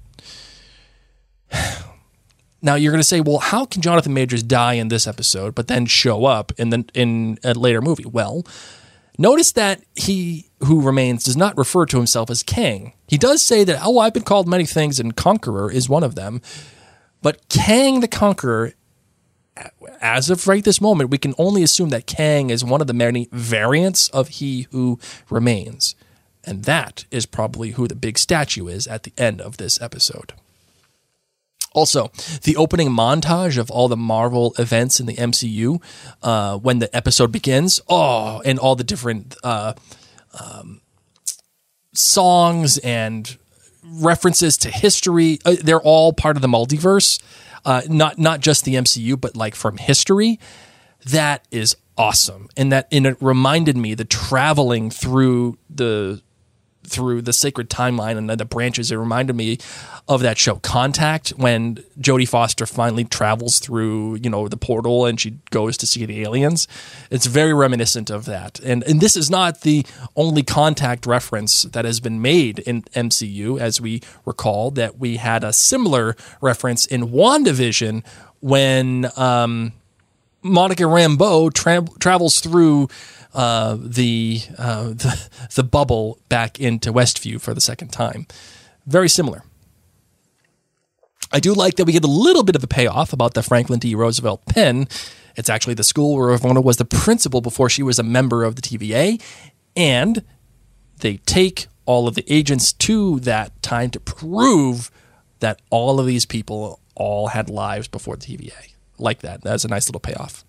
Now 2.63 2.75
you're 2.75 2.91
going 2.91 3.01
to 3.01 3.07
say, 3.07 3.21
well, 3.21 3.39
how 3.39 3.65
can 3.65 3.81
Jonathan 3.81 4.13
Majors 4.13 4.43
die 4.43 4.73
in 4.73 4.89
this 4.89 5.07
episode, 5.07 5.55
but 5.55 5.67
then 5.67 5.87
show 5.87 6.25
up 6.25 6.51
in 6.59 6.69
the 6.69 6.85
in 6.93 7.39
a 7.43 7.55
later 7.55 7.81
movie? 7.81 8.05
Well, 8.05 8.45
notice 9.17 9.53
that 9.53 9.81
he 9.95 10.50
who 10.65 10.81
remains 10.81 11.23
does 11.23 11.37
not 11.37 11.57
refer 11.57 11.85
to 11.85 11.97
himself 11.97 12.29
as 12.29 12.43
Kang. 12.43 12.93
He 13.07 13.17
does 13.17 13.41
say 13.41 13.63
that, 13.63 13.79
oh, 13.83 13.99
I've 13.99 14.13
been 14.13 14.23
called 14.23 14.47
many 14.47 14.65
things, 14.65 14.99
and 14.99 15.15
Conqueror 15.15 15.71
is 15.71 15.89
one 15.89 16.03
of 16.03 16.15
them. 16.15 16.41
But 17.21 17.47
Kang 17.49 17.99
the 17.99 18.07
Conqueror, 18.07 18.73
as 20.01 20.29
of 20.29 20.47
right 20.47 20.63
this 20.63 20.81
moment, 20.81 21.09
we 21.09 21.17
can 21.17 21.35
only 21.37 21.63
assume 21.63 21.89
that 21.89 22.07
Kang 22.07 22.49
is 22.49 22.63
one 22.63 22.81
of 22.81 22.87
the 22.87 22.93
many 22.93 23.27
variants 23.31 24.09
of 24.09 24.29
He 24.29 24.67
who 24.71 24.99
remains, 25.29 25.95
and 26.43 26.63
that 26.65 27.05
is 27.11 27.25
probably 27.25 27.71
who 27.71 27.87
the 27.87 27.95
big 27.95 28.17
statue 28.17 28.67
is 28.67 28.87
at 28.87 29.03
the 29.03 29.13
end 29.17 29.41
of 29.41 29.57
this 29.57 29.81
episode. 29.81 30.33
Also, 31.73 32.11
the 32.43 32.57
opening 32.57 32.89
montage 32.89 33.57
of 33.57 33.71
all 33.71 33.87
the 33.87 33.95
Marvel 33.95 34.53
events 34.59 34.99
in 34.99 35.05
the 35.05 35.15
MCU 35.15 35.81
uh, 36.21 36.57
when 36.57 36.79
the 36.79 36.93
episode 36.95 37.31
begins. 37.31 37.79
Oh, 37.87 38.41
and 38.43 38.59
all 38.59 38.75
the 38.75 38.83
different 38.83 39.37
uh, 39.41 39.73
um, 40.39 40.81
songs 41.93 42.77
and 42.79 43.37
references 43.83 44.57
to 44.57 44.69
history. 44.69 45.39
Uh, 45.45 45.55
they're 45.61 45.81
all 45.81 46.13
part 46.13 46.35
of 46.35 46.41
the 46.41 46.47
multiverse, 46.47 47.21
uh, 47.65 47.81
not 47.87 48.17
not 48.17 48.39
just 48.39 48.65
the 48.65 48.75
MCU, 48.75 49.19
but 49.19 49.35
like 49.35 49.55
from 49.55 49.77
history. 49.77 50.39
That 51.05 51.45
is 51.51 51.75
awesome, 51.97 52.47
and 52.55 52.71
that 52.71 52.87
and 52.91 53.05
it 53.05 53.17
reminded 53.19 53.77
me 53.77 53.93
the 53.95 54.05
traveling 54.05 54.89
through 54.89 55.57
the 55.69 56.21
through 56.83 57.21
the 57.21 57.33
sacred 57.33 57.69
timeline 57.69 58.17
and 58.17 58.29
the 58.29 58.45
branches. 58.45 58.91
It 58.91 58.95
reminded 58.95 59.35
me 59.35 59.57
of 60.07 60.21
that 60.21 60.37
show 60.37 60.55
Contact 60.55 61.29
when 61.31 61.75
Jodie 61.99 62.27
Foster 62.27 62.65
finally 62.65 63.03
travels 63.03 63.59
through, 63.59 64.15
you 64.15 64.29
know, 64.29 64.47
the 64.47 64.57
portal 64.57 65.05
and 65.05 65.19
she 65.19 65.37
goes 65.51 65.77
to 65.77 65.87
see 65.87 66.05
the 66.05 66.21
aliens. 66.21 66.67
It's 67.09 67.25
very 67.25 67.53
reminiscent 67.53 68.09
of 68.09 68.25
that. 68.25 68.59
And 68.59 68.83
and 68.83 68.99
this 68.99 69.15
is 69.15 69.29
not 69.29 69.61
the 69.61 69.85
only 70.15 70.43
contact 70.43 71.05
reference 71.05 71.63
that 71.63 71.85
has 71.85 71.99
been 71.99 72.21
made 72.21 72.59
in 72.59 72.83
MCU 72.95 73.59
as 73.59 73.79
we 73.79 74.01
recall 74.25 74.71
that 74.71 74.97
we 74.97 75.17
had 75.17 75.43
a 75.43 75.53
similar 75.53 76.15
reference 76.41 76.85
in 76.85 77.09
WandaVision 77.09 78.03
when 78.39 79.07
um, 79.15 79.71
Monica 80.43 80.83
Rambeau 80.83 81.53
tra- 81.53 81.85
travels 81.99 82.39
through 82.39 82.89
uh, 83.33 83.77
the, 83.79 84.41
uh, 84.57 84.83
the 84.89 85.29
the 85.55 85.63
bubble 85.63 86.19
back 86.29 86.59
into 86.59 86.91
Westview 86.91 87.39
for 87.39 87.53
the 87.53 87.61
second 87.61 87.89
time. 87.89 88.27
Very 88.85 89.09
similar. 89.09 89.43
I 91.31 91.39
do 91.39 91.53
like 91.53 91.75
that 91.75 91.85
we 91.85 91.93
get 91.93 92.03
a 92.03 92.07
little 92.07 92.43
bit 92.43 92.55
of 92.55 92.63
a 92.63 92.67
payoff 92.67 93.13
about 93.13 93.33
the 93.33 93.43
Franklin 93.43 93.79
D. 93.79 93.95
Roosevelt 93.95 94.45
pen. 94.45 94.87
It's 95.37 95.49
actually 95.49 95.75
the 95.75 95.83
school 95.83 96.17
where 96.17 96.37
Ravonna 96.37 96.61
was 96.61 96.77
the 96.77 96.85
principal 96.85 97.39
before 97.39 97.69
she 97.69 97.83
was 97.83 97.99
a 97.99 98.03
member 98.03 98.43
of 98.43 98.55
the 98.55 98.61
TVA, 98.61 99.21
and 99.75 100.23
they 100.99 101.17
take 101.17 101.67
all 101.85 102.07
of 102.07 102.15
the 102.15 102.25
agents 102.27 102.73
to 102.73 103.19
that 103.21 103.61
time 103.61 103.89
to 103.91 103.99
prove 103.99 104.91
that 105.39 105.61
all 105.69 105.99
of 105.99 106.05
these 106.05 106.25
people 106.25 106.79
all 106.95 107.27
had 107.27 107.49
lives 107.49 107.87
before 107.87 108.15
the 108.15 108.25
TVA. 108.25 108.73
Like 108.97 109.19
that. 109.21 109.41
That's 109.41 109.65
a 109.65 109.67
nice 109.67 109.87
little 109.87 110.01
payoff. 110.01 110.45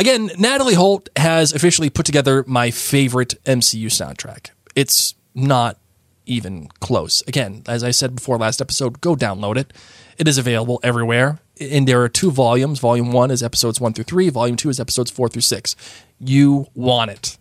Again, 0.00 0.30
Natalie 0.38 0.76
Holt 0.76 1.10
has 1.14 1.52
officially 1.52 1.90
put 1.90 2.06
together 2.06 2.42
my 2.46 2.70
favorite 2.70 3.34
MCU 3.44 3.88
soundtrack. 3.88 4.48
It's 4.74 5.14
not 5.34 5.76
even 6.24 6.68
close. 6.80 7.20
Again, 7.28 7.64
as 7.68 7.84
I 7.84 7.90
said 7.90 8.14
before 8.14 8.38
last 8.38 8.62
episode, 8.62 9.02
go 9.02 9.14
download 9.14 9.58
it. 9.58 9.74
It 10.16 10.26
is 10.26 10.38
available 10.38 10.80
everywhere. 10.82 11.40
And 11.60 11.86
there 11.86 12.00
are 12.00 12.08
two 12.08 12.30
volumes. 12.30 12.78
Volume 12.78 13.12
one 13.12 13.30
is 13.30 13.42
episodes 13.42 13.78
one 13.78 13.92
through 13.92 14.04
three, 14.04 14.30
volume 14.30 14.56
two 14.56 14.70
is 14.70 14.80
episodes 14.80 15.10
four 15.10 15.28
through 15.28 15.42
six. 15.42 15.76
You 16.18 16.68
want 16.74 17.10
it. 17.10 17.36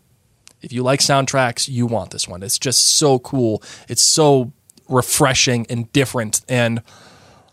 If 0.62 0.74
you 0.74 0.84
like 0.84 1.00
soundtracks, 1.00 1.70
you 1.70 1.86
want 1.86 2.12
this 2.12 2.28
one. 2.28 2.44
It's 2.44 2.60
just 2.60 2.98
so 2.98 3.20
cool. 3.20 3.64
It's 3.88 4.04
so 4.04 4.52
refreshing 4.90 5.66
and 5.70 5.90
different. 5.94 6.42
And 6.50 6.82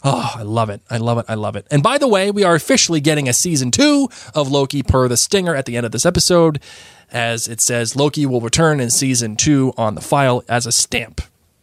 oh, 0.06 0.32
I 0.36 0.42
love 0.42 0.70
it. 0.70 0.80
I 0.88 0.96
love 0.96 1.18
it. 1.18 1.26
I 1.28 1.34
love 1.34 1.56
it. 1.56 1.66
And 1.70 1.82
by 1.82 1.98
the 1.98 2.08
way, 2.08 2.30
we 2.30 2.44
are 2.44 2.54
officially 2.54 3.00
getting 3.00 3.28
a 3.28 3.32
season 3.34 3.70
two 3.70 4.08
of 4.34 4.50
Loki 4.50 4.82
per 4.82 5.08
the 5.08 5.16
stinger 5.16 5.54
at 5.54 5.66
the 5.66 5.76
end 5.76 5.84
of 5.84 5.92
this 5.92 6.06
episode 6.06 6.60
as 7.10 7.48
it 7.48 7.60
says 7.60 7.96
Loki 7.96 8.26
will 8.26 8.40
return 8.40 8.80
in 8.80 8.90
season 8.90 9.36
two 9.36 9.72
on 9.76 9.94
the 9.94 10.00
file 10.00 10.42
as 10.48 10.66
a 10.66 10.72
stamp. 10.72 11.20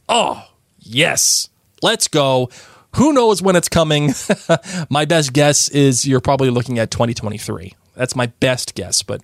Oh, 0.07 0.47
yes. 0.79 1.49
Let's 1.81 2.07
go. 2.07 2.49
Who 2.95 3.13
knows 3.13 3.41
when 3.41 3.55
it's 3.55 3.69
coming? 3.69 4.13
my 4.89 5.05
best 5.05 5.33
guess 5.33 5.69
is 5.69 6.07
you're 6.07 6.21
probably 6.21 6.49
looking 6.49 6.79
at 6.79 6.91
2023. 6.91 7.73
That's 7.95 8.15
my 8.15 8.27
best 8.27 8.75
guess, 8.75 9.03
but 9.03 9.21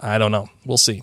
I 0.00 0.18
don't 0.18 0.32
know. 0.32 0.48
We'll 0.64 0.76
see. 0.76 1.02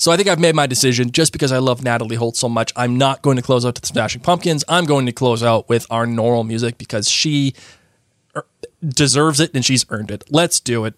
So 0.00 0.10
I 0.10 0.16
think 0.16 0.30
I've 0.30 0.40
made 0.40 0.54
my 0.54 0.66
decision. 0.66 1.12
Just 1.12 1.30
because 1.30 1.52
I 1.52 1.58
love 1.58 1.84
Natalie 1.84 2.16
Holt 2.16 2.34
so 2.34 2.48
much, 2.48 2.72
I'm 2.74 2.96
not 2.96 3.20
going 3.20 3.36
to 3.36 3.42
close 3.42 3.66
out 3.66 3.74
to 3.74 3.82
the 3.82 3.86
Smashing 3.86 4.22
Pumpkins. 4.22 4.64
I'm 4.66 4.86
going 4.86 5.04
to 5.04 5.12
close 5.12 5.42
out 5.42 5.68
with 5.68 5.86
our 5.90 6.06
normal 6.06 6.42
music 6.42 6.78
because 6.78 7.10
she 7.10 7.52
er, 8.34 8.46
deserves 8.82 9.40
it 9.40 9.50
and 9.54 9.62
she's 9.62 9.84
earned 9.90 10.10
it. 10.10 10.24
Let's 10.30 10.58
do 10.58 10.86
it. 10.86 10.94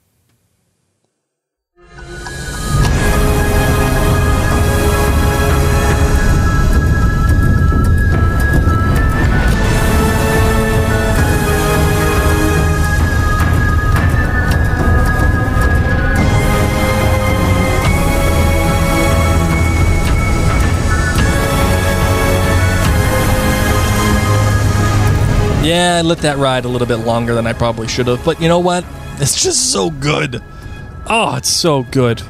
Yeah, 25.62 25.98
I 25.98 26.02
let 26.02 26.18
that 26.18 26.38
ride 26.38 26.64
a 26.64 26.68
little 26.68 26.88
bit 26.88 27.06
longer 27.06 27.36
than 27.36 27.46
I 27.46 27.52
probably 27.52 27.86
should 27.86 28.08
have, 28.08 28.24
but 28.24 28.40
you 28.40 28.48
know 28.48 28.58
what? 28.58 28.84
It's 29.18 29.40
just 29.40 29.70
so 29.70 29.90
good. 29.90 30.42
Oh, 31.06 31.36
it's 31.36 31.48
so 31.48 31.84
good. 31.84 32.20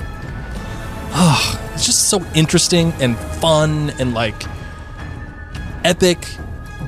Oh, 1.14 1.70
it's 1.72 1.86
just 1.86 2.10
so 2.10 2.22
interesting 2.34 2.92
and 3.00 3.16
fun 3.16 3.90
and 3.98 4.12
like 4.12 4.34
epic, 5.82 6.28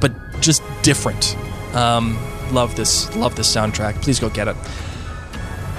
but 0.01 0.13
just 0.41 0.63
different. 0.83 1.35
Um, 1.75 2.19
love 2.53 2.77
this, 2.77 3.15
love 3.17 3.37
this 3.37 3.55
soundtrack. 3.55 4.03
Please 4.03 4.21
go 4.21 4.29
get 4.29 4.47
it. 4.47 4.57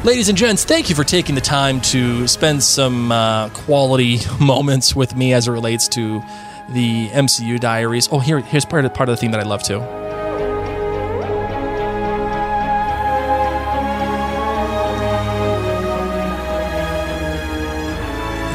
Ladies 0.03 0.29
and 0.29 0.37
gents, 0.37 0.65
thank 0.65 0.89
you 0.89 0.95
for 0.95 1.03
taking 1.03 1.35
the 1.35 1.41
time 1.41 1.79
to 1.81 2.27
spend 2.27 2.63
some 2.63 3.11
uh, 3.11 3.49
quality 3.49 4.19
moments 4.39 4.95
with 4.95 5.15
me 5.15 5.33
as 5.33 5.47
it 5.47 5.51
relates 5.51 5.87
to 5.89 6.23
the 6.69 7.09
MCU 7.09 7.59
diaries. 7.59 8.09
Oh, 8.11 8.17
here, 8.17 8.39
here's 8.39 8.65
part 8.65 8.83
of 8.85 8.95
part 8.95 9.09
of 9.09 9.15
the 9.15 9.21
theme 9.21 9.31
that 9.31 9.39
I 9.39 9.43
love 9.43 9.61
too. 9.61 9.79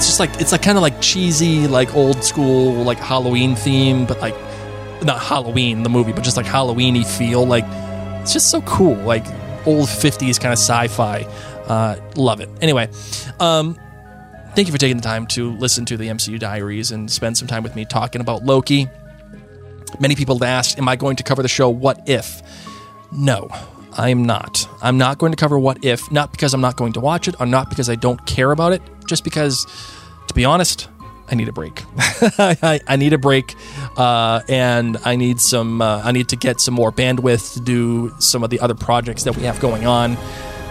It's 0.00 0.06
just 0.06 0.18
like 0.18 0.40
it's 0.40 0.50
like 0.50 0.62
kind 0.62 0.78
of 0.78 0.82
like 0.82 0.98
cheesy, 1.02 1.68
like 1.68 1.94
old 1.94 2.24
school, 2.24 2.72
like 2.84 2.96
Halloween 2.96 3.54
theme, 3.54 4.06
but 4.06 4.18
like 4.18 4.34
not 5.02 5.20
Halloween 5.20 5.82
the 5.82 5.90
movie, 5.90 6.10
but 6.10 6.24
just 6.24 6.38
like 6.38 6.46
Halloweeny 6.46 7.04
feel. 7.04 7.46
Like 7.46 7.66
it's 8.22 8.32
just 8.32 8.48
so 8.48 8.62
cool, 8.62 8.94
like 8.94 9.26
old 9.66 9.88
'50s 9.88 10.40
kind 10.40 10.54
of 10.54 10.58
sci-fi. 10.58 11.24
Uh, 11.66 11.96
love 12.16 12.40
it. 12.40 12.48
Anyway, 12.62 12.88
um, 13.40 13.78
thank 14.54 14.68
you 14.68 14.72
for 14.72 14.78
taking 14.78 14.96
the 14.96 15.02
time 15.02 15.26
to 15.26 15.52
listen 15.56 15.84
to 15.84 15.98
the 15.98 16.08
MCU 16.08 16.38
Diaries 16.38 16.92
and 16.92 17.10
spend 17.10 17.36
some 17.36 17.46
time 17.46 17.62
with 17.62 17.76
me 17.76 17.84
talking 17.84 18.22
about 18.22 18.42
Loki. 18.42 18.88
Many 19.98 20.14
people 20.14 20.42
asked, 20.42 20.78
"Am 20.78 20.88
I 20.88 20.96
going 20.96 21.16
to 21.16 21.22
cover 21.22 21.42
the 21.42 21.48
show? 21.48 21.68
What 21.68 22.08
if?" 22.08 22.40
No, 23.12 23.50
I 24.00 24.08
am 24.08 24.24
not. 24.24 24.66
I'm 24.80 24.96
not 24.96 25.18
going 25.18 25.30
to 25.30 25.36
cover 25.36 25.58
What 25.58 25.84
If, 25.84 26.10
not 26.10 26.32
because 26.32 26.54
I'm 26.54 26.62
not 26.62 26.76
going 26.76 26.94
to 26.94 27.00
watch 27.00 27.28
it, 27.28 27.38
or 27.38 27.44
not 27.44 27.68
because 27.68 27.90
I 27.90 27.96
don't 27.96 28.24
care 28.24 28.50
about 28.50 28.72
it, 28.72 28.80
just 29.06 29.24
because, 29.24 29.66
to 30.26 30.32
be 30.32 30.42
honest, 30.42 30.88
I 31.28 31.34
need 31.34 31.48
a 31.48 31.52
break. 31.52 31.82
I, 31.98 32.80
I, 32.88 32.96
need 32.96 33.12
a 33.12 33.18
break, 33.18 33.54
uh, 33.98 34.40
and 34.48 34.96
I 35.04 35.16
need 35.16 35.38
some. 35.38 35.82
Uh, 35.82 36.00
I 36.02 36.12
need 36.12 36.30
to 36.30 36.36
get 36.36 36.62
some 36.62 36.72
more 36.72 36.90
bandwidth 36.90 37.52
to 37.52 37.60
do 37.60 38.14
some 38.18 38.42
of 38.42 38.48
the 38.48 38.58
other 38.60 38.74
projects 38.74 39.24
that 39.24 39.36
we 39.36 39.42
have 39.42 39.60
going 39.60 39.84
on, 39.84 40.16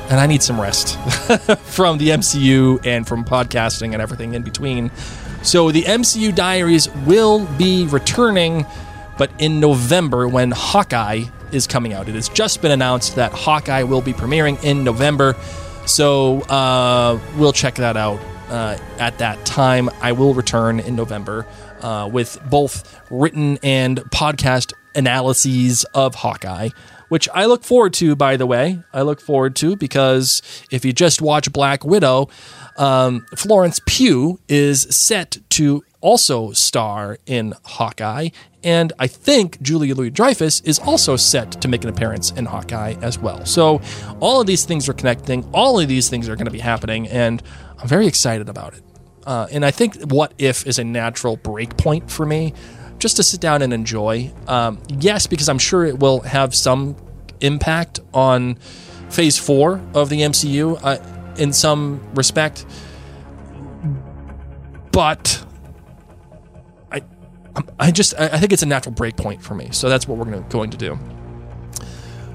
and 0.09 0.19
I 0.19 0.25
need 0.25 0.41
some 0.41 0.59
rest 0.59 0.97
from 1.65 1.99
the 1.99 2.09
MCU 2.09 2.83
and 2.83 3.07
from 3.07 3.23
podcasting 3.23 3.93
and 3.93 4.01
everything 4.01 4.33
in 4.33 4.41
between. 4.41 4.89
So 5.43 5.69
the 5.69 5.83
MCU 5.83 6.33
Diaries 6.33 6.89
will 7.05 7.45
be 7.59 7.85
returning, 7.85 8.65
but 9.19 9.29
in 9.37 9.59
November 9.59 10.27
when 10.27 10.49
Hawkeye 10.49 11.25
is 11.53 11.67
coming 11.67 11.93
out. 11.93 12.07
It 12.07 12.15
has 12.15 12.29
just 12.29 12.61
been 12.61 12.71
announced 12.71 13.15
that 13.15 13.31
Hawkeye 13.31 13.83
will 13.83 14.01
be 14.01 14.13
premiering 14.13 14.63
in 14.63 14.83
November. 14.83 15.35
So 15.85 16.41
uh, 16.41 17.19
we'll 17.37 17.53
check 17.53 17.75
that 17.75 17.97
out 17.97 18.19
uh, 18.49 18.77
at 18.99 19.17
that 19.19 19.45
time. 19.45 19.89
I 20.01 20.11
will 20.11 20.33
return 20.33 20.79
in 20.79 20.95
November 20.95 21.45
uh, 21.81 22.09
with 22.11 22.39
both 22.49 22.99
written 23.09 23.57
and 23.63 23.99
podcast 24.11 24.73
analyses 24.95 25.83
of 25.93 26.15
Hawkeye, 26.15 26.69
which 27.09 27.27
I 27.33 27.45
look 27.45 27.63
forward 27.63 27.93
to, 27.95 28.15
by 28.15 28.37
the 28.37 28.45
way. 28.45 28.79
I 28.93 29.01
look 29.01 29.21
forward 29.21 29.55
to 29.57 29.75
because 29.75 30.41
if 30.71 30.85
you 30.85 30.93
just 30.93 31.21
watch 31.21 31.51
Black 31.51 31.83
Widow, 31.83 32.29
um, 32.77 33.25
Florence 33.35 33.79
Pugh 33.85 34.39
is 34.47 34.81
set 34.95 35.37
to 35.51 35.83
also 36.01 36.51
star 36.51 37.17
in 37.25 37.53
Hawkeye. 37.63 38.29
And 38.63 38.91
I 38.99 39.07
think 39.07 39.61
Julia 39.61 39.95
Louis 39.95 40.09
Dreyfus 40.09 40.61
is 40.61 40.79
also 40.79 41.15
set 41.15 41.51
to 41.61 41.67
make 41.67 41.83
an 41.83 41.89
appearance 41.89 42.31
in 42.31 42.45
Hawkeye 42.45 42.95
as 43.01 43.17
well. 43.17 43.45
So 43.45 43.81
all 44.19 44.41
of 44.41 44.47
these 44.47 44.65
things 44.65 44.89
are 44.89 44.93
connecting, 44.93 45.49
all 45.53 45.79
of 45.79 45.87
these 45.87 46.09
things 46.09 46.27
are 46.27 46.35
going 46.35 46.45
to 46.45 46.51
be 46.51 46.59
happening, 46.59 47.07
and 47.07 47.41
I'm 47.77 47.87
very 47.87 48.07
excited 48.07 48.49
about 48.49 48.73
it. 48.73 48.83
Uh, 49.25 49.47
and 49.51 49.65
I 49.65 49.71
think 49.71 50.11
What 50.11 50.33
If 50.37 50.65
is 50.65 50.79
a 50.79 50.83
natural 50.83 51.37
break 51.37 51.77
point 51.77 52.09
for 52.09 52.25
me 52.25 52.53
just 52.97 53.15
to 53.17 53.23
sit 53.23 53.39
down 53.39 53.61
and 53.61 53.71
enjoy. 53.73 54.31
Um, 54.47 54.81
yes, 54.89 55.27
because 55.27 55.47
I'm 55.49 55.59
sure 55.59 55.85
it 55.85 55.99
will 55.99 56.21
have 56.21 56.53
some 56.53 56.95
impact 57.41 57.99
on 58.13 58.55
phase 59.09 59.37
four 59.37 59.81
of 59.93 60.09
the 60.09 60.21
MCU 60.21 60.79
uh, 60.83 61.35
in 61.37 61.53
some 61.53 62.01
respect. 62.13 62.65
But 64.91 65.45
I, 67.79 67.91
just 67.91 68.13
I 68.19 68.37
think 68.39 68.53
it's 68.53 68.63
a 68.63 68.67
natural 68.67 68.93
break 68.93 69.15
point 69.15 69.41
for 69.41 69.55
me. 69.55 69.69
So 69.71 69.89
that's 69.89 70.07
what 70.07 70.17
we're 70.17 70.25
gonna, 70.25 70.45
going 70.49 70.69
to 70.71 70.77
do. 70.77 70.97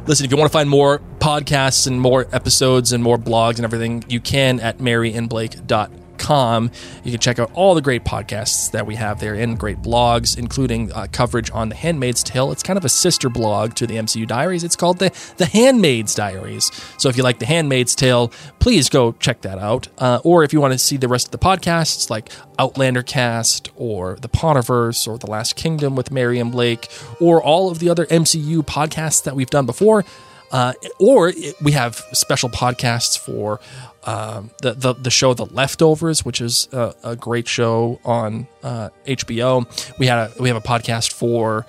Listen, 0.06 0.26
if 0.26 0.30
you 0.30 0.36
want 0.36 0.50
to 0.50 0.52
find 0.52 0.68
more 0.68 1.00
podcasts 1.18 1.86
and 1.86 1.98
more 1.98 2.26
episodes 2.32 2.92
and 2.92 3.02
more 3.02 3.16
blogs 3.16 3.56
and 3.56 3.64
everything, 3.64 4.04
you 4.08 4.20
can 4.20 4.60
at 4.60 4.78
maryandblake.com 4.78 6.03
com. 6.18 6.70
You 7.02 7.12
can 7.12 7.20
check 7.20 7.38
out 7.38 7.50
all 7.54 7.74
the 7.74 7.82
great 7.82 8.04
podcasts 8.04 8.70
that 8.72 8.86
we 8.86 8.94
have 8.96 9.20
there 9.20 9.34
and 9.34 9.58
great 9.58 9.82
blogs, 9.82 10.38
including 10.38 10.92
uh, 10.92 11.06
coverage 11.12 11.50
on 11.50 11.68
The 11.68 11.74
Handmaid's 11.74 12.22
Tale. 12.22 12.52
It's 12.52 12.62
kind 12.62 12.76
of 12.76 12.84
a 12.84 12.88
sister 12.88 13.28
blog 13.28 13.74
to 13.74 13.86
the 13.86 13.96
MCU 13.96 14.26
Diaries. 14.26 14.64
It's 14.64 14.76
called 14.76 14.98
the 14.98 15.10
The 15.36 15.46
Handmaid's 15.46 16.14
Diaries. 16.14 16.70
So 16.98 17.08
if 17.08 17.16
you 17.16 17.22
like 17.22 17.38
The 17.38 17.46
Handmaid's 17.46 17.94
Tale, 17.94 18.32
please 18.58 18.88
go 18.88 19.12
check 19.12 19.42
that 19.42 19.58
out. 19.58 19.88
Uh, 19.98 20.20
or 20.24 20.44
if 20.44 20.52
you 20.52 20.60
want 20.60 20.72
to 20.72 20.78
see 20.78 20.96
the 20.96 21.08
rest 21.08 21.26
of 21.26 21.30
the 21.32 21.38
podcasts, 21.38 22.10
like 22.10 22.30
Outlander 22.58 23.02
Cast 23.02 23.70
or 23.76 24.16
The 24.16 24.28
Potterverse 24.28 25.08
or 25.08 25.18
The 25.18 25.30
Last 25.30 25.56
Kingdom 25.56 25.96
with 25.96 26.10
Mary 26.10 26.38
and 26.38 26.52
Blake, 26.52 26.88
or 27.20 27.42
all 27.42 27.70
of 27.70 27.78
the 27.78 27.88
other 27.88 28.06
MCU 28.06 28.64
podcasts 28.64 29.22
that 29.24 29.34
we've 29.36 29.50
done 29.50 29.66
before. 29.66 30.04
Uh, 30.52 30.72
or 31.00 31.32
we 31.62 31.72
have 31.72 31.96
special 32.12 32.48
podcasts 32.48 33.18
for 33.18 33.58
um, 34.04 34.50
the, 34.60 34.74
the 34.74 34.94
the 34.94 35.10
show 35.10 35.34
The 35.34 35.46
Leftovers, 35.46 36.24
which 36.24 36.40
is 36.40 36.68
a, 36.72 36.94
a 37.02 37.16
great 37.16 37.48
show 37.48 38.00
on 38.04 38.46
uh, 38.62 38.90
HBO. 39.06 39.98
We 39.98 40.06
had 40.06 40.18
a 40.18 40.32
we 40.42 40.48
have 40.48 40.56
a 40.56 40.66
podcast 40.66 41.12
for 41.12 41.66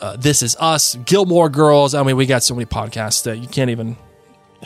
uh, 0.00 0.16
This 0.16 0.42
Is 0.42 0.56
Us, 0.56 0.96
Gilmore 0.96 1.48
Girls. 1.48 1.94
I 1.94 2.02
mean, 2.02 2.16
we 2.16 2.26
got 2.26 2.42
so 2.42 2.54
many 2.54 2.66
podcasts 2.66 3.24
that 3.24 3.38
you 3.38 3.48
can't 3.48 3.70
even 3.70 3.96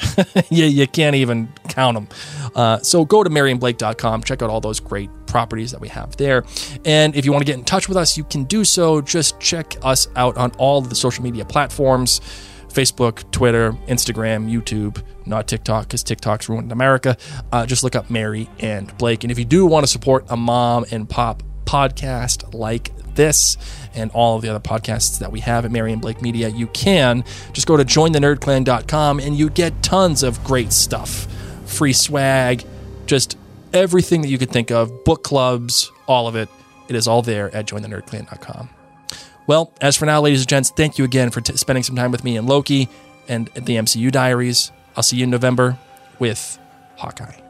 you, 0.51 0.65
you 0.65 0.87
can't 0.87 1.17
even 1.17 1.53
count 1.69 1.95
them. 1.95 2.09
Uh, 2.55 2.79
so 2.79 3.05
go 3.05 3.23
to 3.23 3.31
maryandblake.com, 3.31 4.23
check 4.23 4.43
out 4.43 4.51
all 4.51 4.61
those 4.61 4.81
great 4.81 5.11
properties 5.27 5.71
that 5.73 5.81
we 5.81 5.89
have 5.89 6.17
there. 6.17 6.45
And 6.85 7.15
if 7.17 7.25
you 7.25 7.33
want 7.33 7.43
to 7.43 7.47
get 7.47 7.59
in 7.59 7.65
touch 7.65 7.89
with 7.89 7.97
us, 7.97 8.17
you 8.17 8.25
can 8.25 8.45
do 8.45 8.65
so. 8.65 9.01
Just 9.01 9.39
check 9.41 9.77
us 9.83 10.09
out 10.17 10.37
on 10.37 10.51
all 10.53 10.81
the 10.81 10.95
social 10.95 11.23
media 11.23 11.45
platforms. 11.45 12.21
Facebook, 12.75 13.31
Twitter, 13.31 13.73
Instagram, 13.87 14.51
YouTube, 14.51 15.03
not 15.27 15.47
TikTok 15.47 15.85
because 15.85 16.03
TikTok's 16.03 16.49
ruined 16.49 16.73
America. 16.73 17.17
Uh, 17.53 17.65
just 17.67 17.85
look 17.85 17.95
up 17.95 18.11
Mary 18.11 18.49
and 18.59 18.97
Blake. 18.99 19.25
And 19.25 19.31
if 19.31 19.39
you 19.39 19.45
do 19.45 19.65
want 19.65 19.85
to 19.85 19.91
support 19.91 20.27
a 20.29 20.37
mom 20.37 20.85
and 20.91 21.09
pop 21.09 21.43
podcast 21.65 22.53
like 22.53 22.91
this 23.15 23.57
and 23.95 24.11
all 24.11 24.37
of 24.37 24.43
the 24.43 24.49
other 24.49 24.61
podcasts 24.61 25.21
that 25.21 25.31
we 25.31 25.41
have 25.41 25.65
at 25.65 25.71
Mary 25.71 25.93
and 25.93 26.03
Blake 26.03 26.21
Media, 26.21 26.49
you 26.49 26.67
can 26.69 27.25
just 27.53 27.67
go 27.67 27.77
to 27.77 27.85
jointhenerdclan.com 27.85 29.21
and 29.21 29.37
you 29.37 29.51
get 29.51 29.83
tons 29.83 30.23
of 30.23 30.43
great 30.43 30.73
stuff. 30.73 31.27
Free 31.67 31.93
swag, 31.93 32.65
just 33.07 33.39
everything 33.73 34.23
that 34.23 34.29
you 34.29 34.39
could 34.39 34.51
think 34.51 34.71
of, 34.71 35.05
book 35.05 35.23
clubs, 35.23 35.91
all 36.07 36.27
of 36.27 36.35
it. 36.37 36.49
It 36.89 36.97
is 36.97 37.07
all 37.07 37.23
there 37.23 37.55
at 37.55 37.67
jointhenerdclan.com. 37.67 38.69
Well, 39.47 39.71
as 39.81 39.97
for 39.97 40.07
now, 40.07 40.21
ladies 40.21 40.41
and 40.41 40.49
gents, 40.49 40.71
thank 40.71 40.99
you 40.99 41.05
again 41.05 41.31
for 41.31 41.41
t- 41.41 41.57
spending 41.57 41.83
some 41.83 41.97
time 41.97 42.11
with 42.11 42.25
me 42.25 42.37
and 42.37 42.47
Loki 42.49 42.89
and 43.29 43.49
the 43.49 43.77
MCU 43.77 44.11
Diaries. 44.11 44.73
I'll 44.97 45.03
see 45.03 45.17
you 45.17 45.25
in 45.25 45.31
November 45.31 45.79
with 46.19 46.59
Hawkeye. 46.97 47.41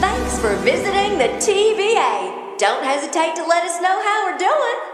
Thanks 0.00 0.38
for 0.38 0.54
visiting 0.62 1.18
the 1.18 1.28
TVA. 1.42 2.58
Don't 2.58 2.84
hesitate 2.84 3.34
to 3.36 3.44
let 3.44 3.64
us 3.64 3.80
know 3.80 4.02
how 4.02 4.30
we're 4.30 4.38
doing. 4.38 4.93